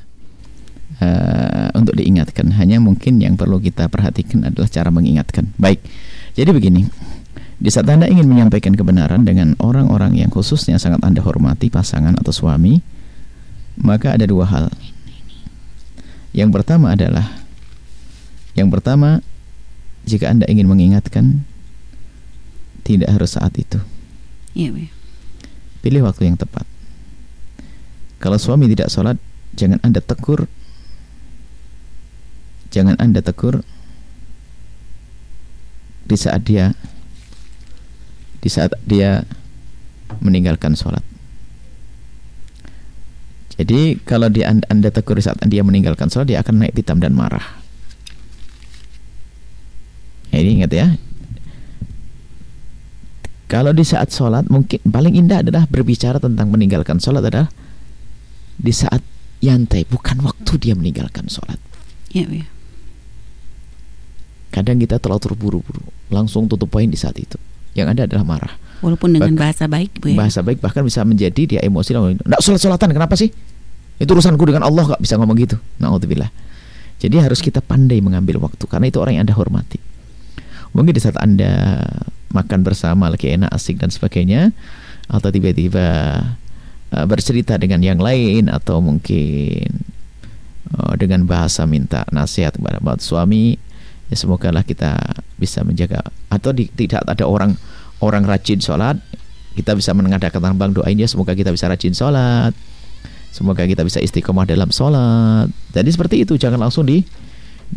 uh, 1.02 1.68
untuk 1.74 1.98
diingatkan. 1.98 2.54
Hanya 2.56 2.78
mungkin 2.78 3.18
yang 3.20 3.36
perlu 3.36 3.58
kita 3.58 3.90
perhatikan 3.90 4.46
adalah 4.48 4.70
cara 4.70 4.94
mengingatkan. 4.94 5.50
Baik. 5.58 5.82
Jadi 6.38 6.50
begini. 6.54 6.82
Di 7.62 7.70
saat 7.70 7.86
Anda 7.86 8.10
ingin 8.10 8.26
menyampaikan 8.26 8.74
kebenaran 8.74 9.22
dengan 9.22 9.54
orang-orang 9.62 10.18
yang 10.18 10.34
khususnya 10.34 10.82
sangat 10.82 11.06
Anda 11.06 11.22
hormati, 11.22 11.70
pasangan 11.70 12.18
atau 12.18 12.34
suami, 12.34 12.82
maka 13.78 14.18
ada 14.18 14.26
dua 14.26 14.50
hal. 14.50 14.68
Yang 16.34 16.50
pertama 16.58 16.98
adalah 16.98 17.30
yang 18.58 18.74
pertama 18.74 19.22
jika 20.10 20.34
Anda 20.34 20.50
ingin 20.50 20.66
mengingatkan 20.66 21.46
tidak 22.82 23.14
harus 23.14 23.38
saat 23.38 23.54
itu. 23.62 23.78
Iya, 24.58 24.90
Pilih 25.86 26.10
waktu 26.10 26.34
yang 26.34 26.42
tepat. 26.42 26.66
Kalau 28.18 28.42
suami 28.42 28.66
tidak 28.74 28.90
sholat, 28.90 29.22
jangan 29.54 29.78
Anda 29.86 30.02
tegur 30.02 30.50
jangan 32.72 32.96
Anda 32.98 33.20
tegur 33.20 33.62
di 36.08 36.16
saat 36.16 36.48
dia 36.48 36.72
di 38.42 38.50
saat 38.50 38.74
dia 38.84 39.24
meninggalkan 40.20 40.74
sholat. 40.74 41.06
Jadi 43.62 44.02
kalau 44.02 44.26
dia 44.34 44.50
anda, 44.50 44.90
tegur 44.90 45.22
di 45.22 45.24
saat 45.24 45.38
dia 45.46 45.62
meninggalkan 45.62 46.10
sholat 46.10 46.28
dia 46.34 46.42
akan 46.42 46.66
naik 46.66 46.74
pitam 46.74 46.98
dan 46.98 47.14
marah. 47.14 47.62
Ya, 50.34 50.42
ini 50.42 50.64
ingat 50.64 50.72
ya. 50.74 50.88
Kalau 53.46 53.76
di 53.76 53.84
saat 53.84 54.10
sholat 54.10 54.48
mungkin 54.48 54.80
paling 54.82 55.14
indah 55.14 55.44
adalah 55.44 55.68
berbicara 55.68 56.18
tentang 56.18 56.50
meninggalkan 56.50 57.04
sholat 57.04 57.22
adalah 57.28 57.52
di 58.56 58.72
saat 58.72 59.04
yantai 59.44 59.84
bukan 59.86 60.24
waktu 60.24 60.58
dia 60.58 60.74
meninggalkan 60.74 61.28
sholat. 61.28 61.60
Ya, 62.16 62.26
ya. 62.26 62.48
Kadang 64.56 64.80
kita 64.80 65.00
terlalu 65.00 65.22
terburu-buru, 65.22 65.86
langsung 66.12 66.48
tutup 66.48 66.72
poin 66.72 66.88
di 66.88 67.00
saat 67.00 67.16
itu. 67.20 67.40
Yang 67.78 67.88
ada 67.98 68.02
adalah 68.08 68.26
marah. 68.28 68.54
Walaupun 68.82 69.14
dengan 69.14 69.38
bahasa 69.38 69.70
baik, 69.70 70.02
Bu 70.02 70.12
ya. 70.12 70.18
Bahasa 70.18 70.42
baik 70.42 70.60
bahkan 70.60 70.82
bisa 70.82 71.06
menjadi 71.06 71.42
dia 71.46 71.62
emosi. 71.62 71.94
Nggak 71.94 72.42
sholat-sholatan, 72.42 72.92
kenapa 72.92 73.14
sih? 73.14 73.30
Itu 74.02 74.18
urusanku 74.18 74.42
dengan 74.44 74.66
Allah 74.66 74.90
nggak 74.90 75.02
bisa 75.02 75.16
ngomong 75.22 75.38
gitu. 75.38 75.56
Naudzubillah. 75.78 76.34
Jadi 77.02 77.16
harus 77.18 77.42
kita 77.42 77.62
pandai 77.62 78.02
mengambil 78.02 78.42
waktu 78.42 78.62
karena 78.66 78.90
itu 78.90 78.98
orang 78.98 79.18
yang 79.18 79.24
anda 79.30 79.38
hormati. 79.38 79.78
Mungkin 80.74 80.94
di 80.94 81.02
saat 81.02 81.18
anda 81.22 81.84
makan 82.32 82.64
bersama 82.64 83.12
lagi 83.12 83.34
enak 83.34 83.52
asik 83.52 83.82
dan 83.82 83.92
sebagainya, 83.92 84.56
atau 85.12 85.28
tiba-tiba 85.28 85.88
uh, 86.96 87.06
bercerita 87.06 87.60
dengan 87.60 87.84
yang 87.84 88.00
lain 88.00 88.48
atau 88.48 88.80
mungkin 88.80 89.84
uh, 90.78 90.94
dengan 90.96 91.28
bahasa 91.28 91.68
minta 91.68 92.08
nasihat 92.16 92.56
kepada 92.56 92.80
suami 93.04 93.60
ya 94.08 94.16
semoga 94.16 94.52
lah 94.52 94.64
kita 94.64 94.96
bisa 95.42 95.66
menjaga. 95.66 96.06
Atau 96.30 96.54
di, 96.54 96.70
tidak 96.70 97.02
ada 97.10 97.26
orang 97.26 97.58
orang 98.06 98.30
rajin 98.30 98.62
sholat 98.62 99.02
kita 99.52 99.76
bisa 99.76 99.92
mengadakan 99.92 100.40
tambang 100.40 100.72
doainnya 100.72 101.08
semoga 101.12 101.36
kita 101.36 101.52
bisa 101.52 101.68
rajin 101.68 101.92
sholat. 101.92 102.56
Semoga 103.32 103.64
kita 103.64 103.84
bisa 103.84 104.04
istiqomah 104.04 104.44
dalam 104.44 104.72
sholat. 104.72 105.48
Jadi 105.72 105.90
seperti 105.92 106.16
itu 106.24 106.36
jangan 106.36 106.68
langsung 106.68 106.88
di 106.88 107.04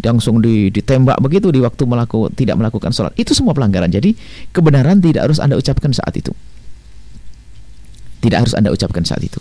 langsung 0.02 0.42
di, 0.42 0.74
ditembak 0.74 1.22
begitu 1.22 1.54
di 1.54 1.62
waktu 1.62 1.86
melaku, 1.86 2.26
tidak 2.34 2.58
melakukan 2.58 2.90
sholat. 2.90 3.14
Itu 3.14 3.34
semua 3.34 3.54
pelanggaran. 3.54 3.90
Jadi 3.90 4.14
kebenaran 4.50 4.98
tidak 4.98 5.30
harus 5.30 5.38
anda 5.38 5.54
ucapkan 5.54 5.94
saat 5.94 6.14
itu. 6.14 6.34
Tidak 8.22 8.38
harus 8.38 8.54
anda 8.54 8.70
ucapkan 8.74 9.06
saat 9.06 9.22
itu. 9.22 9.38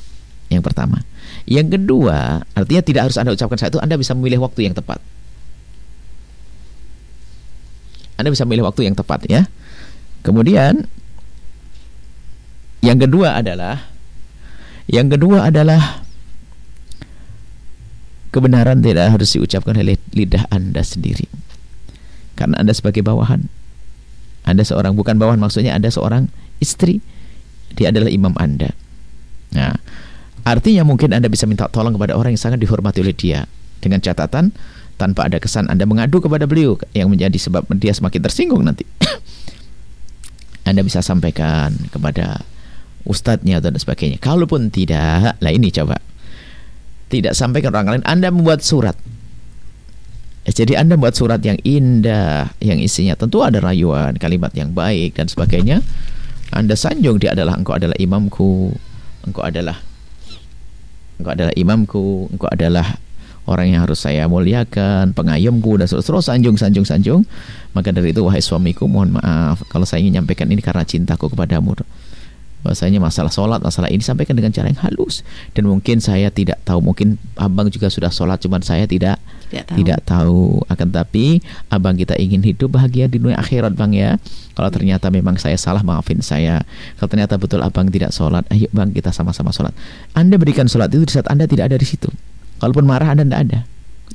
Yang 0.50 0.70
pertama. 0.70 1.02
Yang 1.50 1.82
kedua 1.82 2.46
artinya 2.54 2.82
tidak 2.86 3.02
harus 3.10 3.18
anda 3.18 3.34
ucapkan 3.34 3.58
saat 3.58 3.74
itu 3.74 3.82
anda 3.82 3.98
bisa 3.98 4.14
memilih 4.14 4.46
waktu 4.46 4.70
yang 4.70 4.78
tepat 4.78 5.02
anda 8.18 8.30
bisa 8.30 8.46
memilih 8.46 8.70
waktu 8.70 8.86
yang 8.86 8.96
tepat 8.98 9.26
ya. 9.26 9.50
Kemudian 10.24 10.86
yang 12.84 13.00
kedua 13.00 13.40
adalah 13.40 13.90
yang 14.88 15.08
kedua 15.08 15.48
adalah 15.48 16.04
kebenaran 18.34 18.84
tidak 18.84 19.14
harus 19.14 19.30
diucapkan 19.34 19.78
oleh 19.78 19.96
lidah 20.12 20.50
Anda 20.52 20.84
sendiri. 20.84 21.30
Karena 22.34 22.60
Anda 22.60 22.74
sebagai 22.76 23.06
bawahan. 23.06 23.48
Anda 24.44 24.68
seorang 24.68 24.98
bukan 25.00 25.16
bawahan 25.16 25.40
maksudnya 25.40 25.72
Anda 25.78 25.88
seorang 25.88 26.28
istri. 26.60 27.00
Dia 27.74 27.96
adalah 27.96 28.12
imam 28.12 28.36
Anda. 28.36 28.76
Nah, 29.56 29.78
artinya 30.44 30.84
mungkin 30.84 31.16
Anda 31.16 31.32
bisa 31.32 31.48
minta 31.48 31.72
tolong 31.72 31.96
kepada 31.96 32.18
orang 32.18 32.36
yang 32.36 32.42
sangat 32.42 32.60
dihormati 32.60 33.00
oleh 33.00 33.16
dia 33.16 33.48
dengan 33.80 34.04
catatan 34.04 34.52
tanpa 35.04 35.28
ada 35.28 35.36
kesan 35.44 35.68
Anda 35.68 35.84
mengadu 35.84 36.24
kepada 36.24 36.48
beliau 36.48 36.80
yang 36.96 37.12
menjadi 37.12 37.36
sebab 37.36 37.68
dia 37.76 37.92
semakin 37.92 38.24
tersinggung 38.24 38.64
nanti. 38.64 38.88
anda 40.64 40.80
bisa 40.80 41.04
sampaikan 41.04 41.76
kepada 41.92 42.40
ustadznya 43.04 43.60
dan 43.60 43.76
sebagainya. 43.76 44.16
Kalaupun 44.20 44.72
tidak, 44.72 45.36
lah 45.36 45.52
ini 45.52 45.68
coba. 45.76 46.00
Tidak 47.12 47.36
sampaikan 47.36 47.76
orang 47.76 48.00
lain, 48.00 48.06
Anda 48.08 48.32
membuat 48.32 48.64
surat. 48.64 48.96
Ya, 50.48 50.52
jadi 50.64 50.82
Anda 50.82 50.96
membuat 50.96 51.20
surat 51.20 51.44
yang 51.44 51.60
indah, 51.62 52.56
yang 52.64 52.80
isinya 52.80 53.14
tentu 53.20 53.44
ada 53.44 53.60
rayuan, 53.60 54.16
kalimat 54.18 54.56
yang 54.56 54.72
baik 54.72 55.20
dan 55.20 55.28
sebagainya. 55.28 55.84
Anda 56.50 56.74
sanjung 56.80 57.20
dia 57.20 57.36
adalah 57.36 57.60
engkau 57.60 57.76
adalah 57.76 57.98
imamku, 58.00 58.74
engkau 59.28 59.44
adalah 59.46 59.78
engkau 61.20 61.32
adalah 61.34 61.54
imamku, 61.54 62.06
engkau 62.34 62.50
adalah 62.50 62.98
orang 63.50 63.76
yang 63.76 63.82
harus 63.84 64.00
saya 64.00 64.28
muliakan, 64.28 65.12
pengayomku 65.12 65.76
dan 65.80 65.88
terus 65.88 66.26
sanjung 66.26 66.56
sanjung 66.56 66.88
sanjung. 66.88 67.22
Maka 67.74 67.90
dari 67.90 68.14
itu 68.14 68.22
wahai 68.24 68.40
suamiku 68.40 68.86
mohon 68.86 69.18
maaf 69.18 69.66
kalau 69.68 69.84
saya 69.84 70.06
ingin 70.06 70.22
menyampaikan 70.22 70.48
ini 70.48 70.62
karena 70.62 70.86
cintaku 70.86 71.28
kepadamu. 71.32 71.76
Bahasanya 72.64 73.04
masalah 73.04 73.28
sholat, 73.28 73.60
masalah 73.60 73.92
ini 73.92 74.00
sampaikan 74.00 74.40
dengan 74.40 74.56
cara 74.56 74.72
yang 74.72 74.80
halus 74.88 75.20
dan 75.52 75.68
mungkin 75.68 76.00
saya 76.00 76.32
tidak 76.32 76.64
tahu, 76.64 76.80
mungkin 76.80 77.20
abang 77.36 77.68
juga 77.68 77.92
sudah 77.92 78.08
sholat, 78.08 78.40
cuman 78.40 78.64
saya 78.64 78.88
tidak 78.88 79.20
tidak 79.52 79.68
tahu. 79.68 79.78
tidak 79.84 80.00
tahu. 80.08 80.44
Akan 80.72 80.88
tapi 80.96 81.44
abang 81.68 82.00
kita 82.00 82.16
ingin 82.16 82.40
hidup 82.40 82.72
bahagia 82.72 83.12
di 83.12 83.20
dunia 83.20 83.36
akhirat 83.36 83.76
bang 83.76 83.92
ya. 83.92 84.12
Kalau 84.56 84.72
ternyata 84.72 85.12
memang 85.12 85.36
saya 85.36 85.60
salah 85.60 85.84
maafin 85.84 86.24
saya. 86.24 86.64
Kalau 86.96 87.12
ternyata 87.12 87.36
betul 87.36 87.60
abang 87.60 87.92
tidak 87.92 88.16
sholat, 88.16 88.48
ayo 88.48 88.72
bang 88.72 88.96
kita 88.96 89.12
sama-sama 89.12 89.52
sholat. 89.52 89.76
Anda 90.16 90.40
berikan 90.40 90.72
sholat 90.72 90.88
itu 90.96 91.04
di 91.04 91.14
saat 91.20 91.28
anda 91.28 91.44
tidak 91.44 91.68
ada 91.68 91.76
di 91.76 91.84
situ. 91.84 92.08
Kalaupun 92.64 92.88
marah 92.88 93.12
Anda 93.12 93.28
tidak 93.28 93.40
ada. 93.44 93.60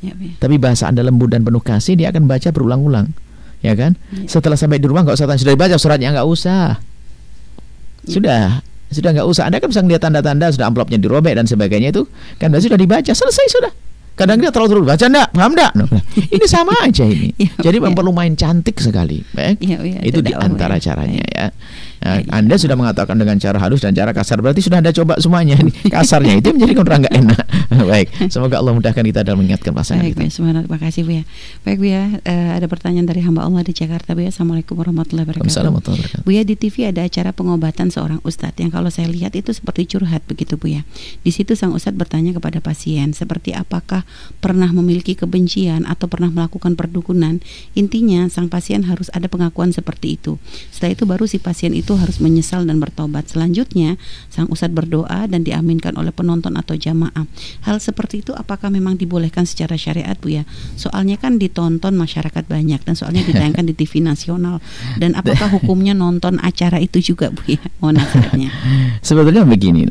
Ya, 0.01 0.17
ya. 0.17 0.33
Tapi 0.41 0.57
bahasa 0.57 0.89
Anda 0.89 1.05
lembut 1.05 1.29
dan 1.29 1.45
penuh 1.45 1.61
kasih, 1.61 2.01
dia 2.01 2.09
akan 2.09 2.25
baca 2.25 2.49
berulang-ulang. 2.49 3.13
Ya 3.61 3.77
kan? 3.77 4.01
Ya. 4.09 4.25
Setelah 4.25 4.57
sampai 4.57 4.81
di 4.81 4.89
rumah 4.89 5.05
nggak 5.05 5.21
usah 5.21 5.29
tanya, 5.29 5.41
sudah 5.45 5.53
dibaca 5.53 5.77
suratnya 5.77 6.09
nggak 6.17 6.29
usah. 6.33 6.81
Ya. 8.09 8.09
Sudah, 8.09 8.45
sudah 8.89 9.11
nggak 9.13 9.29
usah. 9.29 9.53
Anda 9.53 9.61
kan 9.61 9.69
bisa 9.69 9.85
melihat 9.85 10.09
tanda-tanda 10.09 10.49
sudah 10.49 10.73
amplopnya 10.73 10.97
dirobek 10.97 11.37
dan 11.37 11.45
sebagainya 11.45 11.93
itu 11.93 12.09
kan 12.41 12.49
sudah 12.57 12.81
dibaca 12.81 13.13
selesai 13.13 13.47
sudah. 13.53 13.73
Kadang 14.19 14.43
kita 14.43 14.51
terlalu 14.51 14.69
terus 14.75 14.85
baca 14.91 15.07
enggak, 15.07 15.29
paham 15.31 15.53
enggak? 15.55 15.73
Nah, 15.79 15.87
ini 16.19 16.47
sama 16.51 16.75
aja 16.83 17.07
ini. 17.07 17.31
Ya, 17.39 17.71
Jadi 17.71 17.79
ya. 17.79 17.91
perlu 17.95 18.11
main 18.11 18.35
cantik 18.35 18.83
sekali, 18.83 19.23
baik. 19.31 19.63
Ya, 19.63 19.79
ya, 19.79 19.99
itu 20.03 20.19
di 20.19 20.35
antara 20.35 20.79
ya. 20.83 20.91
caranya 20.91 21.23
ya. 21.23 21.47
Nah, 21.99 22.23
Ya, 22.23 22.23
ya. 22.23 22.31
Anda 22.31 22.55
sudah 22.55 22.79
mengatakan 22.79 23.19
dengan 23.19 23.37
cara 23.43 23.59
halus 23.59 23.83
dan 23.83 23.91
cara 23.91 24.15
kasar 24.15 24.39
berarti 24.39 24.63
sudah 24.63 24.79
Anda 24.79 24.95
coba 24.95 25.19
semuanya. 25.19 25.59
Ini 25.59 25.73
Kasarnya 25.95 26.39
itu 26.39 26.55
menjadi 26.55 26.79
orang 26.79 27.01
nggak 27.07 27.15
enak. 27.27 27.45
baik. 27.91 28.09
Semoga 28.31 28.63
Allah 28.63 28.73
mudahkan 28.73 29.03
kita 29.03 29.21
dalam 29.27 29.43
mengingatkan 29.43 29.75
pasangan 29.75 30.07
Baik, 30.07 30.15
kita. 30.17 30.31
Semangat. 30.31 30.65
Terima 30.71 30.79
kasih, 30.79 31.01
Bu 31.05 31.13
ya. 31.19 31.25
Baik, 31.67 31.79
Bu 31.83 31.87
ya. 31.91 32.05
Eh, 32.23 32.51
ada 32.55 32.67
pertanyaan 32.71 33.07
dari 33.07 33.21
hamba 33.27 33.45
Allah 33.45 33.67
di 33.67 33.75
Jakarta, 33.75 34.15
Bu 34.15 34.23
ya. 34.23 34.31
Assalamualaikum 34.31 34.79
warahmatullahi 34.79 35.27
wabarakatuh. 35.27 35.51
Warahmatullahi 35.53 36.01
wabarakatuh. 36.07 36.25
Bu 36.25 36.31
ya, 36.33 36.43
di 36.47 36.55
TV 36.55 36.75
ada 36.87 37.03
acara 37.03 37.31
pengobatan 37.35 37.91
seorang 37.91 38.23
ustadz 38.23 38.57
yang 38.63 38.71
kalau 38.71 38.89
saya 38.89 39.11
lihat 39.11 39.35
itu 39.35 39.51
seperti 39.51 39.91
curhat 39.91 40.23
begitu, 40.31 40.55
Bu 40.55 40.71
ya. 40.71 40.87
Di 41.27 41.35
situ 41.35 41.59
sang 41.59 41.75
ustadz 41.75 41.99
bertanya 41.99 42.31
kepada 42.33 42.63
pasien, 42.63 43.11
seperti 43.13 43.53
apakah 43.53 44.07
pernah 44.39 44.71
memiliki 44.71 45.19
kebencian 45.19 45.89
atau 45.89 46.07
pernah 46.07 46.31
melakukan 46.31 46.79
perdukunan. 46.79 47.43
Intinya, 47.75 48.29
sang 48.31 48.47
pasien 48.47 48.87
harus 48.87 49.11
ada 49.11 49.27
pengakuan 49.27 49.75
seperti 49.75 50.21
itu. 50.21 50.39
Setelah 50.71 50.93
itu 50.95 51.05
baru 51.05 51.25
si 51.27 51.43
pasien 51.43 51.75
itu 51.75 51.97
harus 51.99 52.23
menyesal 52.23 52.63
dan 52.69 52.79
bertobat. 52.79 53.27
Selanjutnya, 53.31 53.99
sang 54.31 54.47
ustadz 54.53 54.75
berdoa 54.75 55.27
dan 55.27 55.43
diaminkan 55.43 55.97
oleh 55.99 56.15
penonton 56.15 56.55
atau 56.55 56.79
jamaah. 56.79 57.27
Hal 57.67 57.83
seperti 57.83 58.23
itu 58.23 58.37
apakah 58.37 58.71
memang 58.71 58.95
dibolehkan 58.95 59.49
secara 59.49 59.75
syariat 59.75 60.15
Bu 60.19 60.31
ya? 60.31 60.47
Soalnya 60.79 61.19
kan 61.19 61.41
ditonton 61.41 61.99
masyarakat 61.99 62.45
banyak 62.47 62.81
dan 62.85 62.95
soalnya 62.95 63.27
ditayangkan 63.27 63.67
di 63.67 63.75
TV 63.75 63.99
nasional. 64.05 64.63
Dan 65.01 65.19
apakah 65.19 65.51
hukumnya 65.51 65.97
nonton 65.97 66.39
acara 66.45 66.79
itu 66.79 67.03
juga 67.03 67.33
Bu 67.35 67.43
ya? 67.49 67.63
Mohon. 67.83 68.05
Sebetulnya 69.03 69.43
begini, 69.43 69.89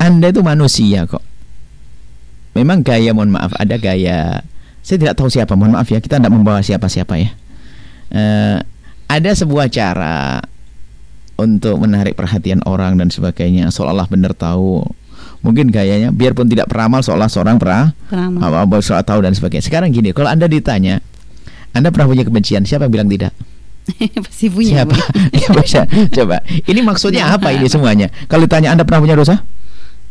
Anda 0.00 0.32
itu 0.32 0.42
manusia 0.42 1.06
kok. 1.06 1.35
Memang 2.56 2.80
gaya, 2.80 3.12
mohon 3.12 3.36
maaf, 3.36 3.52
ada 3.60 3.76
gaya. 3.76 4.40
Saya 4.80 4.96
tidak 4.96 5.20
tahu 5.20 5.28
siapa, 5.28 5.52
mohon 5.52 5.76
maaf 5.76 5.92
ya, 5.92 6.00
kita 6.00 6.16
tidak 6.16 6.32
membawa 6.32 6.64
siapa-siapa 6.64 7.14
ya. 7.20 7.30
Eh, 8.16 8.58
ada 9.12 9.30
sebuah 9.36 9.68
cara 9.68 10.40
untuk 11.36 11.76
menarik 11.76 12.16
perhatian 12.16 12.64
orang 12.64 12.96
dan 12.96 13.12
sebagainya, 13.12 13.68
seolah-olah 13.68 14.08
benar 14.08 14.32
tahu. 14.32 14.80
Mungkin 15.44 15.68
gayanya, 15.68 16.08
biarpun 16.10 16.48
tidak 16.48 16.72
peramal, 16.72 17.04
seolah 17.04 17.28
seorang 17.28 17.60
pernah 17.60 17.92
Peramal. 18.08 18.66
apa 18.66 18.80
soal 18.80 19.04
tahu 19.04 19.20
dan 19.20 19.36
sebagainya. 19.36 19.62
Sekarang 19.68 19.92
gini, 19.92 20.16
kalau 20.16 20.32
anda 20.32 20.48
ditanya, 20.48 20.98
anda 21.76 21.92
pernah 21.92 22.08
punya 22.08 22.24
kebencian, 22.24 22.64
siapa 22.64 22.88
yang 22.88 22.94
bilang 23.04 23.10
tidak? 23.12 23.36
Pasti 24.26 24.50
punya 24.50 24.82
Siapa? 24.82 24.96
Coba. 26.16 26.42
Ini 26.42 26.80
maksudnya 26.82 27.30
apa 27.30 27.54
ini 27.54 27.70
semuanya? 27.70 28.10
Kalau 28.26 28.42
ditanya 28.48 28.74
anda 28.74 28.82
pernah 28.82 29.04
punya 29.04 29.14
dosa? 29.14 29.44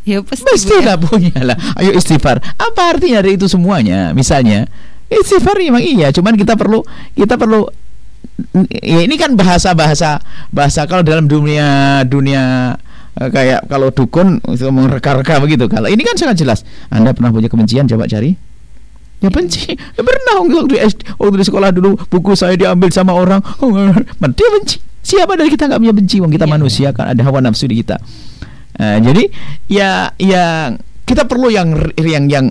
Ya 0.06 0.22
pasti, 0.22 0.46
ya. 0.70 0.94
lah 0.94 0.96
punya 1.02 1.34
lah. 1.42 1.58
Ayo 1.74 1.90
istighfar. 1.98 2.38
Apa 2.38 2.94
artinya 2.94 3.18
dari 3.18 3.34
itu 3.34 3.50
semuanya? 3.50 4.14
Misalnya, 4.14 4.70
istighfar 5.10 5.58
memang 5.58 5.82
iya, 5.82 6.14
cuman 6.14 6.38
kita 6.38 6.54
perlu 6.54 6.86
kita 7.18 7.34
perlu 7.34 7.66
ya 8.70 9.00
ini 9.02 9.18
kan 9.18 9.34
bahasa 9.34 9.74
bahasa 9.74 10.22
bahasa 10.54 10.84
kalau 10.86 11.02
dalam 11.02 11.26
dunia 11.26 12.02
dunia 12.06 12.74
eh, 13.18 13.28
kayak 13.32 13.66
kalau 13.66 13.90
dukun 13.90 14.38
itu 14.46 14.70
mereka-reka 14.70 15.42
begitu. 15.42 15.66
Kalau 15.66 15.90
ini 15.90 16.06
kan 16.06 16.14
sangat 16.14 16.38
jelas. 16.38 16.62
Anda 16.86 17.10
pernah 17.10 17.34
punya 17.34 17.50
kebencian? 17.50 17.90
Coba 17.90 18.06
cari. 18.06 18.38
Ya 19.24 19.32
benci. 19.32 19.74
Ya 19.74 20.02
pernah 20.04 20.44
waktu 20.44 20.70
di, 20.70 20.76
SD, 20.76 21.00
waktu 21.16 21.36
di 21.40 21.44
sekolah 21.48 21.70
dulu 21.72 21.96
buku 22.12 22.36
saya 22.36 22.54
diambil 22.54 22.92
sama 22.92 23.16
orang. 23.16 23.40
Dia 24.38 24.48
benci. 24.54 24.78
Siapa 25.06 25.38
dari 25.38 25.48
kita 25.48 25.70
nggak 25.70 25.80
punya 25.80 25.94
benci? 25.94 26.16
Wong 26.18 26.34
kita 26.34 26.44
Iya. 26.46 26.54
manusia 26.58 26.88
kan 26.90 27.14
ada 27.14 27.22
hawa 27.22 27.38
nafsu 27.40 27.70
di 27.70 27.78
kita. 27.80 27.96
Eh, 28.76 28.98
jadi 29.00 29.24
ya 29.72 30.12
ya 30.20 30.74
kita 31.06 31.24
perlu 31.24 31.48
yang 31.48 31.72
yang 31.96 32.26
yang 32.26 32.46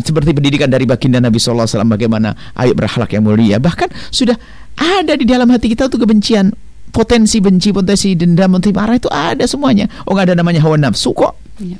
seperti 0.00 0.32
pendidikan 0.32 0.72
dari 0.72 0.88
baginda 0.88 1.20
Nabi 1.20 1.36
Sallallahu 1.36 1.68
Alaihi 1.68 1.74
Wasallam 1.76 1.92
bagaimana 1.92 2.28
ayo 2.56 2.72
berakhlak 2.72 3.12
yang 3.12 3.22
mulia. 3.28 3.60
Bahkan 3.60 3.92
sudah 4.10 4.34
ada 4.80 5.12
di 5.14 5.28
dalam 5.28 5.46
hati 5.52 5.70
kita 5.70 5.86
tuh 5.92 6.00
kebencian 6.00 6.50
potensi 6.90 7.38
benci 7.38 7.70
potensi 7.70 8.18
dendam 8.18 8.56
potensi 8.56 8.72
marah 8.74 8.96
itu 8.98 9.10
ada 9.12 9.44
semuanya. 9.46 9.86
Oh 10.08 10.16
nggak 10.16 10.32
ada 10.32 10.36
namanya 10.40 10.64
hawa 10.64 10.80
nafsu 10.80 11.12
kok. 11.14 11.36
Bu 11.60 11.68
ya. 11.68 11.78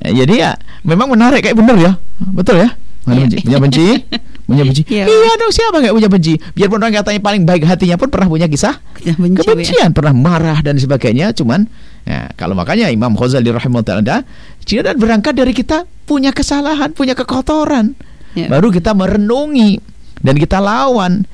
Eh, 0.00 0.12
jadi 0.14 0.34
ya 0.36 0.50
memang 0.84 1.10
menarik 1.10 1.48
kayak 1.48 1.56
bener 1.56 1.76
ya. 1.80 1.92
Betul 2.36 2.62
ya? 2.62 2.70
Mana 3.08 3.24
benci? 3.24 3.38
punya 3.40 3.58
benci 3.58 3.86
punya 4.50 4.64
benci? 4.66 4.82
Iya. 4.90 5.04
iya 5.06 5.32
dong 5.38 5.52
siapa 5.54 5.76
nggak 5.78 5.94
punya 5.94 6.10
benci? 6.10 6.34
Biarpun 6.52 6.78
orang 6.82 6.94
katanya 6.98 7.20
paling 7.22 7.42
baik 7.46 7.62
hatinya 7.66 7.96
pun 7.96 8.08
pernah 8.10 8.28
punya 8.28 8.46
kisah 8.50 8.74
benci, 9.16 9.46
ya. 9.46 9.54
kebencian 9.54 9.90
pernah 9.94 10.14
marah 10.14 10.58
dan 10.60 10.76
sebagainya. 10.76 11.30
Cuman 11.32 11.64
ya, 12.04 12.30
kalau 12.34 12.58
makanya 12.58 12.90
Imam 12.90 13.14
Ghazali 13.14 13.48
rahimahullah 13.48 14.02
dan 14.02 14.94
berangkat 14.98 15.34
dari 15.34 15.54
kita 15.54 15.86
punya 16.04 16.34
kesalahan 16.34 16.90
punya 16.90 17.14
kekotoran. 17.14 17.94
Ya. 18.30 18.46
baru 18.46 18.70
kita 18.70 18.94
merenungi 18.94 19.82
dan 20.22 20.38
kita 20.38 20.62
lawan. 20.62 21.26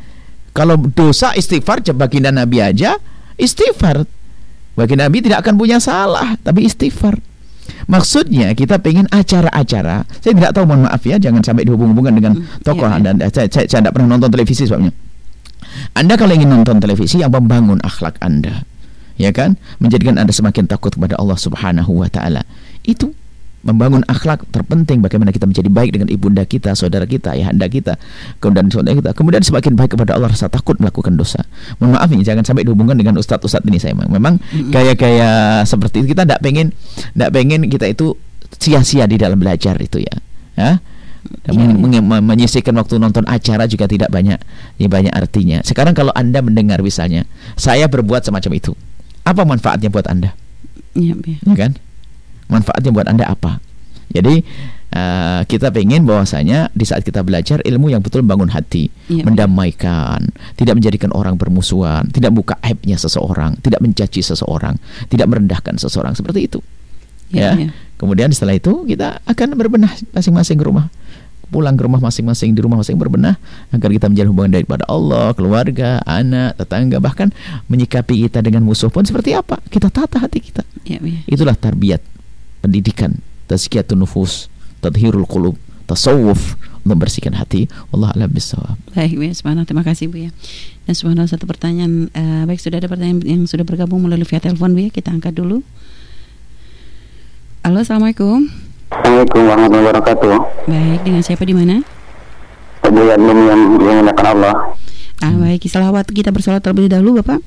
Kalau 0.56 0.80
dosa 0.80 1.36
istighfar 1.36 1.84
baginda 1.92 2.32
Nabi 2.32 2.64
aja 2.64 2.96
istighfar. 3.36 4.08
Baginda 4.76 5.08
Nabi 5.08 5.24
tidak 5.24 5.44
akan 5.44 5.56
punya 5.56 5.80
salah 5.80 6.36
tapi 6.40 6.64
istighfar 6.68 7.20
Maksudnya 7.86 8.50
kita 8.58 8.82
pengen 8.82 9.06
acara-acara. 9.14 10.02
Saya 10.18 10.32
tidak 10.34 10.50
tahu, 10.58 10.66
mohon 10.66 10.90
maaf 10.90 11.02
ya, 11.06 11.22
jangan 11.22 11.38
sampai 11.42 11.62
dihubung-hubungkan 11.62 12.14
dengan 12.18 12.32
Hmm, 12.34 12.58
tokoh. 12.66 12.90
iya, 12.90 12.98
iya. 12.98 13.10
Anda, 13.14 13.26
saya, 13.30 13.46
saya, 13.46 13.66
saya 13.70 13.80
tidak 13.86 13.94
pernah 13.94 14.18
nonton 14.18 14.30
televisi 14.34 14.66
sebabnya. 14.66 14.90
Anda 15.94 16.14
kalau 16.18 16.32
ingin 16.34 16.50
nonton 16.50 16.82
televisi 16.82 17.22
yang 17.22 17.30
membangun 17.30 17.78
akhlak 17.86 18.18
Anda, 18.18 18.66
ya 19.16 19.30
kan, 19.30 19.54
menjadikan 19.78 20.18
Anda 20.18 20.34
semakin 20.34 20.66
takut 20.66 20.98
kepada 20.98 21.14
Allah 21.14 21.38
Subhanahu 21.38 22.02
wa 22.02 22.08
taala. 22.10 22.42
Itu 22.82 23.14
membangun 23.66 24.06
akhlak 24.06 24.46
terpenting 24.54 25.02
bagaimana 25.02 25.34
kita 25.34 25.44
menjadi 25.44 25.66
baik 25.66 25.90
dengan 25.98 26.08
ibunda 26.08 26.46
kita, 26.46 26.78
saudara 26.78 27.02
kita, 27.04 27.34
ayahanda 27.34 27.66
kita, 27.66 27.98
kemudian 28.38 28.70
saudara 28.70 28.94
kita. 28.94 29.10
Kemudian 29.12 29.42
semakin 29.42 29.74
baik 29.74 29.98
kepada 29.98 30.14
Allah 30.14 30.30
rasa 30.30 30.46
takut 30.46 30.78
melakukan 30.78 31.18
dosa. 31.18 31.42
Mohon 31.82 31.98
maaf 31.98 32.08
ini 32.14 32.22
jangan 32.22 32.46
sampai 32.46 32.62
dihubungkan 32.62 32.94
dengan 32.94 33.18
ustadz-ustadz 33.18 33.66
ini 33.66 33.82
saya 33.82 33.98
memang. 33.98 34.38
Gaya-gaya 34.70 35.60
seperti 35.66 36.06
itu 36.06 36.14
kita 36.14 36.22
tidak 36.22 36.40
pengen 36.40 36.70
tidak 37.12 37.30
pengen 37.34 37.66
kita 37.66 37.90
itu 37.90 38.14
sia-sia 38.62 39.10
di 39.10 39.18
dalam 39.18 39.36
belajar 39.36 39.74
itu 39.82 39.98
ya. 39.98 40.14
Ya. 40.56 40.70
Iya, 41.50 41.74
meng- 41.74 42.06
meng- 42.06 42.22
menyisihkan 42.22 42.70
waktu 42.78 43.02
nonton 43.02 43.26
acara 43.26 43.66
juga 43.66 43.90
tidak 43.90 44.14
banyak 44.14 44.38
ya 44.78 44.86
banyak 44.86 45.10
artinya. 45.10 45.58
Sekarang 45.66 45.90
kalau 45.90 46.14
Anda 46.14 46.38
mendengar 46.38 46.78
misalnya, 46.86 47.26
saya 47.58 47.90
berbuat 47.90 48.22
semacam 48.22 48.52
itu. 48.54 48.72
Apa 49.26 49.42
manfaatnya 49.42 49.90
buat 49.90 50.06
Anda? 50.06 50.38
Iya, 50.94 51.18
ya. 51.18 51.36
ya 51.42 51.54
kan? 51.58 51.72
Manfaatnya 52.46 52.90
buat 52.94 53.06
anda 53.10 53.26
apa? 53.26 53.58
Jadi 54.06 54.38
eh, 54.94 55.40
kita 55.44 55.74
pengen 55.74 56.06
bahwasanya 56.06 56.70
di 56.72 56.86
saat 56.86 57.02
kita 57.02 57.26
belajar 57.26 57.58
ilmu 57.66 57.90
yang 57.90 58.00
betul 58.00 58.22
membangun 58.22 58.54
hati, 58.54 58.88
Iya. 59.10 59.26
mendamaikan, 59.26 60.30
tidak 60.54 60.78
menjadikan 60.78 61.10
orang 61.12 61.34
bermusuhan, 61.34 62.06
tidak 62.14 62.32
buka 62.32 62.54
aibnya 62.62 62.94
seseorang, 62.96 63.58
tidak 63.60 63.82
mencaci 63.82 64.22
seseorang, 64.22 64.78
tidak 65.10 65.26
merendahkan 65.26 65.74
seseorang 65.76 66.14
seperti 66.14 66.46
itu. 66.46 66.60
Iya, 67.34 67.50
ya. 67.58 67.66
iya. 67.66 67.70
Kemudian 67.98 68.30
setelah 68.30 68.54
itu 68.54 68.86
kita 68.86 69.24
akan 69.26 69.58
berbenah 69.58 69.90
masing-masing 70.14 70.60
ke 70.60 70.64
rumah. 70.64 70.86
Pulang 71.46 71.78
ke 71.78 71.86
rumah 71.86 72.02
masing-masing 72.02 72.58
di 72.58 72.60
rumah 72.62 72.82
masing 72.82 72.98
berbenah 72.98 73.38
agar 73.70 73.88
kita 73.94 74.10
menjalin 74.10 74.30
hubungan 74.34 74.52
daripada 74.58 74.82
Allah, 74.90 75.30
keluarga, 75.30 76.02
anak, 76.02 76.58
tetangga, 76.58 76.98
bahkan 76.98 77.30
menyikapi 77.70 78.26
kita 78.26 78.42
dengan 78.42 78.66
musuh 78.66 78.90
pun 78.90 79.06
seperti 79.06 79.34
apa? 79.38 79.62
Kita 79.70 79.86
tata 79.86 80.26
hati 80.26 80.42
kita. 80.42 80.66
Iya. 80.82 80.98
Itulah 81.30 81.54
tarbiyat, 81.54 82.02
pendidikan, 82.60 83.18
tazkiyatun 83.50 84.00
nufus, 84.02 84.50
tadhirul 84.80 85.26
qulub, 85.26 85.56
tasawuf, 85.86 86.58
membersihkan 86.86 87.34
hati. 87.34 87.66
Allah 87.90 88.14
alam 88.14 88.30
bisawab. 88.30 88.78
Baik, 88.94 89.18
Bu 89.18 89.22
ya. 89.26 89.34
Subhanallah, 89.34 89.66
terima 89.66 89.82
kasih 89.82 90.06
Bu 90.06 90.22
ya. 90.22 90.30
Dan 90.86 90.94
subhanallah 90.94 91.30
satu 91.30 91.44
pertanyaan 91.50 92.08
eh, 92.14 92.42
baik 92.46 92.62
sudah 92.62 92.78
ada 92.78 92.86
pertanyaan 92.86 93.26
yang 93.26 93.42
sudah 93.50 93.66
bergabung 93.66 94.06
melalui 94.06 94.26
via 94.26 94.38
telepon 94.38 94.70
Bu 94.70 94.86
ya. 94.86 94.90
Kita 94.94 95.10
angkat 95.10 95.34
dulu. 95.34 95.66
Halo, 97.66 97.82
Assalamualaikum. 97.82 98.46
Assalamualaikum 98.86 99.42
warahmatullahi 99.50 99.86
wabarakatuh. 99.90 100.34
Baik, 100.70 101.00
dengan 101.02 101.22
siapa 101.26 101.42
di 101.42 101.54
mana? 101.58 101.82
Yadlum 102.86 103.38
yang 103.50 103.60
dimuliakan 103.82 104.26
Allah. 104.38 104.54
Ah, 105.18 105.34
baik, 105.34 105.66
salawat 105.66 106.06
kita 106.06 106.30
bersolat 106.30 106.62
terlebih 106.62 106.86
dahulu, 106.86 107.18
Bapak. 107.18 107.42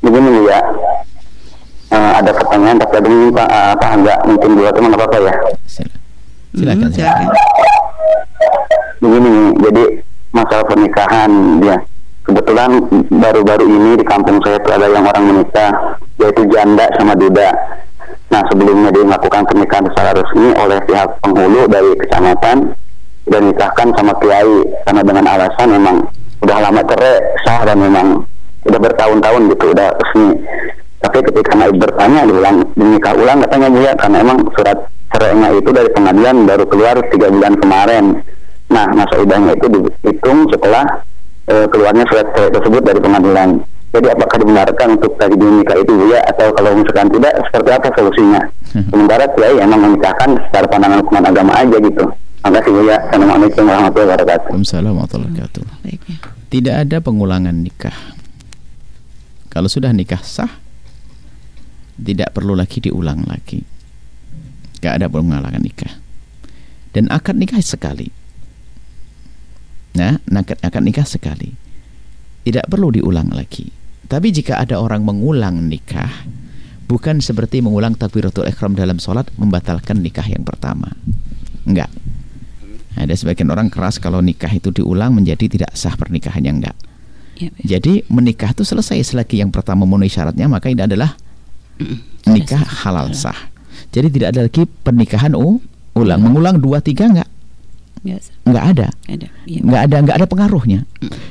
Begini 0.00 0.28
Bu 0.32 0.48
ya. 0.48 0.60
Eh, 1.86 2.12
ada 2.18 2.30
pertanyaan 2.34 2.76
tapi 2.76 2.94
ada 2.98 3.08
ini 3.08 3.30
Pak 3.30 3.46
eh, 3.46 3.68
apa 3.78 3.86
enggak 3.94 4.18
mungkin 4.26 4.50
dua 4.58 4.70
teman 4.74 4.90
apa 4.90 5.04
apa 5.06 5.16
ya. 5.22 5.34
Sila- 5.64 6.00
Silakan. 6.50 6.88
Hmm, 6.88 6.92
silakan. 6.92 7.28
Begini 8.98 9.32
jadi 9.62 9.84
masalah 10.32 10.64
pernikahan 10.66 11.30
ya. 11.62 11.76
Kebetulan 12.26 12.70
baru-baru 13.06 13.64
ini 13.70 13.90
di 13.94 14.04
kampung 14.04 14.42
saya 14.42 14.58
itu 14.58 14.66
ada 14.66 14.90
yang 14.90 15.06
orang 15.06 15.24
menikah 15.30 15.70
yaitu 16.18 16.42
janda 16.50 16.90
sama 16.98 17.14
duda. 17.14 17.54
Nah 18.34 18.42
sebelumnya 18.50 18.90
dia 18.90 19.06
melakukan 19.06 19.46
pernikahan 19.46 19.86
secara 19.86 20.10
resmi 20.10 20.50
oleh 20.58 20.78
pihak 20.82 21.06
penghulu 21.22 21.70
dari 21.70 21.94
kecamatan 22.02 22.74
dan 23.30 23.40
nikahkan 23.46 23.88
sama 23.94 24.10
kiai 24.18 24.58
karena 24.82 25.02
dengan 25.06 25.24
alasan 25.30 25.68
memang 25.70 25.96
udah 26.42 26.58
lama 26.58 26.82
cerai 26.82 27.14
sah 27.46 27.62
dan 27.62 27.78
memang 27.78 28.26
udah 28.66 28.80
bertahun-tahun 28.82 29.42
gitu 29.54 29.64
udah 29.70 29.88
resmi. 29.94 30.30
Tapi 30.96 31.18
ketika 31.28 31.52
naib 31.54 31.76
bertanya 31.76 32.24
diulang 32.24 32.56
dinikah 32.72 33.12
ulang 33.14 33.38
katanya 33.44 33.68
ya 33.80 33.92
karena 33.94 34.16
emang 34.24 34.38
surat 34.56 34.78
cerainya 35.12 35.48
itu 35.54 35.70
dari 35.70 35.88
pengadilan 35.92 36.36
baru 36.48 36.64
keluar 36.66 36.96
tiga 37.12 37.28
bulan 37.30 37.54
kemarin. 37.60 38.04
Nah 38.72 38.86
masa 38.96 39.14
idahnya 39.20 39.54
itu 39.54 39.66
dihitung 39.70 40.48
setelah 40.50 40.84
eh, 41.46 41.66
keluarnya 41.70 42.04
surat 42.08 42.26
cerai 42.34 42.50
tersebut 42.50 42.82
dari 42.82 43.00
pengadilan. 43.00 43.48
Jadi 43.96 44.12
apakah 44.12 44.36
dibenarkan 44.44 44.88
untuk 45.00 45.12
tadi 45.16 45.36
nikah 45.40 45.76
itu 45.80 45.92
ya 46.12 46.20
atau 46.28 46.52
kalau 46.52 46.76
misalkan 46.76 47.08
tidak 47.16 47.32
seperti 47.48 47.70
apa 47.72 47.88
solusinya? 47.96 48.42
Sementara 48.92 49.24
kiai 49.32 49.56
emang 49.56 49.80
menikahkan 49.88 50.36
secara 50.48 50.66
pandangan 50.68 51.00
hukuman 51.00 51.24
agama 51.24 51.52
aja 51.56 51.76
gitu. 51.80 52.04
Terima 52.44 52.60
kasih 52.60 52.70
Bu 52.76 52.80
ya. 52.84 52.96
Assalamualaikum 53.08 53.62
warahmatullahi 53.64 54.08
wabarakatuh. 54.12 54.46
Waalaikumsalam 54.52 54.92
warahmatullahi 54.92 55.32
wabarakatuh. 55.32 55.62
Ya. 55.88 55.96
Tidak 56.46 56.74
ada 56.76 56.96
pengulangan 57.00 57.56
nikah. 57.56 57.96
Kalau 59.48 59.72
sudah 59.72 59.90
nikah 59.96 60.20
sah, 60.20 60.60
tidak 61.96 62.36
perlu 62.36 62.52
lagi 62.52 62.78
diulang 62.84 63.24
lagi. 63.24 63.60
Gak 64.80 65.02
ada 65.02 65.06
pengulangan 65.08 65.60
nikah. 65.60 65.94
Dan 66.92 67.08
akad 67.12 67.36
nikah 67.36 67.60
sekali. 67.60 68.08
Nah, 69.96 70.20
akad, 70.20 70.60
akad 70.60 70.82
nikah 70.84 71.08
sekali. 71.08 71.52
Tidak 72.44 72.68
perlu 72.68 72.92
diulang 72.92 73.32
lagi. 73.32 73.68
Tapi 74.06 74.30
jika 74.30 74.62
ada 74.62 74.78
orang 74.78 75.02
mengulang 75.02 75.66
nikah, 75.66 76.08
bukan 76.86 77.18
seperti 77.18 77.58
mengulang 77.58 77.98
takbiratul 77.98 78.46
ihram 78.46 78.78
dalam 78.78 79.02
sholat 79.02 79.26
membatalkan 79.34 79.98
nikah 79.98 80.24
yang 80.24 80.46
pertama. 80.46 80.94
Enggak. 81.66 81.90
Ada 82.96 83.12
sebagian 83.12 83.52
orang 83.52 83.68
keras 83.68 84.00
kalau 84.00 84.24
nikah 84.24 84.48
itu 84.48 84.72
diulang 84.72 85.12
menjadi 85.12 85.50
tidak 85.50 85.70
sah 85.76 85.92
pernikahannya 85.98 86.52
enggak. 86.52 86.76
Ya, 87.36 87.52
baik. 87.52 87.64
Jadi 87.68 87.92
menikah 88.08 88.56
itu 88.56 88.64
selesai 88.64 89.12
selagi 89.12 89.44
yang 89.44 89.52
pertama 89.52 89.84
memenuhi 89.84 90.08
syaratnya 90.08 90.48
maka 90.48 90.72
ini 90.72 90.80
adalah 90.80 91.12
nikah 92.26 92.62
halal 92.82 93.12
sah. 93.12 93.36
Jadi 93.90 94.08
tidak 94.10 94.28
ada 94.32 94.40
lagi 94.44 94.62
pernikahan 94.64 95.32
u- 95.32 95.62
ulang. 95.92 96.20
Mengulang 96.20 96.56
dua 96.56 96.80
tiga 96.80 97.08
enggak 97.08 97.28
Biasa. 98.02 98.30
enggak 98.44 98.64
ada. 98.76 98.86
Iya. 99.08 99.60
Enggak 99.62 99.82
ada 99.86 99.96
enggak 99.98 100.16
ada 100.20 100.26
pengaruhnya. 100.26 100.80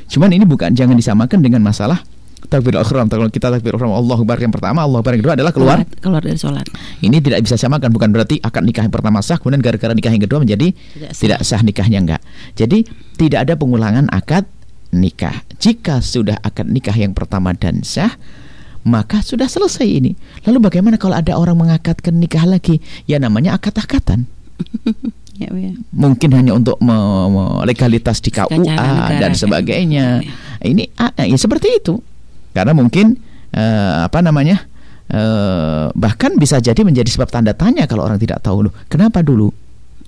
Cuman 0.06 0.30
ini 0.30 0.44
bukan 0.44 0.72
jangan 0.72 0.92
disamakan 0.92 1.38
dengan 1.40 1.62
masalah 1.62 2.02
takbir 2.46 2.74
ihram. 2.74 3.06
Kalau 3.06 3.26
kita 3.26 3.50
takbir 3.50 3.74
ihram 3.74 3.90
Allahu 3.90 4.22
Akbar 4.22 4.38
yang 4.38 4.50
pertama, 4.50 4.82
Allahu 4.82 5.02
Akbar 5.02 5.14
yang 5.14 5.22
kedua 5.22 5.34
adalah 5.34 5.50
keluar 5.50 5.78
keluar 5.98 6.22
dari 6.22 6.38
sholat. 6.38 6.66
ini 7.02 7.18
tidak 7.18 7.42
bisa 7.42 7.58
samakan 7.58 7.90
bukan 7.90 8.10
berarti 8.10 8.38
akad 8.38 8.62
nikah 8.62 8.86
yang 8.86 8.94
pertama 8.94 9.18
sah 9.18 9.34
kemudian 9.36 9.58
gara-gara 9.58 9.90
nikah 9.90 10.10
yang 10.10 10.22
kedua 10.22 10.38
menjadi 10.42 10.70
Tidak 10.70 11.10
sah. 11.10 11.20
tidak 11.22 11.40
sah 11.42 11.60
nikahnya 11.62 11.98
enggak. 11.98 12.22
Jadi 12.54 12.86
tidak 13.18 13.50
ada 13.50 13.54
pengulangan 13.54 14.06
akad 14.08 14.46
nikah. 14.90 15.42
Jika 15.58 15.98
sudah 15.98 16.38
akad 16.38 16.66
nikah 16.66 16.94
yang 16.94 17.12
pertama 17.12 17.50
dan 17.50 17.82
sah 17.82 18.14
maka 18.86 19.18
sudah 19.18 19.44
selesai 19.44 19.82
ini. 19.84 20.14
Lalu 20.46 20.58
bagaimana 20.62 20.94
kalau 20.94 21.18
ada 21.18 21.34
orang 21.34 21.58
mengakadkan 21.58 22.14
nikah 22.14 22.46
lagi? 22.46 22.78
Ya 23.04 23.18
namanya 23.18 23.58
akad-akatan. 23.58 24.24
Ya, 25.36 25.52
Bu 25.52 25.60
ya. 25.60 25.76
Mungkin 25.92 26.32
hanya 26.32 26.56
untuk 26.56 26.80
me- 26.80 26.96
me- 27.28 27.60
legalitas 27.68 28.24
di 28.24 28.32
KUA 28.32 28.56
negara, 28.56 29.20
dan 29.20 29.36
kan? 29.36 29.36
sebagainya. 29.36 30.24
Ya, 30.24 30.32
Ini 30.64 30.88
ah, 30.96 31.12
ya 31.12 31.36
seperti 31.36 31.76
itu. 31.76 32.00
Karena 32.56 32.72
mungkin 32.72 33.20
eh, 33.52 33.94
apa 34.00 34.24
namanya? 34.24 34.64
eh, 35.12 35.92
bahkan 35.92 36.40
bisa 36.40 36.56
jadi 36.56 36.80
menjadi 36.80 37.12
sebab 37.12 37.28
tanda 37.28 37.52
tanya 37.52 37.84
kalau 37.84 38.08
orang 38.08 38.16
tidak 38.16 38.40
tahu 38.40 38.64
loh. 38.64 38.72
Kenapa 38.88 39.20
dulu 39.20 39.52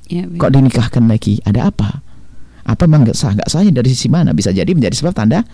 Ya, 0.08 0.24
ya. 0.24 0.40
kok 0.40 0.48
dinikahkan 0.48 1.04
lagi? 1.04 1.44
Ada 1.44 1.68
apa? 1.68 2.00
Apa 2.64 2.88
memang 2.88 3.04
nggak 3.04 3.16
sah? 3.20 3.36
Nggak 3.36 3.52
sahnya 3.52 3.72
dari 3.76 3.92
sisi 3.92 4.08
mana? 4.08 4.32
Bisa 4.32 4.48
jadi 4.48 4.72
menjadi 4.72 4.96
sebab 4.96 5.12
tanda 5.12 5.44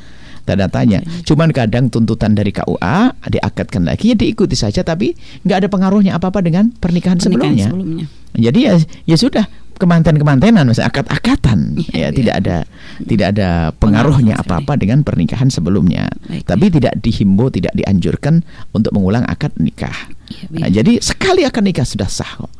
tanda 0.45 0.69
tanya. 0.69 1.01
Cuman 1.25 1.51
kadang 1.51 1.89
tuntutan 1.89 2.33
dari 2.33 2.53
KUA 2.53 3.17
diakadkan 3.27 3.83
lagi 3.85 4.13
ya 4.13 4.17
diikuti 4.17 4.55
saja 4.55 4.81
tapi 4.81 5.13
nggak 5.43 5.65
ada 5.65 5.69
pengaruhnya 5.69 6.13
apa 6.15 6.29
apa 6.29 6.41
dengan 6.41 6.69
pernikahan, 6.71 7.17
Pernikahan 7.17 7.57
sebelumnya. 7.57 7.67
sebelumnya. 7.69 8.07
Jadi 8.35 8.59
ya 8.61 8.73
ya 9.07 9.17
sudah 9.17 9.45
kemanten-kemantenan 9.75 10.71
misalnya 10.71 10.91
akad-akatan 10.91 11.75
Iya, 11.79 11.91
ya 11.91 11.99
iya. 11.99 12.09
tidak 12.15 12.35
ada 12.43 12.57
tidak 13.03 13.27
ada 13.35 13.49
pengaruhnya 13.75 14.39
Pengaruh 14.39 14.63
apa-apa 14.63 14.73
dengan 14.79 14.99
pernikahan 15.03 15.51
sebelumnya. 15.51 16.07
Baik, 16.31 16.47
Tapi 16.47 16.67
tidak 16.71 16.95
dihimbau, 17.03 17.51
tidak 17.51 17.75
dianjurkan 17.75 18.47
untuk 18.71 18.95
mengulang 18.95 19.27
akad 19.27 19.51
nikah. 19.59 19.95
Iya, 20.31 20.45
Bu 20.51 20.57
Nah, 20.63 20.69
ya. 20.71 20.81
jadi 20.83 21.03
sekali 21.03 21.43
akad 21.43 21.63
nikah 21.67 21.87
sudah 21.87 22.07
sah 22.07 22.39
kok. 22.39 22.51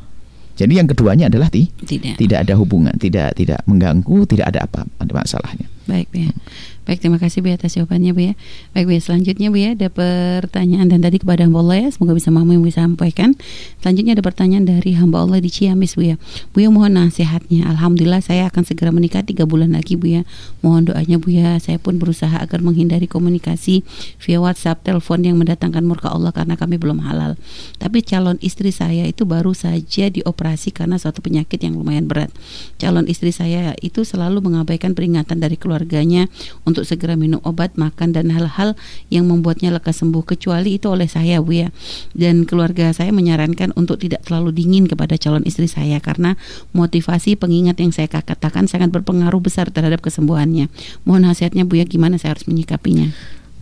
Jadi 0.55 0.79
yang 0.79 0.87
keduanya 0.87 1.27
adalah 1.27 1.51
ti, 1.51 1.67
Tidak. 1.67 2.15
tidak 2.15 2.47
ada 2.47 2.55
hubungan, 2.55 2.95
tidak 2.95 3.35
tidak 3.35 3.59
mengganggu, 3.67 4.23
tidak 4.23 4.55
ada 4.55 4.63
apa 4.63 4.87
ada 5.03 5.11
masalahnya. 5.11 5.67
Baik 5.83 6.07
ya. 6.15 6.31
Baik 6.85 7.01
terima 7.01 7.17
kasih 7.17 7.41
Bu 7.41 7.49
atas 7.49 7.73
jawabannya 7.73 8.13
Bu 8.13 8.21
ya. 8.29 8.33
Baik 8.77 8.85
Bu 8.85 8.91
ya 8.93 9.01
selanjutnya 9.01 9.49
Bu 9.49 9.57
ya 9.57 9.73
ada 9.73 9.89
pertanyaan 9.89 10.85
dan 10.85 11.01
tadi 11.01 11.17
kepada 11.17 11.45
hamba 11.45 11.65
Allah 11.65 11.77
ya 11.85 11.87
semoga 11.89 12.13
bisa 12.13 12.29
yang 12.29 12.61
bisa 12.61 12.85
sampaikan. 12.85 13.33
Selanjutnya 13.81 14.13
ada 14.17 14.23
pertanyaan 14.25 14.65
dari 14.69 14.93
hamba 14.93 15.25
Allah 15.25 15.41
di 15.41 15.49
Ciamis 15.49 15.97
Bu 15.97 16.13
ya. 16.13 16.15
Bu 16.53 16.61
ya 16.61 16.69
mohon 16.69 16.97
nasihatnya. 16.97 17.65
Alhamdulillah 17.69 18.21
saya 18.21 18.49
akan 18.49 18.63
segera 18.65 18.93
menikah 18.93 19.25
tiga 19.25 19.49
bulan 19.49 19.73
lagi 19.73 19.97
Bu 19.97 20.09
ya. 20.09 20.21
Mohon 20.61 20.93
doanya 20.93 21.17
Bu 21.17 21.29
ya. 21.33 21.57
Saya 21.57 21.81
pun 21.81 21.97
berusaha 21.97 22.37
agar 22.37 22.61
menghindari 22.61 23.07
komunikasi 23.07 23.81
via 24.21 24.37
WhatsApp, 24.41 24.85
telepon 24.85 25.23
yang 25.25 25.39
mendatangkan 25.39 25.81
murka 25.85 26.11
Allah 26.11 26.35
karena 26.35 26.59
kami 26.59 26.75
belum 26.75 27.01
halal. 27.01 27.39
Tapi 27.79 28.03
calon 28.03 28.35
istri 28.43 28.69
saya 28.69 29.07
itu 29.07 29.23
baru 29.23 29.55
saja 29.55 30.11
dioperasi 30.11 30.75
karena 30.75 30.99
suatu 30.99 31.23
penyakit 31.23 31.63
yang 31.63 31.79
lumayan 31.79 32.05
berat. 32.11 32.29
Calon 32.75 33.07
istri 33.07 33.31
saya 33.31 33.71
itu 33.79 34.03
selalu 34.03 34.43
mengabaikan 34.43 34.91
peringatan 34.91 35.39
dari 35.39 35.55
keluarganya 35.55 36.27
untuk 36.67 36.74
segera 36.83 37.15
minum 37.15 37.39
obat, 37.47 37.79
makan 37.79 38.11
dan 38.11 38.27
hal-hal 38.35 38.75
yang 39.07 39.31
membuatnya 39.31 39.71
lekas 39.71 40.03
sembuh 40.03 40.27
kecuali 40.27 40.75
itu 40.75 40.91
oleh 40.91 41.07
saya 41.07 41.39
Bu 41.39 41.55
ya. 41.55 41.69
Dan 42.11 42.43
keluarga 42.43 42.91
saya 42.91 43.15
menyarankan 43.15 43.71
untuk 43.79 44.03
tidak 44.03 44.27
terlalu 44.27 44.51
dingin 44.51 44.91
kepada 44.91 45.15
calon 45.15 45.47
istri 45.47 45.71
saya 45.71 46.03
karena 46.03 46.35
motivasi 46.75 47.39
pengingat 47.39 47.79
yang 47.79 47.95
saya 47.95 48.11
katakan 48.11 48.67
sangat 48.67 48.91
berpengaruh 48.91 49.39
besar 49.39 49.71
terhadap 49.71 50.03
kesembuhannya. 50.03 50.67
Mohon 51.07 51.31
nasihatnya 51.31 51.63
Bu 51.63 51.79
ya 51.79 51.85
gimana 51.87 52.19
saya 52.19 52.35
harus 52.35 52.49
menyikapinya. 52.49 53.15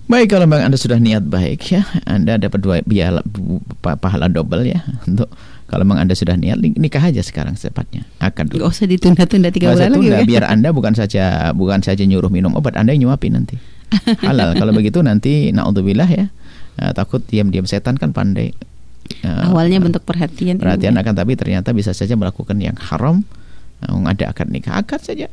Baik 0.04 0.36
kalau 0.36 0.44
memang 0.44 0.68
Anda 0.68 0.76
sudah 0.76 1.00
niat 1.00 1.24
baik 1.24 1.60
ya, 1.72 1.88
Anda 2.04 2.36
dapat 2.36 2.60
dua 2.60 2.76
pa- 3.80 3.96
pahala 3.96 4.28
double 4.28 4.68
ya 4.68 4.84
untuk 5.08 5.32
kalau 5.74 5.90
memang 5.90 6.06
Anda 6.06 6.14
sudah 6.14 6.38
niat 6.38 6.62
nikah 6.62 7.02
aja 7.02 7.26
sekarang 7.26 7.58
secepatnya. 7.58 8.06
Akan 8.22 8.46
dulu. 8.46 8.62
Gak 8.62 8.78
usah 8.78 8.86
ditunda-tunda 8.86 9.50
tiga 9.50 9.74
bulan 9.74 9.90
lagi 9.90 10.06
tunda, 10.06 10.22
ya. 10.22 10.26
biar 10.30 10.44
Anda 10.46 10.70
bukan 10.70 10.94
saja 10.94 11.50
bukan 11.52 11.82
saja 11.82 12.06
nyuruh 12.06 12.30
minum 12.30 12.54
obat, 12.54 12.78
Anda 12.78 12.94
yang 12.94 13.10
nyuapin 13.10 13.34
nanti. 13.34 13.58
Halal. 14.30 14.54
Kalau 14.54 14.70
begitu 14.70 15.02
nanti 15.02 15.50
naudzubillah 15.50 16.06
ya. 16.06 16.30
eh, 16.78 16.92
takut 16.94 17.26
diam-diam 17.26 17.66
setan 17.66 17.98
kan 17.98 18.14
pandai. 18.14 18.54
eh, 19.26 19.48
Awalnya 19.50 19.82
bentuk 19.82 20.06
perhatian. 20.06 20.62
perhatian 20.62 20.94
Bu 20.94 20.98
ya. 20.98 21.02
akan 21.02 21.14
tapi 21.18 21.34
ternyata 21.34 21.74
bisa 21.74 21.90
saja 21.90 22.14
melakukan 22.14 22.62
yang 22.62 22.78
haram. 22.78 23.26
eh, 23.82 23.90
ada 23.90 24.30
akad 24.30 24.54
nikah 24.54 24.78
akad 24.78 25.02
saja. 25.02 25.26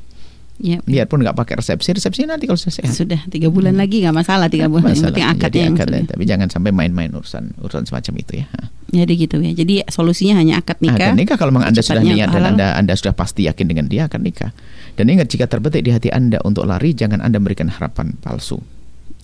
Ya, 0.61 0.77
Biarpun 0.85 1.25
nggak 1.25 1.33
pakai 1.33 1.57
resepsi, 1.57 1.97
resepsi 1.97 2.29
nanti 2.29 2.45
kalau 2.45 2.61
sudah 2.61 2.75
sehat. 2.77 2.93
sudah 2.93 3.25
tiga 3.33 3.49
bulan 3.49 3.81
lagi 3.81 4.05
nggak 4.05 4.13
masalah 4.13 4.53
tiga 4.53 4.69
bulan. 4.69 4.93
Yang 4.93 5.01
Masalah. 5.01 5.09
penting 5.09 5.25
akadnya 5.25 5.49
Jadi 5.49 5.57
yang 5.57 5.73
akad, 5.73 5.87
sudah. 5.89 6.03
tapi 6.13 6.25
jangan 6.29 6.49
sampai 6.53 6.71
main-main 6.71 7.09
urusan 7.11 7.45
urusan 7.65 7.89
semacam 7.89 8.13
itu 8.21 8.33
ya. 8.45 8.47
Jadi 8.93 9.13
gitu 9.17 9.37
ya. 9.41 9.53
Jadi 9.57 9.75
solusinya 9.89 10.37
hanya 10.37 10.61
akad 10.61 10.77
nikah. 10.85 11.01
Akad 11.01 11.17
nikah 11.17 11.37
kalau 11.41 11.57
memang 11.57 11.73
Anda 11.73 11.81
sudah 11.81 12.05
niat 12.05 12.29
dan. 12.29 12.45
Anda 12.45 12.67
Anda 12.77 12.93
sudah 12.93 13.17
pasti 13.17 13.49
yakin 13.49 13.67
dengan 13.67 13.89
dia 13.89 14.05
akan 14.05 14.21
nikah. 14.21 14.53
Dan 15.01 15.09
ingat 15.09 15.33
jika 15.33 15.49
terbetik 15.49 15.81
di 15.81 15.97
hati 15.97 16.13
Anda 16.13 16.45
untuk 16.45 16.69
lari 16.69 16.93
jangan 16.93 17.25
Anda 17.25 17.41
berikan 17.41 17.73
harapan 17.73 18.21
palsu. 18.21 18.61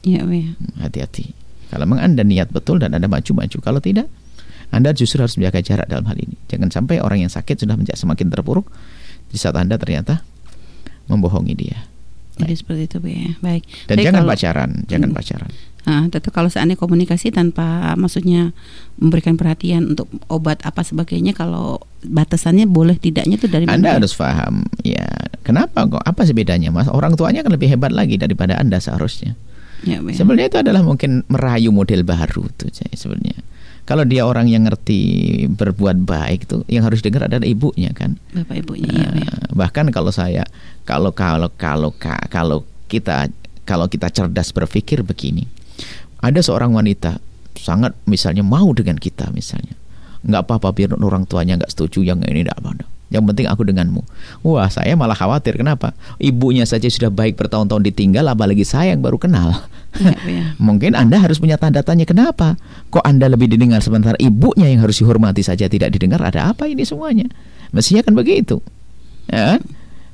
Ya, 0.00 0.24
Bu 0.24 0.32
ya. 0.32 0.56
Hmm, 0.56 0.88
Hati-hati. 0.88 1.36
Kalau 1.68 1.84
memang 1.84 2.00
Anda 2.00 2.24
niat 2.24 2.48
betul 2.48 2.80
dan 2.80 2.96
Anda 2.96 3.10
maju-maju, 3.10 3.58
kalau 3.60 3.82
tidak 3.82 4.08
Anda 4.72 4.96
justru 4.96 5.20
harus 5.20 5.36
menjaga 5.36 5.60
jarak 5.60 5.90
dalam 5.90 6.08
hal 6.08 6.16
ini. 6.16 6.38
Jangan 6.48 6.72
sampai 6.72 7.02
orang 7.02 7.26
yang 7.26 7.32
sakit 7.34 7.60
sudah 7.60 7.76
menjadi 7.76 7.98
semakin 7.98 8.32
terpuruk 8.32 8.70
di 9.28 9.36
saat 9.36 9.58
Anda 9.58 9.76
ternyata 9.76 10.22
membohongi 11.06 11.54
dia. 11.54 11.78
Jadi 12.36 12.52
seperti 12.52 12.82
itu 12.84 12.96
Bu 13.00 13.08
ya. 13.08 13.32
Baik. 13.40 13.64
Dan 13.88 13.96
Tapi 13.96 14.04
jangan 14.04 14.20
kalau- 14.22 14.32
pacaran, 14.36 14.70
jangan 14.86 15.08
Hmm. 15.10 15.16
pacaran. 15.16 15.52
Nah, 15.86 16.02
tentu 16.10 16.34
kalau 16.34 16.50
seandainya 16.50 16.82
komunikasi 16.82 17.30
tanpa 17.30 17.94
maksudnya 17.94 18.50
memberikan 18.98 19.38
perhatian 19.38 19.94
untuk 19.94 20.10
obat 20.26 20.58
apa 20.66 20.82
sebagainya 20.82 21.30
kalau 21.30 21.78
batasannya 22.02 22.66
boleh 22.66 22.98
tidaknya 22.98 23.38
itu 23.38 23.46
dari 23.46 23.70
Anda 23.70 23.94
mana? 23.94 23.96
harus 24.02 24.10
paham, 24.18 24.66
ya 24.82 25.06
kenapa 25.46 25.86
kok? 25.86 26.02
Apa 26.02 26.26
sih 26.26 26.34
bedanya, 26.34 26.74
Mas? 26.74 26.90
Orang 26.90 27.14
tuanya 27.14 27.46
kan 27.46 27.54
lebih 27.54 27.70
hebat 27.70 27.94
lagi 27.94 28.18
daripada 28.18 28.58
Anda 28.58 28.82
seharusnya. 28.82 29.38
Ya, 29.86 30.02
Bu 30.02 30.10
ya. 30.10 30.18
Sebenarnya 30.18 30.50
itu 30.50 30.58
adalah 30.58 30.82
mungkin 30.82 31.22
merayu 31.30 31.70
model 31.70 32.02
baru 32.02 32.50
tuh 32.58 32.66
sebenarnya. 32.90 33.38
Kalau 33.86 34.02
dia 34.02 34.26
orang 34.26 34.50
yang 34.50 34.66
ngerti 34.66 34.98
berbuat 35.46 36.02
baik 36.02 36.50
tuh, 36.50 36.66
yang 36.66 36.82
harus 36.82 37.00
dengar 37.00 37.30
adalah 37.30 37.46
ibunya 37.46 37.94
kan. 37.94 38.18
Bapak 38.34 38.58
ibunya 38.58 38.90
ya, 38.90 39.06
Bu 39.06 39.18
ya. 39.22 39.30
Eh, 39.30 39.54
bahkan 39.54 39.86
kalau 39.88 40.10
saya 40.10 40.42
kalau 40.82 41.14
kalau 41.14 41.46
kalau 41.54 41.94
ka- 41.94 42.26
kalau 42.26 42.66
kita 42.90 43.30
kalau 43.62 43.86
kita 43.86 44.10
cerdas 44.10 44.50
berpikir 44.50 45.02
begini 45.02 45.46
ada 46.18 46.38
seorang 46.38 46.70
wanita 46.70 47.18
sangat 47.54 47.94
misalnya 48.04 48.42
mau 48.42 48.70
dengan 48.70 48.94
kita 48.94 49.30
misalnya 49.30 49.74
nggak 50.22 50.42
apa-apa 50.42 50.70
biar 50.70 50.90
orang 50.94 51.22
tuanya 51.24 51.58
nggak 51.58 51.70
setuju 51.70 52.02
yang 52.02 52.18
ini 52.26 52.42
tidak 52.42 52.58
apa 52.58 52.82
Yang 53.06 53.22
penting 53.32 53.46
aku 53.46 53.62
denganmu. 53.62 54.02
Wah, 54.42 54.66
saya 54.66 54.98
malah 54.98 55.14
khawatir. 55.14 55.54
Kenapa? 55.54 55.94
Ibunya 56.18 56.66
saja 56.66 56.90
sudah 56.90 57.06
baik 57.06 57.38
bertahun-tahun 57.38 57.86
ditinggal, 57.86 58.26
apalagi 58.26 58.66
saya 58.66 58.98
yang 58.98 59.02
baru 59.02 59.14
kenal. 59.14 59.62
Ya, 59.94 60.14
ya. 60.26 60.44
Mungkin 60.58 60.98
Anda 60.98 61.22
harus 61.22 61.38
punya 61.38 61.54
tanda 61.54 61.86
tanya 61.86 62.02
kenapa? 62.02 62.58
Kok 62.90 63.06
Anda 63.06 63.30
lebih 63.30 63.46
didengar 63.46 63.78
sementara 63.78 64.18
ibunya 64.18 64.66
yang 64.66 64.82
harus 64.82 64.98
dihormati 64.98 65.46
saja 65.46 65.70
tidak 65.70 65.94
didengar? 65.94 66.18
Ada 66.18 66.50
apa 66.50 66.66
ini 66.66 66.82
semuanya? 66.82 67.30
Mestinya 67.70 68.02
kan 68.02 68.14
begitu. 68.18 68.58
Ya 69.30 69.54
kan? 69.54 69.62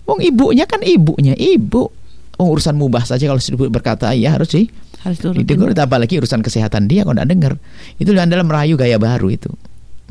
Wong 0.04 0.20
ibunya 0.20 0.68
kan 0.68 0.84
ibunya, 0.84 1.32
ibu. 1.32 1.88
Wong 2.36 2.48
urusan 2.52 2.76
mubah 2.76 3.08
saja 3.08 3.24
kalau 3.24 3.40
berkata 3.72 4.12
ya 4.12 4.36
harus 4.36 4.52
sih 4.52 4.68
Harus 5.02 5.18
didengar 5.18 5.74
apalagi 5.74 6.20
urusan 6.20 6.44
kesehatan 6.44 6.86
dia 6.86 7.02
kalau 7.02 7.16
tidak 7.16 7.30
dengar. 7.32 7.52
Itu 7.96 8.12
adalah 8.14 8.44
merayu 8.44 8.76
gaya 8.76 9.00
baru 9.00 9.32
itu 9.32 9.50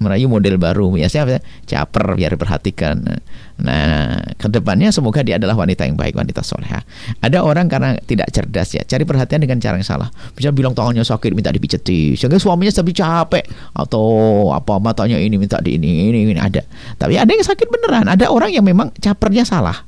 merayu 0.02 0.26
model 0.26 0.58
baru. 0.58 0.89
Biasanya 0.89 1.39
caper 1.70 2.18
biar 2.18 2.34
perhatikan 2.36 3.22
nah 3.62 4.18
ke 4.41 4.49
depannya 4.49 4.89
semoga 4.89 5.22
dia 5.22 5.38
adalah 5.38 5.54
wanita 5.54 5.86
yang 5.86 5.93
baik 5.93 6.18
wanita 6.18 6.41
soleha 6.41 6.82
ada 7.22 7.45
orang 7.45 7.70
karena 7.70 7.93
tidak 8.02 8.34
cerdas 8.34 8.74
ya. 8.74 8.82
Cari 8.82 9.06
perhatian 9.06 9.45
dengan 9.45 9.62
cara 9.62 9.78
yang 9.78 9.86
salah. 9.86 10.10
Bisa 10.34 10.49
bilang 10.49 10.74
tangannya 10.74 11.06
sakit 11.06 11.32
minta 11.38 11.54
dipijeti 11.54 12.18
sehingga 12.18 12.41
suaminya 12.41 12.74
tapi 12.74 12.91
capek. 12.97 13.45
Atau 13.78 14.04
apa 14.49 14.82
matanya 14.82 15.22
ini 15.22 15.38
minta 15.38 15.62
di 15.62 15.78
ini 15.78 16.10
ini, 16.10 16.26
ini. 16.26 16.41
Ada. 16.41 16.66
Tapi 16.97 17.22
ada 17.22 17.30
yang 17.30 17.45
sakit 17.45 17.68
beneran. 17.70 18.10
Ada 18.10 18.34
orang 18.34 18.49
yang 18.49 18.66
memang 18.66 18.89
capernya 18.97 19.45
salah. 19.45 19.86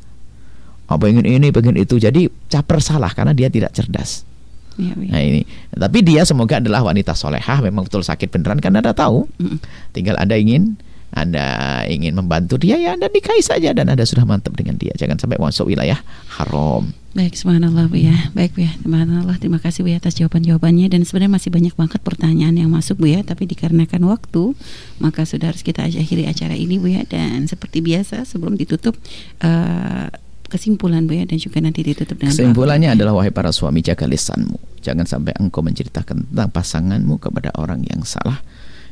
Apa 0.86 1.10
ingin 1.10 1.26
ini 1.26 1.50
pengen 1.50 1.74
itu. 1.80 1.98
Jadi 1.98 2.30
caper 2.52 2.78
salah 2.84 3.10
karena 3.10 3.34
dia 3.34 3.50
tidak 3.50 3.74
cerdas 3.74 4.33
Ya, 4.80 4.94
ya. 4.98 5.12
Nah 5.14 5.22
ini, 5.22 5.42
tapi 5.70 6.02
dia 6.02 6.26
semoga 6.26 6.58
adalah 6.58 6.82
wanita 6.82 7.14
solehah, 7.14 7.62
memang 7.62 7.86
betul 7.86 8.02
sakit 8.02 8.30
beneran 8.34 8.58
kan 8.58 8.74
anda 8.74 8.94
tahu. 8.94 9.30
Mm. 9.38 9.58
Tinggal 9.94 10.16
ada 10.18 10.34
ingin, 10.34 10.78
anda 11.14 11.46
ingin 11.86 12.18
membantu 12.18 12.58
dia 12.58 12.74
ya 12.82 12.98
anda 12.98 13.06
nikahi 13.06 13.46
saja 13.46 13.70
dan 13.70 13.86
anda 13.86 14.02
sudah 14.02 14.26
mantap 14.26 14.58
dengan 14.58 14.82
dia. 14.82 14.98
Jangan 14.98 15.22
sampai 15.22 15.38
masuk 15.38 15.70
wilayah 15.70 16.02
haram. 16.42 16.90
Baik, 17.14 17.38
subhanallah 17.38 17.86
Bu 17.94 18.02
ya. 18.02 18.34
Baik 18.34 18.58
Bu 18.58 18.66
ya, 18.66 18.74
subhanallah. 18.82 19.38
Terima 19.38 19.62
kasih 19.62 19.86
Bu 19.86 19.94
ya 19.94 20.02
atas 20.02 20.18
jawaban-jawabannya 20.18 20.90
dan 20.90 21.06
sebenarnya 21.06 21.38
masih 21.38 21.54
banyak 21.54 21.78
banget 21.78 22.02
pertanyaan 22.02 22.58
yang 22.58 22.74
masuk 22.74 22.98
Bu 22.98 23.14
ya, 23.14 23.22
tapi 23.22 23.46
dikarenakan 23.46 24.10
waktu, 24.10 24.58
maka 24.98 25.22
sudah 25.22 25.54
harus 25.54 25.62
kita 25.62 25.86
akhiri 25.86 26.26
acara 26.26 26.58
ini 26.58 26.82
Bu 26.82 26.90
ya 26.90 27.06
dan 27.06 27.46
seperti 27.46 27.86
biasa 27.86 28.26
sebelum 28.26 28.58
ditutup 28.58 28.98
eh, 29.46 30.10
kesimpulan 30.54 31.10
Bu 31.10 31.18
ya 31.18 31.26
dan 31.26 31.42
juga 31.42 31.58
nanti 31.58 31.82
ditutup 31.82 32.22
dengan. 32.22 32.30
Kesimpulannya 32.30 32.94
adalah 32.94 33.18
wahai 33.18 33.34
para 33.34 33.50
suami 33.50 33.82
jaga 33.82 34.06
lisanmu. 34.06 34.86
Jangan 34.86 35.10
sampai 35.10 35.34
engkau 35.42 35.66
menceritakan 35.66 36.30
tentang 36.30 36.50
pasanganmu 36.54 37.18
kepada 37.18 37.50
orang 37.58 37.82
yang 37.90 38.06
salah 38.06 38.46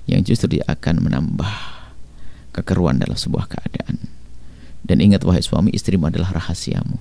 yang 0.09 0.25
justru 0.25 0.57
dia 0.57 0.65
akan 0.65 1.05
menambah 1.05 1.53
kekeruan 2.57 2.97
dalam 2.97 3.13
sebuah 3.13 3.45
keadaan. 3.45 4.01
Dan 4.81 4.97
ingat 4.97 5.21
wahai 5.21 5.45
suami 5.45 5.69
istrimu 5.69 6.09
adalah 6.09 6.33
rahasiamu. 6.33 6.97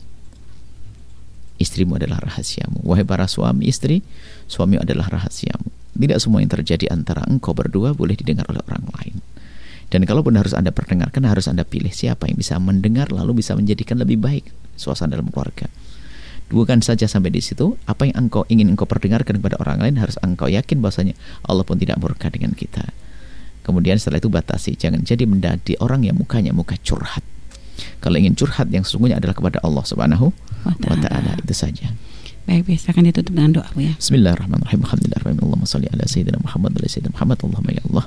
Istrimu 1.57 1.97
adalah 1.97 2.21
rahasiamu. 2.21 2.85
Wahai 2.85 3.09
para 3.09 3.25
suami 3.25 3.65
istri, 3.69 4.05
suami 4.45 4.77
adalah 4.77 5.09
rahasiamu. 5.09 5.73
Tidak 5.97 6.19
semua 6.21 6.45
yang 6.45 6.53
terjadi 6.53 6.93
antara 6.93 7.25
engkau 7.29 7.57
berdua 7.57 7.97
boleh 7.97 8.17
didengar 8.17 8.45
oleh 8.49 8.61
orang 8.69 8.85
lain. 9.01 9.17
Dan 9.91 10.07
kalaupun 10.07 10.39
harus 10.39 10.55
Anda 10.55 10.71
perdengarkan, 10.71 11.27
harus 11.27 11.51
Anda 11.51 11.67
pilih 11.67 11.91
siapa 11.91 12.31
yang 12.31 12.39
bisa 12.39 12.57
mendengar 12.63 13.11
lalu 13.11 13.43
bisa 13.43 13.59
menjadikan 13.59 13.99
lebih 13.99 14.23
baik 14.23 14.47
suasana 14.79 15.19
dalam 15.19 15.35
keluarga. 15.35 15.67
Bukan 16.51 16.83
saja 16.83 17.07
sampai 17.07 17.31
di 17.31 17.43
situ, 17.43 17.79
apa 17.87 18.11
yang 18.11 18.27
engkau 18.27 18.43
ingin 18.51 18.75
engkau 18.75 18.87
perdengarkan 18.87 19.39
kepada 19.39 19.59
orang 19.63 19.83
lain 19.83 19.95
harus 20.03 20.19
engkau 20.23 20.51
yakin 20.51 20.83
bahwasanya 20.83 21.15
Allah 21.47 21.63
pun 21.63 21.79
tidak 21.79 21.99
murka 22.03 22.27
dengan 22.27 22.55
kita. 22.55 22.91
Kemudian 23.63 23.99
setelah 24.03 24.19
itu 24.19 24.31
batasi, 24.31 24.75
jangan 24.75 25.03
jadi 25.07 25.31
menjadi 25.31 25.79
orang 25.79 26.03
yang 26.03 26.19
mukanya 26.19 26.51
muka 26.51 26.75
curhat. 26.83 27.23
Kalau 28.03 28.19
ingin 28.19 28.35
curhat 28.35 28.67
yang 28.75 28.83
sesungguhnya 28.83 29.23
adalah 29.23 29.37
kepada 29.37 29.63
Allah 29.63 29.85
Subhanahu 29.87 30.35
Wa 30.65 30.97
ta'ala. 30.99 31.39
itu 31.39 31.55
saja. 31.55 31.95
Baik, 32.49 32.67
biasa 32.67 32.93
akan 32.93 33.05
ditutup 33.09 33.33
dengan 33.37 33.63
doa 33.63 33.69
Bu 33.77 33.85
ya. 33.85 33.95
Bismillahirrahmanirrahim. 33.95 34.81
Alhamdulillah. 34.83 35.21
Allahumma 35.23 35.69
salli 35.69 35.87
ala 35.93 36.05
sayyidina 36.09 36.41
Muhammad 36.41 36.75
wa 36.75 36.79
ala 36.83 36.89
sayyidina 36.89 37.13
Muhammad. 37.15 37.37
Allahumma 37.47 37.71
ya 37.71 37.83
Allah. 37.87 38.05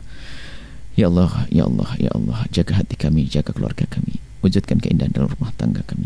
Ya 0.93 1.09
Allah, 1.09 1.49
ya 1.49 1.65
Allah, 1.65 1.89
ya 1.97 2.11
Allah, 2.13 2.45
jaga 2.53 2.77
hati 2.77 2.93
kami, 2.93 3.25
jaga 3.25 3.49
keluarga 3.49 3.89
kami. 3.89 4.21
Wujudkan 4.45 4.77
keindahan 4.77 5.09
dalam 5.09 5.33
rumah 5.33 5.49
tangga 5.57 5.81
kami. 5.81 6.05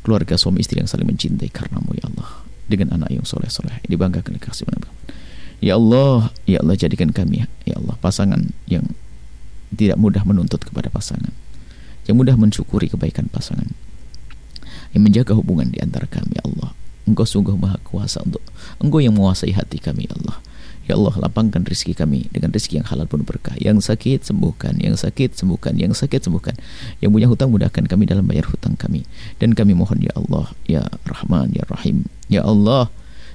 Keluarga 0.00 0.40
suami 0.40 0.64
istri 0.64 0.80
yang 0.80 0.88
saling 0.88 1.04
mencintai 1.04 1.52
karenamu 1.52 1.92
ya 2.00 2.08
Allah. 2.08 2.40
Dengan 2.64 2.96
anak 2.96 3.12
yang 3.12 3.26
soleh-soleh. 3.28 3.84
Dibanggakan 3.84 4.40
kasih. 4.40 4.64
Ya 5.60 5.76
Allah, 5.76 6.32
ya 6.48 6.64
Allah 6.64 6.80
jadikan 6.80 7.12
kami, 7.12 7.44
ya 7.68 7.76
Allah, 7.76 7.92
pasangan 8.00 8.48
yang 8.64 8.96
tidak 9.76 10.00
mudah 10.00 10.24
menuntut 10.24 10.64
kepada 10.64 10.88
pasangan. 10.88 11.36
Yang 12.08 12.16
mudah 12.16 12.34
mensyukuri 12.40 12.88
kebaikan 12.88 13.28
pasangan. 13.28 13.68
Yang 14.96 15.02
menjaga 15.04 15.32
hubungan 15.36 15.68
di 15.68 15.76
antara 15.84 16.08
kami, 16.08 16.40
ya 16.40 16.42
Allah. 16.48 16.72
Engkau 17.04 17.28
sungguh 17.28 17.52
maha 17.58 17.76
kuasa 17.84 18.24
untuk 18.24 18.40
Engkau 18.80 19.04
yang 19.04 19.12
menguasai 19.12 19.52
hati 19.52 19.76
kami, 19.76 20.08
ya 20.08 20.16
Allah. 20.16 20.40
Ya 20.88 20.96
Allah 20.96 21.14
lapangkan 21.20 21.62
rezeki 21.62 21.92
kami 21.94 22.26
dengan 22.32 22.50
rezeki 22.50 22.82
yang 22.82 22.88
halal 22.88 23.06
pun 23.06 23.22
berkah. 23.22 23.54
Yang 23.60 23.88
sakit 23.92 24.26
sembuhkan, 24.26 24.80
yang 24.80 24.96
sakit 24.96 25.36
sembuhkan, 25.36 25.76
yang 25.76 25.92
sakit 25.92 26.20
sembuhkan. 26.24 26.56
Yang 27.04 27.10
punya 27.12 27.26
hutang 27.30 27.50
mudahkan 27.52 27.84
kami 27.86 28.08
dalam 28.08 28.24
bayar 28.26 28.48
hutang 28.48 28.74
kami. 28.74 29.06
Dan 29.38 29.54
kami 29.54 29.76
mohon 29.76 30.00
ya 30.00 30.10
Allah, 30.16 30.50
ya 30.66 30.82
Rahman, 31.06 31.54
ya 31.54 31.62
Rahim. 31.68 32.08
Ya 32.26 32.42
Allah, 32.42 32.90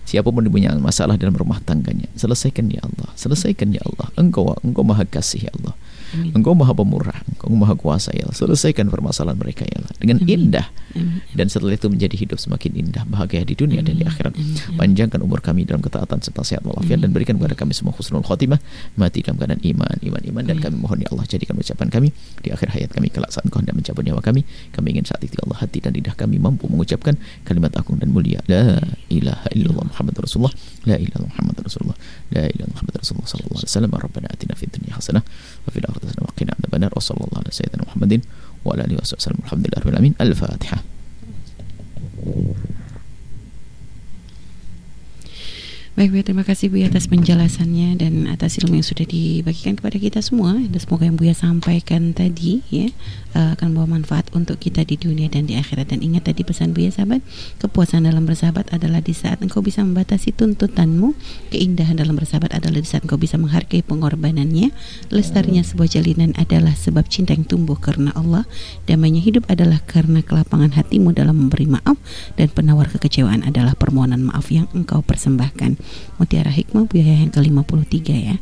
siapa 0.06 0.30
pun 0.30 0.46
punya 0.48 0.74
masalah 0.78 1.18
dalam 1.18 1.34
rumah 1.34 1.58
tangganya, 1.66 2.08
selesaikan 2.14 2.70
ya 2.70 2.80
Allah, 2.86 3.10
selesaikan 3.18 3.74
ya 3.74 3.82
Allah. 3.84 4.14
Engkau 4.16 4.54
engkau 4.62 4.86
Maha 4.86 5.04
Kasih 5.04 5.50
ya 5.50 5.52
Allah. 5.60 5.74
Amin. 6.14 6.36
Engkau 6.38 6.53
Maha 6.53 6.76
Pemurah, 6.78 7.18
Engkau 7.34 7.49
Maha 7.56 7.74
Kuasa 7.74 8.14
ya 8.14 8.30
Allah. 8.30 8.38
Selesaikan 8.38 8.91
permasalahan 8.91 9.39
mereka 9.39 9.66
ya 9.66 9.82
Allah 9.82 9.93
dengan 9.97 10.22
Amin. 10.22 10.30
indah. 10.51 10.68
Amin. 10.93 11.24
Dan 11.34 11.47
setelah 11.49 11.74
itu 11.74 11.88
menjadi 11.89 12.16
hidup 12.16 12.38
semakin 12.38 12.72
indah, 12.78 13.03
bahagia 13.10 13.41
di 13.41 13.56
dunia 13.58 13.82
dan 13.82 13.97
di 13.97 14.06
Amin. 14.06 14.12
akhirat. 14.14 14.34
Amin. 14.38 14.56
Amin. 14.56 14.78
Panjangkan 14.78 15.20
umur 15.26 15.39
kami 15.41 15.66
dalam 15.66 15.82
ketaatan 15.82 16.22
serta 16.22 16.43
sehat 16.45 16.64
walafiat 16.68 17.01
dan 17.01 17.10
berikan 17.16 17.39
kepada 17.39 17.58
kami 17.58 17.74
semua 17.74 17.95
husnul 17.95 18.22
khotimah, 18.22 18.62
mati 18.99 19.26
dalam 19.26 19.39
keadaan 19.39 19.62
iman, 19.64 19.97
iman, 20.06 20.22
iman 20.22 20.43
dan 20.45 20.58
Amin. 20.60 20.64
kami 20.64 20.76
mohon 20.78 20.97
ya 21.01 21.10
Allah 21.10 21.26
jadikan 21.26 21.56
ucapan 21.58 21.88
kami 21.89 22.08
di 22.43 22.49
akhir 22.53 22.70
hayat 22.76 22.89
kami 22.93 23.10
kelak 23.10 23.32
saat 23.34 23.47
Engkau 23.47 23.64
hendak 23.64 23.76
mencabut 23.78 24.03
nyawa 24.03 24.22
kami. 24.22 24.41
Kami 24.74 24.88
ingin 24.95 25.06
saat 25.08 25.22
itu 25.24 25.38
ya 25.38 25.43
Allah 25.47 25.60
hati 25.64 25.80
dan 25.80 25.95
lidah 25.95 26.16
kami 26.18 26.38
mampu 26.41 26.68
mengucapkan 26.68 27.16
kalimat 27.47 27.72
agung 27.78 27.97
dan 28.01 28.12
mulia. 28.12 28.41
La 28.51 28.82
ilaha 29.08 29.47
illallah 29.56 29.86
Muhammad 29.88 30.16
Rasulullah. 30.20 30.53
La 30.89 30.97
ilaha 30.97 31.24
Muhammad 31.26 31.56
Rasulullah. 31.62 31.97
La 32.34 32.43
ilaha 32.49 32.70
Muhammad 32.74 32.93
Rasulullah 32.99 33.30
sallallahu 33.30 33.60
alaihi 33.62 33.72
wasallam. 33.72 33.91
Rabbana 33.95 34.28
atina 34.34 34.53
fid 34.58 34.72
dunya 34.74 34.93
hasanah 34.97 35.24
wa 35.76 35.82
fil 35.82 35.86
akhirati 35.91 36.07
hasanah 36.07 36.28
wa 36.32 36.36
qina 36.39 36.51
adzabannar. 36.55 36.91
Wa 36.95 37.01
sallallahu 37.03 37.41
ala 37.43 37.51
sayyidina 37.51 37.84
Muhammadin 37.84 38.21
wa 38.63 38.69
ala 38.71 38.82
alihi 38.88 38.97
wasallam. 39.03 39.39
Alhamdulillahirabbil 39.43 39.95
alamin. 39.99 40.13
Al-Fatihah. 40.15 40.80
Baik 45.96 46.12
Bu, 46.12 46.20
terima 46.28 46.43
kasih 46.43 46.68
Bu 46.68 46.84
atas 46.84 47.08
penjelasannya 47.08 47.96
dan 47.96 48.28
atas 48.28 48.60
ilmu 48.60 48.76
yang 48.76 48.84
sudah 48.84 49.08
dibagikan 49.08 49.80
kepada 49.80 49.96
kita 49.96 50.20
semua. 50.20 50.52
Dan 50.60 50.76
semoga 50.76 51.08
yang 51.08 51.16
Buya 51.16 51.32
sampaikan 51.32 52.12
tadi 52.12 52.60
ya 52.68 52.91
eh, 53.32 53.50
akan 53.56 53.72
membawa 53.72 53.96
manfaat 53.96 54.28
untuk 54.36 54.60
kita 54.60 54.84
di 54.84 55.00
dunia 55.00 55.32
dan 55.32 55.48
di 55.48 55.56
akhirat. 55.56 55.96
Dan 55.96 56.04
ingat 56.04 56.28
tadi 56.28 56.43
pesan 56.43 56.76
Buya 56.76 56.91
sahabat, 56.91 57.24
kepuasan 57.64 58.12
dalam 58.12 58.28
bersahabat 58.28 58.76
adalah 58.76 59.00
di 59.00 59.16
saat 59.16 59.39
engkau 59.39 59.64
bisa 59.64 59.88
membatasi 59.88 60.36
tuntutanmu, 60.36 61.16
keindahan 61.56 61.96
dalam 61.96 62.20
bersahabat 62.20 62.52
adalah 62.52 62.84
di 62.84 62.89
saat 62.91 63.08
engkau 63.08 63.16
bisa 63.16 63.39
menghargai 63.39 63.80
pengorbanannya, 63.80 64.76
lestarinya 65.16 65.64
sebuah 65.64 65.96
jalinan 65.96 66.36
adalah 66.36 66.76
sebab 66.76 67.08
cinta 67.08 67.32
yang 67.32 67.48
tumbuh 67.48 67.80
karena 67.80 68.12
Allah, 68.20 68.43
damainya 68.84 69.24
hidup 69.24 69.48
adalah 69.48 69.80
karena 69.88 70.20
kelapangan 70.20 70.76
hatimu 70.76 71.16
dalam 71.16 71.48
memberi 71.48 71.72
maaf 71.72 71.96
dan 72.36 72.52
penawar 72.52 72.91
kekecewaan 72.91 73.48
adalah 73.48 73.80
permohonan 73.80 74.28
maaf 74.28 74.52
yang 74.52 74.68
engkau 74.76 75.00
persembahkan. 75.00 75.85
Mutiara 76.16 76.52
Hikmah 76.52 76.88
Buya 76.88 77.26
yang 77.26 77.32
ke-53 77.32 77.98
ya. 78.12 78.38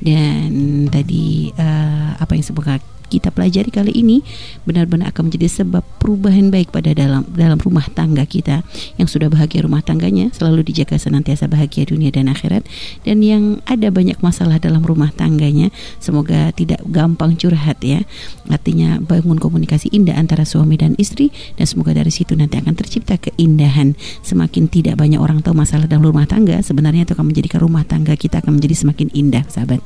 Dan 0.00 0.48
tadi 0.88 1.52
eh, 1.52 2.10
apa 2.16 2.32
yang 2.34 2.44
semoga 2.44 2.80
kita 3.08 3.32
pelajari 3.32 3.72
kali 3.72 3.92
ini 3.96 4.20
benar-benar 4.68 5.10
akan 5.10 5.32
menjadi 5.32 5.64
sebab 5.64 5.82
perubahan 5.98 6.52
baik 6.52 6.70
pada 6.70 6.92
dalam 6.92 7.24
dalam 7.32 7.58
rumah 7.58 7.88
tangga 7.92 8.28
kita. 8.28 8.62
Yang 9.00 9.18
sudah 9.18 9.28
bahagia 9.32 9.64
rumah 9.64 9.80
tangganya 9.80 10.30
selalu 10.30 10.68
dijaga 10.68 11.00
senantiasa 11.00 11.48
bahagia 11.48 11.88
dunia 11.88 12.12
dan 12.12 12.28
akhirat. 12.28 12.68
Dan 13.02 13.24
yang 13.24 13.64
ada 13.64 13.88
banyak 13.88 14.20
masalah 14.20 14.60
dalam 14.60 14.84
rumah 14.84 15.10
tangganya 15.16 15.72
semoga 15.98 16.52
tidak 16.52 16.84
gampang 16.86 17.34
curhat 17.34 17.80
ya. 17.80 18.04
Artinya 18.52 19.00
bangun 19.00 19.40
komunikasi 19.40 19.88
indah 19.90 20.14
antara 20.16 20.44
suami 20.44 20.76
dan 20.76 20.94
istri 21.00 21.32
dan 21.56 21.64
semoga 21.64 21.96
dari 21.96 22.12
situ 22.12 22.36
nanti 22.36 22.60
akan 22.60 22.76
tercipta 22.76 23.16
keindahan. 23.16 23.96
Semakin 24.22 24.68
tidak 24.68 25.00
banyak 25.00 25.18
orang 25.18 25.40
tahu 25.40 25.56
masalah 25.56 25.88
dalam 25.88 26.04
rumah 26.04 26.28
tangga 26.28 26.60
sebenarnya 26.60 27.08
itu 27.08 27.16
akan 27.16 27.32
menjadikan 27.32 27.64
rumah 27.64 27.82
tangga 27.88 28.14
kita 28.14 28.44
akan 28.44 28.60
menjadi 28.60 28.74
semakin 28.84 29.08
indah 29.16 29.44
sahabat. 29.48 29.80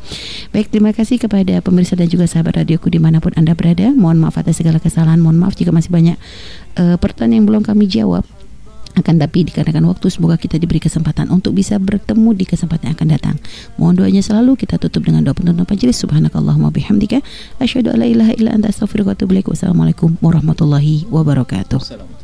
Baik 0.50 0.68
terima 0.72 0.90
kasih 0.90 1.22
kepada 1.22 1.62
pemirsa 1.62 1.94
dan 1.94 2.10
juga 2.10 2.26
sahabat 2.26 2.64
radioku 2.64 2.90
di 3.12 3.20
mana 3.20 3.28
pun 3.28 3.36
anda 3.36 3.52
berada 3.52 3.92
mohon 3.92 4.24
maaf 4.24 4.40
atas 4.40 4.64
segala 4.64 4.80
kesalahan 4.80 5.20
mohon 5.20 5.36
maaf 5.36 5.52
jika 5.52 5.68
masih 5.68 5.92
banyak 5.92 6.16
eh, 6.80 6.96
pertanyaan 6.96 7.44
yang 7.44 7.46
belum 7.52 7.62
kami 7.68 7.84
jawab 7.84 8.24
akan 8.96 9.20
tapi 9.20 9.44
dikarenakan 9.48 9.88
waktu 9.88 10.08
semoga 10.08 10.40
kita 10.40 10.56
diberi 10.56 10.80
kesempatan 10.80 11.28
untuk 11.28 11.56
bisa 11.56 11.76
bertemu 11.76 12.36
di 12.36 12.44
kesempatan 12.44 12.92
yang 12.92 12.96
akan 12.96 13.08
datang. 13.08 13.36
Mohon 13.80 14.04
doanya 14.04 14.20
selalu 14.20 14.52
kita 14.60 14.76
tutup 14.76 15.08
dengan 15.08 15.24
doa 15.24 15.32
penutup 15.32 15.64
majelis. 15.64 15.96
Subhanakallahumma 16.04 16.68
bihamdika 16.68 17.24
asyhadu 17.56 17.88
an 17.88 18.04
la 18.04 18.06
ilaha 18.08 18.32
illa 18.36 18.52
anta 18.52 18.68
astaghfiruka 18.68 19.12
wa 19.12 19.16
atubu 19.16 19.32
ilaik. 19.32 19.48
Wassalamualaikum 19.48 20.20
warahmatullahi 20.20 21.08
wabarakatuh. 21.08 22.21